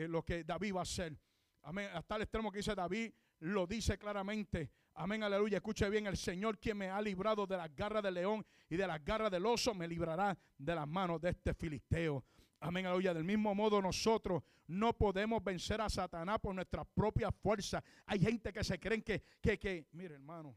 lo 0.09 0.25
que 0.25 0.45
David 0.45 0.75
va 0.75 0.81
a 0.81 0.83
hacer. 0.83 1.15
Amén, 1.63 1.91
hasta 1.93 2.17
el 2.17 2.23
extremo 2.23 2.51
que 2.51 2.59
dice 2.59 2.75
David, 2.75 3.13
lo 3.41 3.67
dice 3.67 3.99
claramente. 3.99 4.71
Amén, 4.95 5.23
aleluya. 5.23 5.59
Escuche 5.59 5.91
bien, 5.91 6.07
el 6.07 6.17
Señor 6.17 6.59
quien 6.59 6.79
me 6.79 6.89
ha 6.89 7.03
librado 7.03 7.47
de 7.47 7.59
las 7.59 7.75
garras 7.75 8.03
del 8.03 8.15
león 8.15 8.47
y 8.71 8.77
de 8.77 8.87
las 8.87 9.05
garras 9.05 9.31
del 9.31 9.45
oso, 9.45 9.75
me 9.75 9.87
librará 9.87 10.39
de 10.57 10.75
las 10.75 10.89
manos 10.89 11.21
de 11.21 11.31
este 11.31 11.53
filisteo. 11.53 12.25
Amén, 12.61 12.87
aleluya. 12.87 13.13
Del 13.13 13.25
mismo 13.25 13.55
modo 13.55 13.83
nosotros 13.83 14.43
no 14.69 14.97
podemos 14.97 15.45
vencer 15.45 15.83
a 15.83 15.91
Satanás 15.91 16.39
por 16.41 16.55
nuestra 16.55 16.85
propia 16.85 17.31
fuerza. 17.31 17.85
Hay 18.07 18.21
gente 18.21 18.53
que 18.55 18.65
se 18.65 18.81
creen 18.81 19.03
que, 19.03 19.23
que, 19.43 19.59
que, 19.59 19.87
mire 19.93 20.15
hermano, 20.15 20.57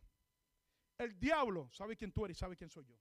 el 0.97 1.19
diablo 1.19 1.69
sabe 1.71 1.95
quién 1.95 2.11
tú 2.11 2.25
eres 2.25 2.37
y 2.37 2.39
sabe 2.39 2.55
quién 2.55 2.69
soy 2.69 2.85
yo. 2.85 2.95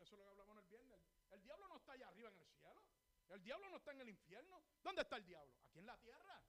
Eso 0.00 0.16
el 1.30 1.42
diablo 1.42 1.68
no 1.68 1.76
está 1.76 1.92
allá 1.92 2.08
arriba 2.08 2.28
en 2.28 2.36
el 2.36 2.46
cielo. 2.46 2.82
El 3.28 3.42
diablo 3.42 3.68
no 3.70 3.76
está 3.76 3.92
en 3.92 4.00
el 4.00 4.08
infierno. 4.08 4.62
¿Dónde 4.82 5.02
está 5.02 5.16
el 5.16 5.24
diablo? 5.26 5.52
Aquí 5.68 5.78
en 5.78 5.86
la 5.86 5.96
tierra. 5.98 6.42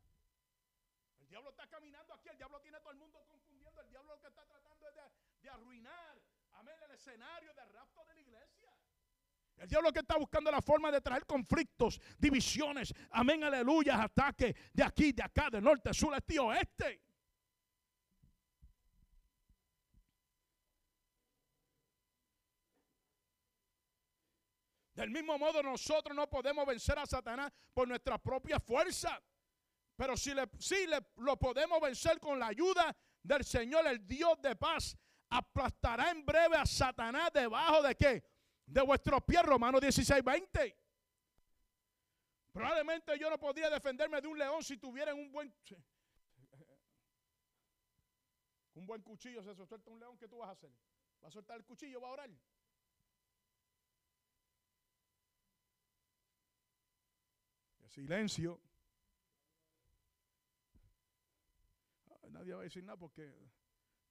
El 1.20 1.28
diablo 1.28 1.50
está 1.50 1.68
caminando 1.68 2.14
aquí, 2.14 2.30
el 2.30 2.38
diablo 2.38 2.62
tiene 2.62 2.80
todo 2.80 2.92
el 2.92 2.98
mundo 3.00 3.26
confundiendo, 3.28 3.82
el 3.82 3.90
diablo 3.90 4.16
lo 4.16 4.22
que 4.22 4.28
está 4.28 4.46
tratando 4.46 4.88
es 4.88 4.96
de, 5.42 5.50
arruinar, 5.50 6.22
amén, 6.54 6.76
el 6.86 6.92
escenario 6.92 7.54
de 7.54 7.66
rapto 7.66 8.06
de 8.06 8.14
la 8.14 8.22
iglesia. 8.22 8.72
El 9.58 9.68
diablo 9.68 9.92
que 9.92 10.00
está 10.00 10.16
buscando 10.18 10.50
la 10.52 10.62
forma 10.62 10.90
de 10.90 11.02
traer 11.02 11.26
conflictos, 11.26 12.00
divisiones, 12.18 12.94
amén, 13.12 13.44
aleluya, 13.44 14.02
ataques 14.02 14.56
de 14.72 14.84
aquí, 14.84 15.12
de 15.12 15.24
acá, 15.24 15.50
de 15.50 15.60
norte, 15.60 15.94
sur, 15.94 16.16
este 16.16 16.36
y 16.36 16.38
oeste. 16.38 17.02
Del 24.98 25.12
mismo 25.12 25.38
modo 25.38 25.62
nosotros 25.62 26.16
no 26.16 26.28
podemos 26.28 26.66
vencer 26.66 26.98
a 26.98 27.06
Satanás 27.06 27.54
por 27.72 27.88
nuestra 27.88 28.18
propia 28.18 28.60
fuerza. 28.60 29.22
Pero 29.96 30.18
si, 30.18 30.34
le, 30.34 30.48
lo 31.18 31.38
podemos 31.38 31.80
vencer 31.80 32.20
con 32.20 32.40
la 32.40 32.48
ayuda 32.48 32.98
del 33.22 33.46
Señor, 33.46 33.86
el 33.86 34.08
Dios 34.08 34.42
de 34.42 34.56
paz, 34.56 34.98
aplastará 35.30 36.10
en 36.10 36.26
breve 36.26 36.58
a 36.58 36.66
Satanás 36.66 37.30
debajo 37.32 37.84
de 37.84 37.94
qué? 37.94 38.24
De 38.66 38.82
vuestros 38.82 39.24
pies, 39.24 39.44
Romanos 39.44 39.82
16, 39.82 40.24
20. 40.24 40.76
Probablemente 42.52 43.20
yo 43.20 43.30
no 43.30 43.38
podría 43.38 43.70
defenderme 43.70 44.20
de 44.20 44.28
un 44.28 44.40
león 44.40 44.64
si 44.64 44.78
tuviera 44.78 45.14
un 45.14 45.32
buen 45.32 45.54
un 48.74 48.88
buen 48.88 49.04
cuchillo. 49.04 49.44
Se 49.44 49.54
suelta 49.54 49.92
un 49.92 50.00
león, 50.00 50.18
¿qué 50.18 50.28
tú 50.28 50.40
vas 50.40 50.50
a 50.50 50.54
hacer? 50.54 50.72
¿Vas 51.22 51.30
a 51.30 51.34
soltar 51.34 51.58
el 51.58 51.66
cuchillo? 51.66 52.02
¿Va 52.02 52.08
a 52.08 52.12
orar? 52.14 52.30
Silencio. 57.88 58.62
Nadie 62.30 62.54
va 62.54 62.60
a 62.60 62.64
decir 62.64 62.84
nada 62.84 62.98
porque 62.98 63.34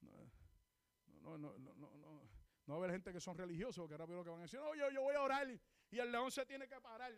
no, 0.01 1.37
no, 1.37 1.37
no, 1.37 1.73
no, 1.75 1.93
no, 1.95 2.27
va 2.67 2.73
a 2.73 2.77
haber 2.77 2.91
gente 2.91 3.13
que 3.13 3.21
son 3.21 3.37
religiosos 3.37 3.87
que 3.87 3.95
rápido 3.95 4.17
lo 4.17 4.23
que 4.23 4.29
van 4.31 4.39
a 4.39 4.43
decir, 4.43 4.59
no, 4.59 4.75
yo, 4.75 4.89
yo 4.91 5.01
voy 5.01 5.15
a 5.15 5.21
orar 5.21 5.47
y 5.89 5.99
el 5.99 6.11
león 6.11 6.29
se 6.31 6.45
tiene 6.45 6.67
que 6.67 6.81
parar. 6.81 7.17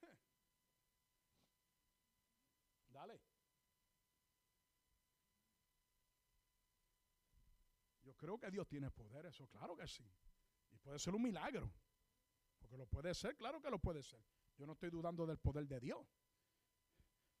Dale. 2.88 3.20
Yo 8.02 8.14
creo 8.16 8.38
que 8.38 8.50
Dios 8.50 8.66
tiene 8.66 8.90
poder, 8.90 9.26
eso 9.26 9.46
claro 9.48 9.76
que 9.76 9.86
sí. 9.86 10.10
Y 10.72 10.78
puede 10.78 10.98
ser 10.98 11.14
un 11.14 11.22
milagro. 11.22 11.70
Porque 12.62 12.76
lo 12.76 12.86
puede 12.86 13.12
ser, 13.12 13.36
claro 13.36 13.60
que 13.60 13.68
lo 13.68 13.80
puede 13.80 14.04
ser. 14.04 14.24
Yo 14.56 14.66
no 14.66 14.74
estoy 14.74 14.90
dudando 14.90 15.26
del 15.26 15.38
poder 15.38 15.66
de 15.66 15.80
Dios. 15.80 16.06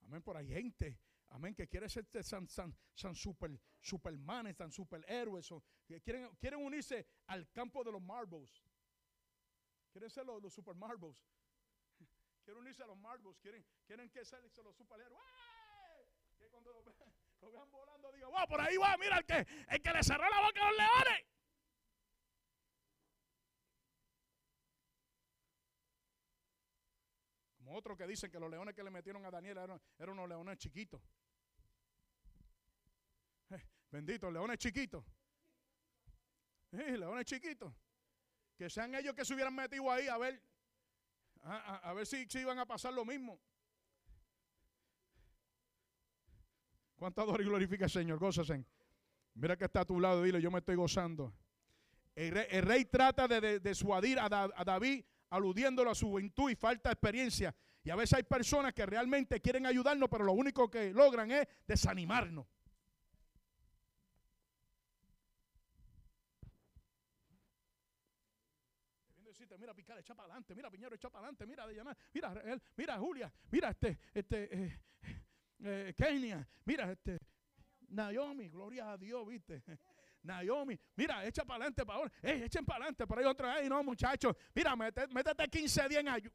Amén, 0.00 0.20
por 0.20 0.36
hay 0.36 0.48
gente, 0.48 0.98
amén, 1.28 1.54
que 1.54 1.68
quiere 1.68 1.88
ser 1.88 2.04
san, 2.24 2.48
san, 2.48 2.76
san 2.92 3.14
super, 3.14 3.56
supermanes, 3.80 4.56
tan 4.56 4.72
superhéroes, 4.72 5.48
que 5.86 6.00
quieren, 6.00 6.28
quieren 6.40 6.60
unirse 6.60 7.06
al 7.26 7.48
campo 7.52 7.84
de 7.84 7.92
los 7.92 8.02
marbles. 8.02 8.64
Quieren 9.92 10.10
ser 10.10 10.26
los, 10.26 10.42
los 10.42 10.52
super 10.52 10.74
marbles. 10.74 11.16
Quieren 12.44 12.60
unirse 12.60 12.82
a 12.82 12.86
los 12.88 12.98
marbles, 12.98 13.38
quieren, 13.38 13.64
quieren 13.86 14.10
que 14.10 14.24
sean 14.24 14.42
los 14.42 14.76
superhéroes. 14.76 15.22
Que 16.36 16.48
cuando 16.48 16.72
lo, 16.72 17.52
vean 17.52 17.70
volando 17.70 18.10
digan, 18.10 18.30
wow, 18.32 18.48
por 18.48 18.60
ahí 18.60 18.76
va, 18.76 18.96
mira 18.96 19.18
el 19.18 19.24
que, 19.24 19.46
el 19.68 19.80
que 19.80 19.92
le 19.92 20.02
cerró 20.02 20.28
la 20.28 20.40
boca 20.40 20.66
a 20.66 20.70
los 20.70 20.76
leones. 20.76 21.31
Otros 27.72 27.96
que 27.96 28.06
dicen 28.06 28.30
que 28.30 28.38
los 28.38 28.50
leones 28.50 28.74
que 28.74 28.82
le 28.82 28.90
metieron 28.90 29.24
a 29.24 29.30
Daniel 29.30 29.58
eran, 29.58 29.80
unos 30.10 30.28
leones 30.28 30.58
chiquitos. 30.58 31.00
Eh, 33.50 33.62
bendito, 33.90 34.30
leones 34.30 34.58
chiquitos. 34.58 35.04
Eh, 36.72 36.96
leones 36.96 37.24
chiquitos. 37.24 37.72
Que 38.56 38.70
sean 38.70 38.94
ellos 38.94 39.14
que 39.14 39.24
se 39.24 39.34
hubieran 39.34 39.54
metido 39.54 39.90
ahí 39.90 40.08
a 40.08 40.18
ver, 40.18 40.42
a, 41.42 41.92
ver 41.92 42.06
si, 42.06 42.26
si, 42.28 42.40
iban 42.40 42.58
a 42.58 42.66
pasar 42.66 42.92
lo 42.92 43.04
mismo. 43.04 43.40
¿Cuánto 46.96 47.22
adoro 47.22 47.42
y 47.42 47.46
glorifica 47.46 47.84
el 47.84 47.90
Señor? 47.90 48.18
Gózase. 48.18 48.64
Mira 49.34 49.56
que 49.56 49.64
está 49.64 49.80
a 49.80 49.84
tu 49.84 49.98
lado, 49.98 50.22
dile, 50.22 50.40
yo 50.40 50.50
me 50.50 50.58
estoy 50.58 50.76
gozando. 50.76 51.34
El 52.14 52.62
rey, 52.62 52.84
trata 52.84 53.26
de, 53.26 53.58
de, 53.58 53.74
suadir 53.74 54.18
a, 54.18 54.26
a 54.26 54.64
David 54.64 55.04
aludiéndolo 55.32 55.90
a 55.90 55.94
su 55.94 56.08
juventud 56.08 56.50
y 56.50 56.54
falta 56.54 56.90
de 56.90 56.92
experiencia. 56.92 57.54
Y 57.82 57.90
a 57.90 57.96
veces 57.96 58.14
hay 58.14 58.22
personas 58.22 58.74
que 58.74 58.84
realmente 58.86 59.40
quieren 59.40 59.66
ayudarnos, 59.66 60.08
pero 60.08 60.24
lo 60.24 60.32
único 60.32 60.70
que 60.70 60.92
logran 60.92 61.30
es 61.30 61.48
desanimarnos. 61.66 62.46
decirte, 69.24 69.56
mira 69.56 69.72
Picar, 69.72 69.98
echa 69.98 70.14
para 70.14 70.26
adelante, 70.26 70.54
mira 70.54 70.70
Piñero, 70.70 70.94
echa 70.94 71.08
para 71.08 71.24
adelante, 71.24 71.46
mira 71.46 71.66
de 71.66 71.82
mira 72.12 72.32
él, 72.44 72.62
mira 72.76 72.98
Julia, 72.98 73.32
mira 73.50 73.70
este, 73.70 73.98
este, 74.12 74.54
eh, 74.54 74.80
eh, 75.64 75.94
Kenia, 75.96 76.46
mira 76.66 76.92
este, 76.92 77.18
Naomi, 77.88 78.50
gloria 78.50 78.92
a 78.92 78.98
Dios, 78.98 79.26
viste. 79.26 79.62
Naomi, 80.22 80.78
mira, 80.96 81.26
echa 81.26 81.44
para 81.44 81.56
adelante, 81.56 81.84
para 81.84 81.98
ahora. 81.98 82.12
echen 82.22 82.64
para 82.64 82.84
adelante, 82.84 83.06
pero 83.06 83.20
hay 83.20 83.26
otro, 83.26 83.50
ahí 83.50 83.68
no, 83.68 83.82
muchachos. 83.82 84.36
Mira, 84.54 84.76
métete, 84.76 85.12
métete 85.12 85.48
15 85.48 85.88
días 85.88 86.00
en 86.00 86.08
ayuno. 86.08 86.34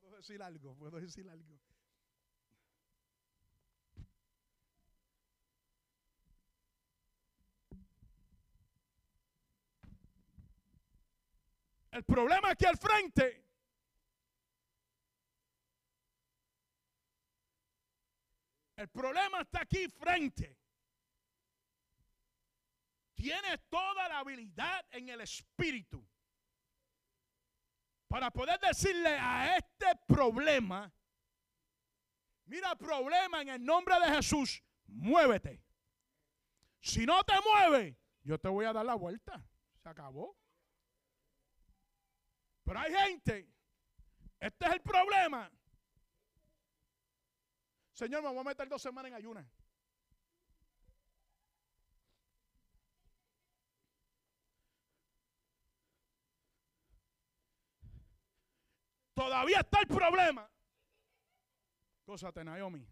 ¿Puedo 0.00 0.16
decir 0.16 0.42
algo? 0.42 0.74
¿Puedo 0.76 1.00
decir 1.00 1.28
algo? 1.28 1.58
El 11.90 12.04
problema 12.04 12.50
aquí 12.50 12.64
al 12.64 12.78
frente 12.78 13.51
El 18.82 18.88
problema 18.88 19.42
está 19.42 19.60
aquí 19.62 19.86
frente. 19.88 20.58
Tienes 23.14 23.60
toda 23.68 24.08
la 24.08 24.18
habilidad 24.18 24.84
en 24.90 25.08
el 25.08 25.20
espíritu 25.20 26.04
para 28.08 28.32
poder 28.32 28.58
decirle 28.58 29.16
a 29.20 29.56
este 29.56 29.86
problema, 30.08 30.92
mira 32.46 32.74
problema 32.74 33.42
en 33.42 33.50
el 33.50 33.64
nombre 33.64 33.94
de 34.00 34.16
Jesús, 34.16 34.60
muévete. 34.86 35.62
Si 36.80 37.06
no 37.06 37.22
te 37.22 37.34
mueves, 37.40 37.96
yo 38.24 38.36
te 38.36 38.48
voy 38.48 38.64
a 38.64 38.72
dar 38.72 38.84
la 38.84 38.96
vuelta. 38.96 39.46
Se 39.80 39.88
acabó. 39.88 40.36
Pero 42.64 42.80
hay 42.80 42.92
gente, 42.92 43.48
este 44.40 44.66
es 44.66 44.72
el 44.72 44.80
problema, 44.80 45.48
Señor, 48.02 48.20
me 48.20 48.30
voy 48.30 48.40
a 48.40 48.42
meter 48.42 48.68
dos 48.68 48.82
semanas 48.82 49.12
en 49.12 49.14
ayunas. 49.14 49.46
Todavía 59.14 59.60
está 59.60 59.78
el 59.82 59.86
problema. 59.86 60.50
Gózate, 62.04 62.42
Naomi. 62.42 62.84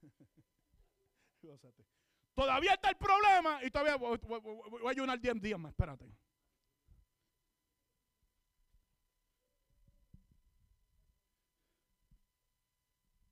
Todavía 2.34 2.72
está 2.72 2.88
el 2.88 2.96
problema 2.96 3.62
y 3.62 3.70
todavía 3.70 3.96
voy, 3.96 4.18
a 4.86 4.90
ayunar 4.90 5.20
10 5.20 5.38
días 5.38 5.60
más. 5.60 5.72
Espérate. 5.72 6.10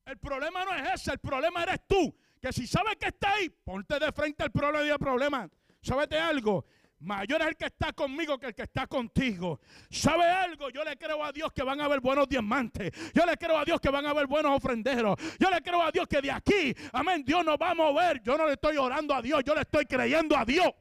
El 0.08 0.16
problema 0.16 0.64
no 0.64 0.74
es 0.74 0.94
ese, 0.94 1.12
el 1.12 1.18
problema 1.18 1.62
eres 1.64 1.80
tú. 1.86 2.14
Que 2.40 2.50
si 2.50 2.66
sabes 2.66 2.96
que 2.96 3.08
está 3.08 3.34
ahí, 3.34 3.50
ponte 3.50 3.98
de 3.98 4.10
frente 4.10 4.42
al 4.42 4.50
problema 4.50 4.86
y 4.86 4.88
el 4.88 4.98
problema. 4.98 5.50
¿Sabes 5.82 6.08
algo? 6.12 6.64
Mayor 7.00 7.42
es 7.42 7.48
el 7.48 7.56
que 7.56 7.66
está 7.66 7.92
conmigo 7.92 8.38
que 8.38 8.46
el 8.46 8.54
que 8.54 8.62
está 8.62 8.86
contigo. 8.86 9.60
¿Sabe 9.90 10.24
algo? 10.24 10.70
Yo 10.70 10.82
le 10.82 10.96
creo 10.96 11.22
a 11.22 11.30
Dios 11.30 11.52
que 11.52 11.62
van 11.62 11.80
a 11.80 11.84
haber 11.84 12.00
buenos 12.00 12.26
diamantes. 12.26 12.90
Yo 13.14 13.26
le 13.26 13.36
creo 13.36 13.58
a 13.58 13.64
Dios 13.66 13.80
que 13.80 13.90
van 13.90 14.06
a 14.06 14.10
haber 14.10 14.26
buenos 14.26 14.56
ofrenderos. 14.56 15.16
Yo 15.38 15.50
le 15.50 15.60
creo 15.60 15.82
a 15.82 15.92
Dios 15.92 16.08
que 16.08 16.22
de 16.22 16.30
aquí, 16.30 16.74
amén, 16.92 17.22
Dios 17.24 17.44
nos 17.44 17.56
va 17.56 17.70
a 17.70 17.74
mover. 17.74 18.22
Yo 18.22 18.38
no 18.38 18.46
le 18.46 18.54
estoy 18.54 18.78
orando 18.78 19.14
a 19.14 19.20
Dios, 19.20 19.42
yo 19.44 19.54
le 19.54 19.60
estoy 19.60 19.84
creyendo 19.84 20.36
a 20.36 20.44
Dios. 20.44 20.72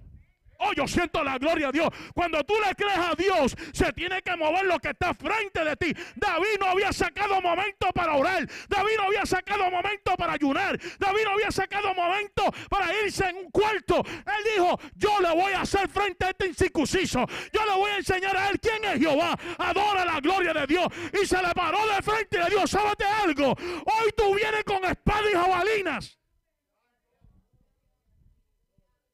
Oh, 0.60 0.74
yo 0.74 0.88
siento 0.88 1.24
la 1.24 1.38
gloria 1.38 1.70
a 1.70 1.72
Dios. 1.72 1.90
Cuando 2.14 2.44
tú 2.44 2.54
le 2.66 2.74
crees 2.76 2.98
a 2.98 3.14
Dios, 3.16 3.56
se 3.74 3.92
tiene 3.94 4.22
que 4.22 4.36
mover 4.36 4.66
lo 4.66 4.80
que 4.80 4.90
está 4.90 5.14
frente 5.14 5.64
de 5.64 5.76
ti. 5.76 5.94
David 6.16 6.60
no 6.60 6.68
había 6.68 6.92
sacado 6.92 7.42
momento 7.42 7.92
para 7.94 8.16
orar. 8.16 8.48
David 8.68 8.92
no 8.98 9.04
había 9.04 9.26
sacado 9.26 9.70
momento 9.70 10.16
para 10.18 10.34
ayunar. 10.34 10.80
David 11.00 11.24
no 11.26 11.32
había 11.32 11.52
sacado 11.52 11.94
momento 11.94 12.44
para 12.70 12.94
irse 13.04 13.28
en 13.28 13.38
un 13.38 13.52
cuarto. 13.52 14.04
Él 14.06 14.56
dijo, 14.56 14.80
yo 14.96 15.20
le 15.22 15.34
voy 15.34 15.54
a 15.54 15.62
hacer 15.62 15.90
frente 15.90 16.26
a 16.26 16.30
este 16.30 16.48
incircunciso. 16.48 17.26
Yo 17.52 17.66
le 17.66 17.74
voy 17.76 17.92
a 17.92 17.98
enseñar 17.98 18.36
a 18.36 18.50
él 18.50 18.60
quién 18.60 18.84
es 18.86 19.00
Jehová. 19.00 19.38
Adora 19.58 20.06
la 20.06 20.20
gloria 20.20 20.54
de 20.54 20.68
Dios. 20.68 20.88
Y 21.22 21.26
se 21.26 21.42
le 21.42 21.54
paró 21.54 21.86
de 21.88 22.02
frente 22.02 22.38
y 22.38 22.44
le 22.44 22.50
dijo, 22.50 22.68
sábate 22.68 23.06
algo. 23.06 23.52
Hoy 23.52 24.12
tú 24.16 24.34
vienes 24.36 24.64
con 24.64 24.84
espada 24.86 25.30
y 25.30 25.34
jabalinas. 25.34 26.20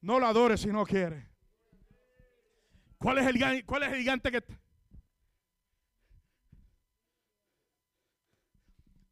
No 0.00 0.20
la 0.20 0.28
adores 0.28 0.60
si 0.60 0.68
no 0.68 0.84
quieres. 0.84 1.33
¿Cuál 3.04 3.18
es 3.18 3.26
el, 3.26 3.66
cuál 3.66 3.82
es 3.82 3.92
el 3.92 3.98
gigante 3.98 4.30
que... 4.32 4.42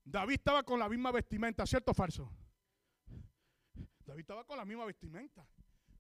David 0.03 0.33
estaba 0.33 0.63
con 0.63 0.79
la 0.79 0.89
misma 0.89 1.13
vestimenta, 1.13 1.67
¿cierto 1.67 1.91
o 1.91 1.95
falso? 1.95 2.27
David 4.07 4.21
estaba 4.21 4.47
con 4.47 4.57
la 4.57 4.65
misma 4.65 4.87
vestimenta. 4.87 5.47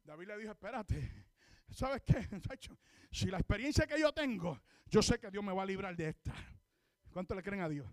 David 0.04 0.26
le 0.26 0.38
dijo, 0.38 0.52
espérate, 0.52 1.26
¿sabes 1.68 2.00
qué? 2.00 2.16
Si 3.10 3.26
la 3.26 3.36
experiencia 3.36 3.86
que 3.86 4.00
yo 4.00 4.10
tengo, 4.10 4.58
yo 4.86 5.02
sé 5.02 5.20
que 5.20 5.30
Dios 5.30 5.44
me 5.44 5.52
va 5.52 5.62
a 5.62 5.66
librar 5.66 5.94
de 5.94 6.08
esta. 6.08 6.32
¿Cuánto 7.10 7.34
le 7.34 7.42
creen 7.42 7.60
a 7.60 7.68
Dios? 7.68 7.86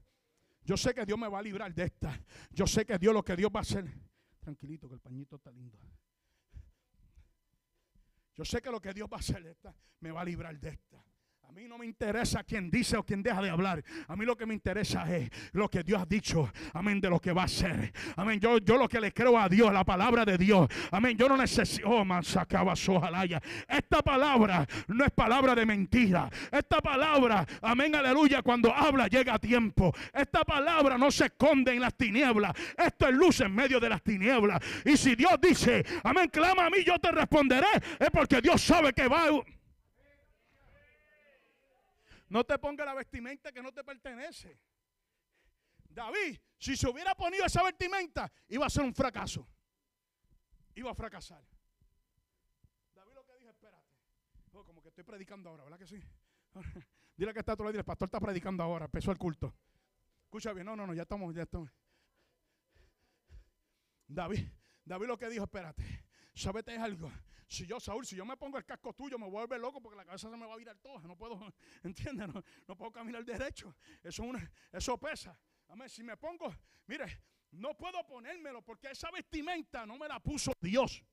Yo 0.64 0.78
sé 0.78 0.94
que 0.94 1.06
Dios 1.06 1.20
me 1.20 1.28
va 1.28 1.40
a 1.40 1.42
librar 1.42 1.74
de 1.74 1.84
esta. 1.84 2.18
Yo 2.52 2.66
sé 2.66 2.86
que 2.86 2.98
Dios 2.98 3.14
lo 3.14 3.22
que 3.22 3.36
Dios 3.36 3.52
va 3.54 3.60
a 3.60 3.64
hacer. 3.64 3.84
Tranquilito, 4.40 4.88
que 4.88 4.94
el 4.96 5.02
pañito 5.02 5.36
está 5.36 5.52
lindo. 5.52 5.78
Yo 8.40 8.46
sé 8.46 8.62
que 8.62 8.72
lo 8.72 8.80
que 8.80 8.94
Dios 8.94 9.10
va 9.12 9.18
a 9.18 9.20
hacer 9.20 9.46
esta, 9.48 9.76
me 10.00 10.12
va 10.12 10.22
a 10.22 10.24
librar 10.24 10.58
de 10.58 10.70
esta. 10.70 11.04
A 11.50 11.52
mí 11.52 11.68
no 11.68 11.80
me 11.80 11.86
interesa 11.88 12.44
quién 12.44 12.70
dice 12.70 12.96
o 12.96 13.04
quién 13.04 13.24
deja 13.24 13.42
de 13.42 13.50
hablar. 13.50 13.84
A 14.08 14.16
mí 14.16 14.24
lo 14.24 14.38
que 14.38 14.46
me 14.46 14.54
interesa 14.54 15.04
es 15.12 15.32
lo 15.54 15.68
que 15.68 15.82
Dios 15.82 16.00
ha 16.00 16.06
dicho. 16.06 16.48
Amén, 16.74 17.02
de 17.02 17.10
lo 17.10 17.20
que 17.20 17.32
va 17.32 17.46
a 17.46 17.48
ser. 17.48 17.92
Amén. 18.18 18.40
Yo, 18.40 18.60
yo 18.60 18.78
lo 18.78 18.88
que 18.88 19.02
le 19.02 19.12
creo 19.12 19.36
a 19.36 19.50
Dios, 19.50 19.74
la 19.74 19.84
palabra 19.84 20.24
de 20.26 20.38
Dios. 20.38 20.70
Amén. 20.92 21.18
Yo 21.18 21.28
no 21.28 21.36
necesito. 21.36 21.90
Oh, 21.90 22.06
man, 22.06 22.24
sacaba 22.24 22.76
jalaya. 22.76 23.42
Esta 23.68 24.04
palabra 24.04 24.64
no 24.90 25.04
es 25.04 25.10
palabra 25.10 25.56
de 25.56 25.66
mentira. 25.66 26.30
Esta 26.52 26.82
palabra, 26.82 27.44
amén, 27.64 27.96
aleluya, 27.96 28.44
cuando 28.44 28.72
habla 28.72 29.08
llega 29.08 29.34
a 29.34 29.40
tiempo. 29.40 29.92
Esta 30.14 30.46
palabra 30.46 31.00
no 31.00 31.10
se 31.10 31.26
esconde 31.26 31.74
en 31.74 31.82
las 31.82 31.96
tinieblas. 31.96 32.54
Esto 32.78 33.08
es 33.08 33.16
luz 33.16 33.42
en 33.42 33.56
medio 33.56 33.80
de 33.80 33.90
las 33.90 34.04
tinieblas. 34.04 34.62
Y 34.86 34.96
si 34.98 35.16
Dios 35.16 35.34
dice, 35.42 35.84
amén, 36.04 36.30
clama 36.30 36.68
a 36.68 36.70
mí, 36.70 36.84
yo 36.86 37.00
te 37.00 37.12
responderé. 37.12 37.66
Es 37.98 38.12
porque 38.12 38.40
Dios 38.40 38.62
sabe 38.62 38.94
que 38.94 39.08
va. 39.08 39.26
No 42.30 42.44
te 42.44 42.58
ponga 42.60 42.86
la 42.86 42.94
vestimenta 42.94 43.52
que 43.52 43.62
no 43.62 43.72
te 43.74 43.84
pertenece. 43.84 44.60
David, 45.90 46.40
si 46.58 46.78
se 46.78 46.88
hubiera 46.88 47.16
ponido 47.16 47.46
esa 47.46 47.64
vestimenta, 47.64 48.32
iba 48.48 48.66
a 48.66 48.70
ser 48.70 48.84
un 48.84 48.94
fracaso. 48.94 49.48
Iba 50.76 50.92
a 50.92 50.96
fracasar. 50.96 51.44
David 52.94 53.14
lo 53.16 53.26
que 53.26 53.34
dijo, 53.38 53.50
espérate. 53.50 53.90
Oh, 54.54 54.64
como 54.64 54.82
que 54.82 54.90
estoy 54.90 55.04
predicando 55.04 55.50
ahora, 55.50 55.64
¿verdad 55.64 55.80
que 55.80 55.88
sí? 55.88 56.02
Dile 57.18 57.34
que 57.34 57.40
está 57.40 57.56
todo 57.56 57.70
el 57.70 57.84
pastor 57.84 58.08
está 58.08 58.20
predicando 58.20 58.64
ahora, 58.64 58.86
empezó 58.86 59.12
el 59.12 59.18
culto. 59.18 59.54
Escucha 60.24 60.54
bien, 60.54 60.66
no, 60.66 60.76
no, 60.76 60.86
no, 60.86 60.94
ya 60.94 61.02
estamos, 61.02 61.34
ya 61.34 61.44
estamos. 61.44 61.70
David, 64.08 64.48
David 64.86 65.08
lo 65.08 65.18
que 65.18 65.30
dijo, 65.30 65.44
espérate, 65.44 65.84
¿sabete 66.40 66.78
algo? 66.78 67.12
Si 67.48 67.66
yo, 67.66 67.80
Saúl, 67.80 68.06
si 68.06 68.16
yo 68.16 68.26
me 68.26 68.38
pongo 68.38 68.58
el 68.58 68.66
casco 68.66 68.94
tuyo, 68.94 69.18
me 69.18 69.28
vuelve 69.28 69.58
loco 69.58 69.82
porque 69.82 69.98
la 69.98 70.06
cabeza 70.06 70.30
se 70.30 70.38
me 70.38 70.46
va 70.46 70.54
a 70.54 70.58
virar 70.58 70.78
toda. 70.78 71.02
No 71.02 71.18
puedo, 71.18 71.40
¿entiendes? 71.84 72.28
No, 72.68 72.76
puedo 72.76 72.92
caminar 72.92 73.26
derecho. 73.26 73.76
Eso, 74.04 74.24
eso 74.72 74.98
pesa. 74.98 75.38
Amén. 75.68 75.90
Si 75.90 76.04
me 76.04 76.16
pongo, 76.16 76.54
mire, 76.86 77.24
no 77.52 77.76
puedo 77.76 78.06
ponérmelo 78.06 78.62
porque 78.64 78.92
esa 78.92 79.10
vestimenta 79.10 79.86
no 79.86 79.98
me 79.98 80.08
la 80.08 80.20
puso 80.20 80.52
Dios. 80.62 81.04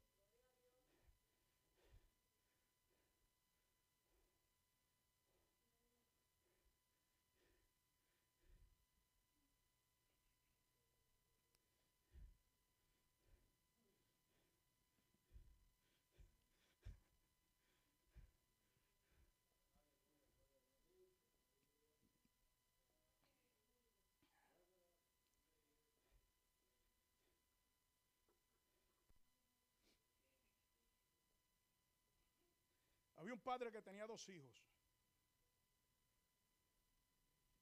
Había 33.27 33.35
un 33.35 33.41
padre 33.41 33.73
que 33.73 33.83
tenía 33.83 34.07
dos 34.07 34.29
hijos. 34.29 34.65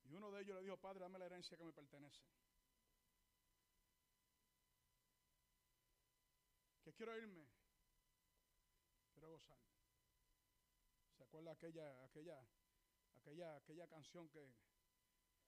Y 0.05 0.13
uno 0.13 0.31
de 0.31 0.43
ellos 0.43 0.57
le 0.57 0.63
dijo, 0.63 0.77
padre, 0.77 1.01
dame 1.01 1.19
la 1.19 1.25
herencia 1.25 1.57
que 1.57 1.65
me 1.65 1.73
pertenece. 1.73 2.23
Que 6.83 6.93
quiero 6.93 7.17
irme. 7.17 7.49
Quiero 9.15 9.31
gozar. 9.31 9.57
¿Se 11.17 11.23
acuerda 11.23 11.53
aquella, 11.53 12.05
aquella, 12.05 12.47
aquella, 13.17 13.57
aquella 13.57 13.89
canción 13.89 14.29
que... 14.29 14.55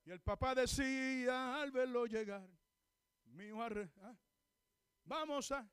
Y 0.06 0.12
el 0.12 0.22
papá 0.22 0.54
decía 0.54 1.60
al 1.60 1.72
verlo 1.72 2.06
llegar, 2.06 2.48
mi 3.26 3.48
hijo, 3.48 3.60
¿ah? 3.62 4.16
vamos 5.04 5.52
a... 5.52 5.70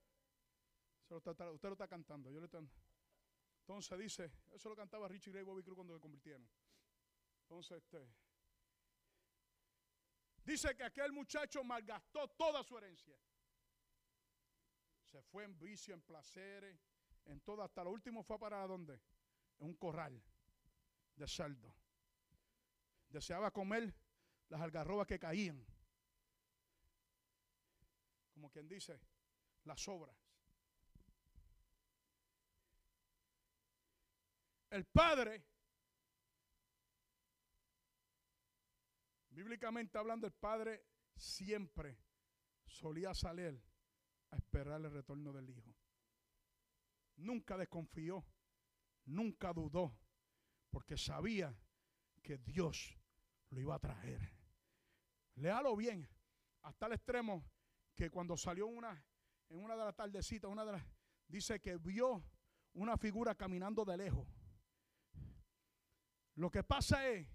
Usted 1.07 1.69
lo 1.69 1.71
está 1.71 1.87
cantando, 1.87 2.29
yo 2.29 2.41
le 2.41 2.47
estoy... 2.47 2.69
Entonces 3.63 3.97
dice, 3.97 4.31
eso 4.51 4.67
lo 4.67 4.75
cantaba 4.75 5.07
Richie 5.07 5.31
Gray 5.31 5.41
y 5.41 5.45
Bobby 5.45 5.63
Cruz 5.63 5.75
cuando 5.75 5.93
se 5.93 6.01
convirtieron. 6.01 6.45
Entonces, 7.43 7.77
este, 7.77 8.13
dice 10.43 10.75
que 10.75 10.83
aquel 10.83 11.13
muchacho 11.13 11.63
malgastó 11.63 12.27
toda 12.31 12.61
su 12.61 12.77
herencia. 12.77 13.17
Se 15.05 15.21
fue 15.23 15.45
en 15.45 15.57
vicio, 15.57 15.93
en 15.93 16.01
placeres, 16.01 16.77
en 17.23 17.39
todo, 17.39 17.63
hasta 17.63 17.85
lo 17.85 17.91
último 17.91 18.21
fue 18.21 18.37
para 18.37 18.67
dónde? 18.67 18.99
En 19.59 19.67
un 19.67 19.75
corral 19.75 20.21
de 21.15 21.27
cerdo. 21.27 21.73
Deseaba 23.07 23.49
comer 23.51 23.95
las 24.49 24.59
algarrobas 24.59 25.07
que 25.07 25.19
caían. 25.19 25.65
Como 28.33 28.49
quien 28.51 28.67
dice, 28.67 28.99
las 29.63 29.79
sobras. 29.81 30.22
El 34.73 34.85
padre, 34.85 35.45
bíblicamente 39.29 39.99
hablando, 39.99 40.25
el 40.25 40.33
padre 40.33 40.83
siempre 41.15 41.99
solía 42.65 43.13
salir 43.13 43.63
a 44.31 44.35
esperar 44.35 44.81
el 44.81 44.91
retorno 44.91 45.31
del 45.31 45.47
hijo. 45.51 45.75
Nunca 47.17 47.55
desconfió, 47.55 48.25
nunca 49.05 49.53
dudó, 49.53 49.95
porque 50.71 50.97
sabía 50.97 51.55
que 52.23 52.39
Dios 52.39 52.97
lo 53.51 53.61
iba 53.61 53.75
a 53.75 53.79
traer. 53.79 54.27
Léalo 55.35 55.75
bien, 55.75 56.09
hasta 56.63 56.87
el 56.87 56.93
extremo 56.93 57.45
que 57.93 58.09
cuando 58.09 58.35
salió 58.35 58.65
una, 58.65 59.05
en 59.49 59.63
una 59.63 59.75
de 59.75 59.85
las 59.85 59.95
tardecitas, 59.95 60.49
una 60.49 60.65
de 60.65 60.71
las, 60.71 60.83
dice 61.27 61.61
que 61.61 61.77
vio 61.77 62.25
una 62.73 62.97
figura 62.97 63.35
caminando 63.35 63.85
de 63.85 63.97
lejos. 63.97 64.42
Lo 66.35 66.49
que 66.49 66.63
pasa 66.63 67.07
es 67.07 67.27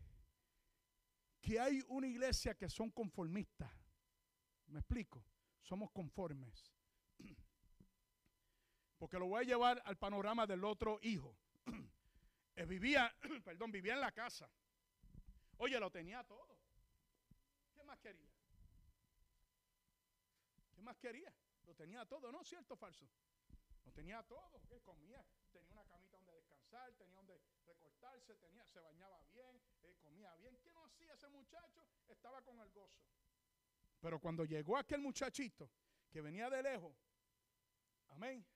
que 1.41 1.61
hay 1.61 1.83
una 1.89 2.07
iglesia 2.07 2.55
que 2.57 2.69
son 2.69 2.91
conformistas. 2.91 3.71
¿Me 4.67 4.81
explico? 4.81 5.25
Somos 5.63 5.91
conformes. 5.91 6.73
Porque 8.99 9.19
lo 9.19 9.27
voy 9.27 9.43
a 9.43 9.47
llevar 9.47 9.83
al 9.85 9.97
panorama 9.97 10.47
del 10.47 10.65
otro 10.65 10.99
hijo. 11.03 11.37
Él 12.55 12.67
vivía, 12.69 13.15
perdón, 13.45 13.71
vivía 13.71 13.95
en 13.95 14.01
la 14.01 14.13
casa. 14.13 14.51
Oye, 15.59 15.79
lo 15.79 15.91
tenía 15.91 16.25
todo. 16.25 16.59
¿Qué 17.75 17.85
más 17.85 17.99
quería? 17.99 18.31
¿Qué 20.75 20.83
más 20.83 20.97
quería? 20.99 21.33
Lo 21.65 21.75
tenía 21.75 22.05
todo, 22.05 22.33
¿no? 22.33 22.43
¿Cierto 22.45 22.77
falso? 22.77 23.09
Lo 23.85 23.93
tenía 23.93 24.23
todo. 24.23 24.61
¿Qué 24.69 24.81
comía? 24.81 25.25
Tenía 25.53 25.71
una 25.73 25.85
camita 25.85 26.17
donde 26.17 26.33
descansar, 26.69 26.93
tenía 26.95 27.17
donde 27.17 27.41
recortarse, 27.67 28.35
tenía, 28.37 28.65
se 28.67 28.81
bañaba 28.81 29.23
bien, 29.33 29.61
eh, 29.83 29.97
comía 30.03 30.35
bien. 30.37 30.59
¿Qué 30.63 30.73
no 30.73 30.85
hacía 30.85 31.15
ese 31.15 31.29
muchacho? 31.29 31.87
Estaba 32.09 32.43
con 32.43 32.61
el 32.61 32.71
gozo. 32.71 33.03
Pero 34.01 34.21
cuando 34.21 34.45
llegó 34.45 34.77
aquel 34.77 35.01
muchachito 35.01 35.71
que 36.11 36.21
venía 36.21 36.49
de 36.51 36.63
lejos, 36.63 36.95
amén, 38.09 38.47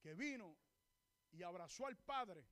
que 0.00 0.14
vino 0.14 0.56
y 1.32 1.42
abrazó 1.42 1.86
al 1.86 1.96
padre, 1.96 2.46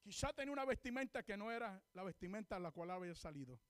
quizá 0.00 0.32
tenía 0.32 0.52
una 0.52 0.64
vestimenta 0.64 1.22
que 1.22 1.36
no 1.36 1.52
era 1.52 1.80
la 1.92 2.02
vestimenta 2.02 2.56
a 2.56 2.60
la 2.60 2.72
cual 2.72 2.90
había 2.90 3.14
salido. 3.14 3.60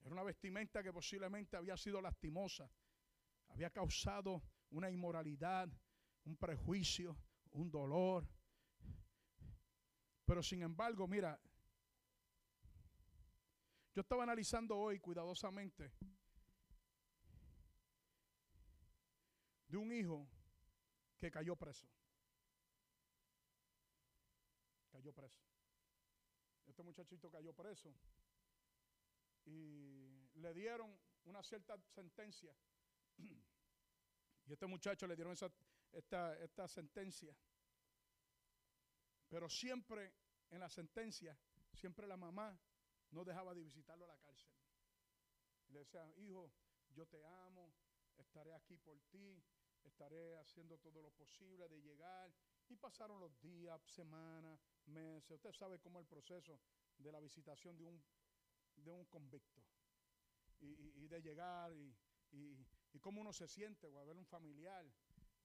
Era 0.00 0.12
una 0.12 0.24
vestimenta 0.24 0.82
que 0.82 0.92
posiblemente 0.92 1.56
había 1.56 1.76
sido 1.76 2.00
lastimosa, 2.02 2.70
había 3.48 3.70
causado 3.70 4.42
una 4.74 4.90
inmoralidad, 4.90 5.68
un 6.24 6.36
prejuicio, 6.36 7.16
un 7.52 7.70
dolor. 7.70 8.28
Pero 10.24 10.42
sin 10.42 10.62
embargo, 10.62 11.06
mira, 11.06 11.40
yo 13.94 14.00
estaba 14.00 14.24
analizando 14.24 14.76
hoy 14.76 14.98
cuidadosamente 14.98 15.92
de 19.68 19.76
un 19.76 19.92
hijo 19.92 20.28
que 21.18 21.30
cayó 21.30 21.54
preso. 21.54 21.86
Cayó 24.90 25.12
preso. 25.12 25.40
Este 26.66 26.82
muchachito 26.82 27.30
cayó 27.30 27.52
preso 27.52 27.94
y 29.44 30.28
le 30.34 30.52
dieron 30.52 30.98
una 31.26 31.44
cierta 31.44 31.78
sentencia. 31.94 32.52
Y 34.46 34.52
este 34.52 34.66
muchacho 34.66 35.06
le 35.06 35.16
dieron 35.16 35.32
esa, 35.32 35.50
esta, 35.92 36.38
esta 36.38 36.68
sentencia. 36.68 37.34
Pero 39.28 39.48
siempre 39.48 40.14
en 40.50 40.60
la 40.60 40.68
sentencia, 40.68 41.36
siempre 41.72 42.06
la 42.06 42.16
mamá 42.16 42.58
no 43.10 43.24
dejaba 43.24 43.54
de 43.54 43.62
visitarlo 43.62 44.04
a 44.04 44.08
la 44.08 44.18
cárcel. 44.18 44.52
Le 45.68 45.80
decía, 45.80 46.12
hijo, 46.18 46.52
yo 46.90 47.06
te 47.06 47.24
amo, 47.24 47.74
estaré 48.16 48.52
aquí 48.54 48.76
por 48.76 49.00
ti, 49.10 49.42
estaré 49.82 50.36
haciendo 50.38 50.78
todo 50.78 51.02
lo 51.02 51.10
posible 51.10 51.68
de 51.68 51.80
llegar 51.80 52.32
Y 52.68 52.76
pasaron 52.76 53.20
los 53.20 53.38
días, 53.40 53.82
semanas, 53.82 54.58
meses. 54.86 55.32
Usted 55.32 55.52
sabe 55.52 55.78
cómo 55.78 56.00
es 56.00 56.04
el 56.04 56.08
proceso 56.08 56.58
de 56.96 57.12
la 57.12 57.20
visitación 57.20 57.76
de 57.76 57.84
un, 57.84 58.02
de 58.76 58.90
un 58.90 59.04
convicto. 59.06 59.62
Y, 60.60 61.06
de 61.08 61.20
llegar 61.20 61.74
y, 61.74 61.94
y, 62.32 62.66
cómo 63.00 63.20
uno 63.20 63.32
se 63.32 63.48
siente, 63.48 63.86
o 63.86 63.98
a 63.98 64.04
ver 64.04 64.16
un 64.16 64.26
familiar. 64.26 64.84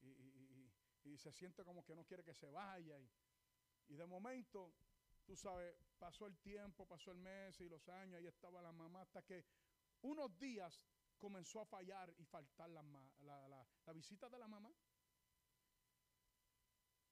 Y, 0.02 1.18
se 1.18 1.32
siente 1.32 1.64
como 1.66 1.84
que 1.84 1.96
no 1.96 2.06
quiere 2.06 2.24
que 2.24 2.34
se 2.34 2.50
vaya. 2.50 3.00
Y, 3.88 3.96
de 3.96 4.06
momento, 4.06 4.74
tú 5.26 5.36
sabes, 5.36 5.76
pasó 5.98 6.28
el 6.28 6.38
tiempo, 6.38 6.86
pasó 6.86 7.12
el 7.12 7.18
mes 7.18 7.60
y 7.60 7.68
los 7.68 7.90
años, 7.90 8.20
ahí 8.20 8.28
estaba 8.28 8.62
la 8.62 8.72
mamá, 8.72 9.02
hasta 9.02 9.24
que 9.24 9.44
unos 10.02 10.38
días 10.38 10.80
comenzó 11.18 11.62
a 11.62 11.66
fallar 11.66 12.14
y 12.18 12.26
faltar 12.26 12.70
la, 12.70 12.84
la, 13.22 13.68
la 13.86 13.94
visita 13.94 14.30
de 14.30 14.38
la 14.38 14.48
mamá. 14.48 14.72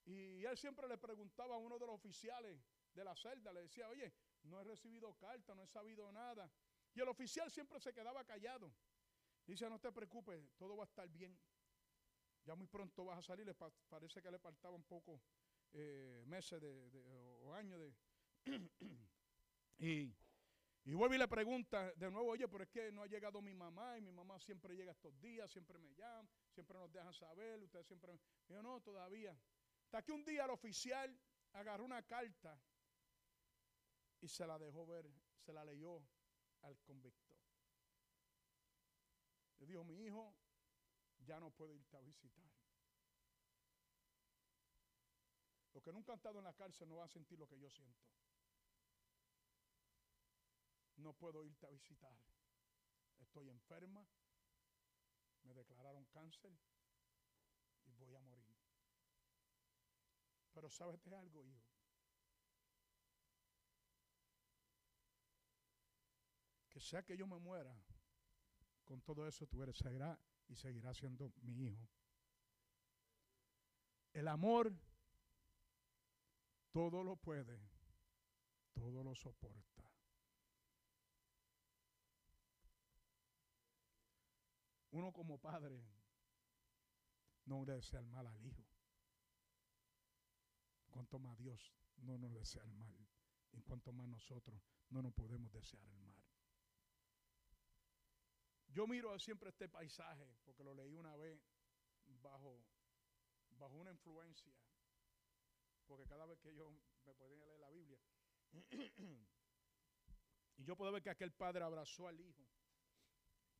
Y 0.05 0.45
él 0.45 0.57
siempre 0.57 0.87
le 0.87 0.97
preguntaba 0.97 1.55
a 1.55 1.57
uno 1.57 1.77
de 1.77 1.85
los 1.85 1.95
oficiales 1.95 2.57
de 2.93 3.03
la 3.03 3.15
celda, 3.15 3.51
le 3.51 3.61
decía, 3.61 3.89
oye, 3.89 4.13
no 4.43 4.61
he 4.61 4.63
recibido 4.63 5.13
carta, 5.15 5.53
no 5.53 5.63
he 5.63 5.67
sabido 5.67 6.09
nada. 6.11 6.49
Y 6.93 7.01
el 7.01 7.09
oficial 7.09 7.51
siempre 7.51 7.79
se 7.79 7.93
quedaba 7.93 8.23
callado. 8.23 8.73
Dice, 9.47 9.69
no 9.69 9.79
te 9.79 9.91
preocupes, 9.93 10.43
todo 10.57 10.75
va 10.75 10.83
a 10.83 10.87
estar 10.87 11.07
bien. 11.07 11.39
Ya 12.43 12.53
muy 12.53 12.67
pronto 12.67 13.05
vas 13.05 13.19
a 13.19 13.21
salir, 13.21 13.45
le 13.45 13.53
parece 13.53 14.21
que 14.21 14.29
le 14.29 14.39
faltaba 14.39 14.75
un 14.75 14.83
poco 14.83 15.21
eh, 15.71 16.23
meses 16.27 16.61
de, 16.61 17.37
o 17.41 17.53
años 17.53 17.79
de... 17.79 17.93
y, 19.79 20.13
y 20.83 20.93
vuelve 20.93 21.15
y 21.15 21.19
le 21.19 21.27
pregunta 21.27 21.93
de 21.93 22.11
nuevo, 22.11 22.29
oye, 22.29 22.47
pero 22.47 22.65
es 22.65 22.69
que 22.69 22.91
no 22.91 23.03
ha 23.03 23.07
llegado 23.07 23.41
mi 23.41 23.53
mamá 23.53 23.97
y 23.97 24.01
mi 24.01 24.11
mamá 24.11 24.37
siempre 24.39 24.75
llega 24.75 24.91
estos 24.91 25.17
días, 25.19 25.49
siempre 25.49 25.77
me 25.77 25.93
llama, 25.95 26.29
siempre 26.49 26.77
nos 26.77 26.91
dejan 26.91 27.13
saber, 27.13 27.63
ustedes 27.63 27.85
siempre... 27.87 28.13
Me... 28.13 28.19
Yo 28.49 28.61
no, 28.61 28.81
todavía. 28.81 29.37
Hasta 29.83 30.01
que 30.01 30.11
un 30.11 30.25
día 30.25 30.43
el 30.43 30.51
oficial 30.51 31.17
agarró 31.53 31.85
una 31.85 32.03
carta 32.03 32.59
y 34.19 34.27
se 34.27 34.45
la 34.45 34.59
dejó 34.59 34.85
ver, 34.85 35.09
se 35.39 35.53
la 35.53 35.63
leyó 35.63 36.01
al 36.61 36.77
convicto. 36.79 37.26
Le 39.59 39.65
dijo, 39.65 39.83
mi 39.83 39.95
hijo 40.03 40.35
ya 41.19 41.39
no 41.39 41.49
puede 41.51 41.75
irte 41.75 41.97
a 41.97 42.01
visitar. 42.01 42.45
Los 45.73 45.83
que 45.83 45.91
nunca 45.91 46.11
han 46.11 46.17
estado 46.17 46.39
en 46.39 46.45
la 46.45 46.53
cárcel 46.53 46.87
no 46.89 46.95
van 46.95 47.05
a 47.05 47.09
sentir 47.09 47.37
lo 47.37 47.47
que 47.47 47.59
yo 47.59 47.69
siento. 47.69 48.03
No 50.97 51.13
puedo 51.13 51.45
irte 51.45 51.67
a 51.67 51.69
visitar. 51.69 52.13
Estoy 53.19 53.49
enferma. 53.49 54.05
Me 55.43 55.53
declararon 55.53 56.05
cáncer 56.05 56.51
y 57.85 57.93
voy 57.93 58.15
a 58.15 58.19
morir. 58.21 58.55
Pero 60.53 60.69
sabes 60.69 61.05
algo, 61.13 61.45
hijo. 61.45 61.61
Que 66.69 66.81
sea 66.81 67.03
que 67.03 67.15
yo 67.15 67.27
me 67.27 67.37
muera, 67.37 67.75
con 68.87 69.01
todo 69.01 69.27
eso 69.27 69.45
tú 69.45 69.61
eres, 69.61 69.77
será 69.77 70.19
y 70.47 70.55
seguirá 70.55 70.93
siendo 70.93 71.31
mi 71.41 71.67
hijo. 71.67 71.87
El 74.13 74.27
amor 74.27 74.73
todo 76.71 77.03
lo 77.03 77.17
puede, 77.17 77.59
todo 78.73 79.03
lo 79.03 79.13
soporta. 79.13 79.83
Uno 84.91 85.11
como 85.11 85.37
padre 85.37 85.83
no 87.45 87.65
desea 87.65 87.99
el 87.99 88.07
mal 88.07 88.25
al 88.25 88.43
hijo 88.43 88.65
cuanto 90.97 91.19
más 91.19 91.37
Dios 91.37 91.71
no 91.97 92.17
nos 92.17 92.33
desea 92.33 92.63
el 92.63 92.73
mal, 92.73 92.95
en 93.51 93.61
cuanto 93.61 93.93
más 93.93 94.07
nosotros 94.07 94.59
no 94.89 95.03
nos 95.03 95.13
podemos 95.13 95.53
desear 95.53 95.83
el 95.85 95.95
mal. 95.99 96.26
Yo 98.67 98.87
miro 98.87 99.17
siempre 99.19 99.49
este 99.49 99.69
paisaje, 99.69 100.27
porque 100.43 100.63
lo 100.63 100.73
leí 100.73 100.95
una 100.95 101.15
vez 101.15 101.39
bajo, 102.21 102.63
bajo 103.57 103.75
una 103.75 103.91
influencia, 103.91 104.53
porque 105.85 106.05
cada 106.05 106.25
vez 106.25 106.39
que 106.39 106.55
yo 106.55 106.71
me 107.05 107.13
podía 107.13 107.37
leer 107.37 107.59
la 107.59 107.69
Biblia, 107.69 107.99
y 110.57 110.63
yo 110.63 110.75
puedo 110.75 110.91
ver 110.91 111.01
que 111.01 111.09
aquel 111.09 111.31
padre 111.31 111.63
abrazó 111.63 112.07
al 112.07 112.19
hijo 112.19 112.45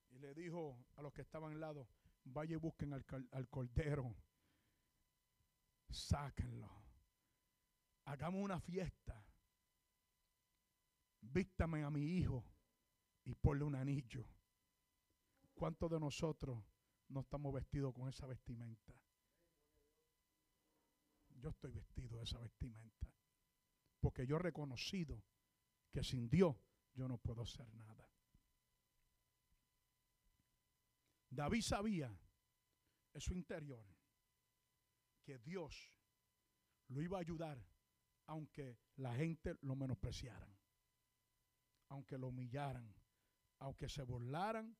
y 0.09 0.19
le 0.19 0.33
dijo 0.33 0.85
a 0.95 1.01
los 1.01 1.13
que 1.13 1.21
estaban 1.21 1.53
al 1.53 1.59
lado, 1.59 1.87
vaya 2.23 2.53
y 2.53 2.59
busquen 2.59 2.93
al, 2.93 3.05
al 3.31 3.49
cordero, 3.49 4.15
sáquenlo 5.89 6.87
hagamos 8.07 8.41
una 8.41 8.59
fiesta, 8.59 9.21
vístame 11.21 11.83
a 11.83 11.89
mi 11.89 12.17
hijo 12.17 12.43
y 13.25 13.35
ponle 13.35 13.65
un 13.65 13.75
anillo. 13.75 14.25
¿Cuántos 15.57 15.89
de 15.89 15.99
nosotros 15.99 16.63
no 17.09 17.21
estamos 17.21 17.51
vestidos 17.51 17.91
con 17.91 18.07
esa 18.07 18.27
vestimenta? 18.27 18.93
Yo 21.29 21.49
estoy 21.49 21.71
vestido 21.71 22.17
de 22.17 22.23
esa 22.23 22.37
vestimenta. 22.37 23.11
Porque 23.99 24.27
yo 24.27 24.35
he 24.35 24.39
reconocido 24.39 25.23
que 25.91 26.03
sin 26.03 26.29
Dios 26.29 26.55
yo 26.93 27.07
no 27.07 27.17
puedo 27.17 27.41
hacer 27.41 27.67
nada. 27.73 28.07
David 31.31 31.61
sabía 31.61 32.15
en 33.13 33.21
su 33.21 33.33
interior 33.33 33.83
que 35.23 35.39
Dios 35.39 35.91
lo 36.89 37.01
iba 37.01 37.17
a 37.17 37.21
ayudar 37.21 37.65
aunque 38.27 38.77
la 38.97 39.15
gente 39.15 39.55
lo 39.61 39.75
menospreciaran, 39.75 40.55
aunque 41.87 42.17
lo 42.17 42.27
humillaran, 42.27 42.93
aunque 43.59 43.89
se 43.89 44.03
burlaran, 44.03 44.77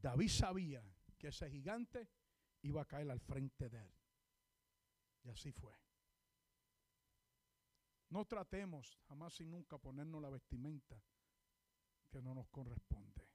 David 0.00 0.28
sabía 0.28 0.82
que 1.16 1.28
ese 1.28 1.50
gigante 1.50 2.08
iba 2.62 2.82
a 2.82 2.86
caer 2.86 3.10
al 3.10 3.20
frente 3.20 3.68
de 3.68 3.78
él. 3.78 3.94
Y 5.24 5.30
así 5.30 5.52
fue. 5.52 5.74
No 8.10 8.24
tratemos 8.24 8.98
jamás 9.08 9.40
y 9.40 9.44
nunca 9.44 9.76
ponernos 9.78 10.22
la 10.22 10.30
vestimenta 10.30 11.02
que 12.08 12.22
no 12.22 12.34
nos 12.34 12.48
corresponde. 12.48 13.28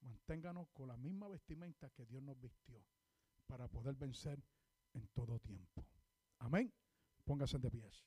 Manténganos 0.00 0.68
con 0.70 0.88
la 0.88 0.96
misma 0.96 1.28
vestimenta 1.28 1.90
que 1.90 2.06
Dios 2.06 2.22
nos 2.22 2.40
vistió 2.40 2.82
para 3.46 3.68
poder 3.68 3.96
vencer 3.96 4.42
en 4.94 5.08
todo 5.08 5.38
tiempo. 5.40 5.84
Amén. 6.38 6.72
Póngase 7.24 7.58
de 7.58 7.70
pies. 7.70 8.06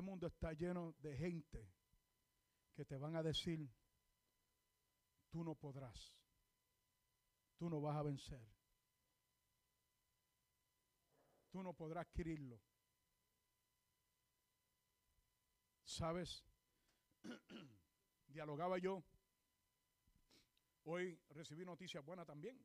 Este 0.00 0.10
mundo 0.10 0.28
está 0.28 0.54
lleno 0.54 0.94
de 1.00 1.14
gente 1.14 1.74
que 2.72 2.86
te 2.86 2.96
van 2.96 3.16
a 3.16 3.22
decir, 3.22 3.70
tú 5.28 5.44
no 5.44 5.54
podrás, 5.54 6.16
tú 7.58 7.68
no 7.68 7.82
vas 7.82 7.98
a 7.98 8.02
vencer, 8.04 8.40
tú 11.50 11.62
no 11.62 11.74
podrás 11.74 12.06
adquirirlo. 12.06 12.58
¿Sabes? 15.84 16.46
Dialogaba 18.26 18.78
yo. 18.78 19.04
Hoy 20.84 21.20
recibí 21.28 21.66
noticias 21.66 22.02
buenas 22.02 22.26
también. 22.26 22.58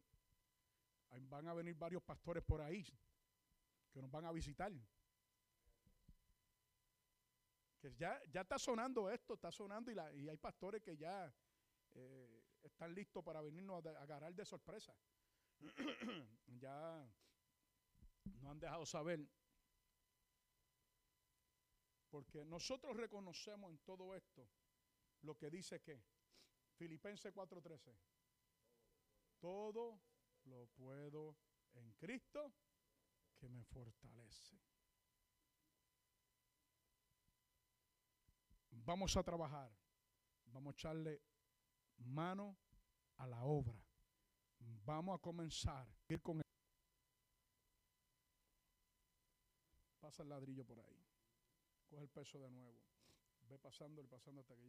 Van 1.27 1.49
a 1.49 1.53
venir 1.53 1.75
varios 1.75 2.01
pastores 2.01 2.45
por 2.45 2.61
ahí 2.61 2.85
que 3.91 4.01
nos 4.01 4.09
van 4.09 4.23
a 4.23 4.31
visitar. 4.31 4.71
Ya, 7.93 8.21
ya 8.31 8.41
está 8.41 8.57
sonando 8.57 9.09
esto, 9.09 9.35
está 9.35 9.51
sonando 9.51 9.91
y, 9.91 10.27
hay 10.27 10.37
pastores 10.37 10.81
que 10.81 10.97
ya 10.97 11.31
eh, 11.93 12.43
están 12.63 12.93
listos 12.93 13.23
para 13.23 13.41
venirnos 13.41 13.85
a, 13.85 13.89
agarrar 14.01 14.33
de 14.33 14.45
sorpresa. 14.45 14.95
ya 16.47 17.07
no 18.41 18.51
han 18.51 18.59
dejado 18.59 18.85
saber 18.85 19.25
porque 22.09 22.45
nosotros 22.45 22.95
reconocemos 22.95 23.69
en 23.71 23.77
todo 23.79 24.15
esto 24.15 24.47
lo 25.21 25.37
que 25.37 25.49
dice 25.49 25.81
que 25.81 26.01
Filipenses 26.75 27.33
4:13. 27.33 27.93
Todo 29.39 29.99
lo 30.45 30.65
puedo 30.67 31.35
en 31.73 31.91
Cristo 31.93 32.53
que 33.37 33.49
me 33.49 33.63
fortalece. 33.63 34.55
Vamos 38.85 39.17
a 39.17 39.23
trabajar. 39.23 39.71
Vamos 40.45 40.73
a 40.73 40.75
echarle 40.77 41.21
mano 41.97 42.55
a 43.17 43.27
la 43.27 43.43
obra. 43.43 43.83
Vamos 44.85 45.17
a 45.17 45.21
comenzar 45.21 45.87
ir 46.07 46.21
con 46.21 46.41
Pasa 49.99 50.21
el 50.21 50.29
ladrillo 50.29 50.63
por 50.63 50.79
ahí. 50.79 51.03
Coge 51.89 52.03
el 52.03 52.09
peso 52.09 52.39
de 52.39 52.51
nuevo. 52.51 52.79
Ve 53.49 53.57
pasando 53.57 54.01
pasando 54.07 54.41
hasta 54.41 54.55
que 54.55 54.61
llegue. 54.61 54.63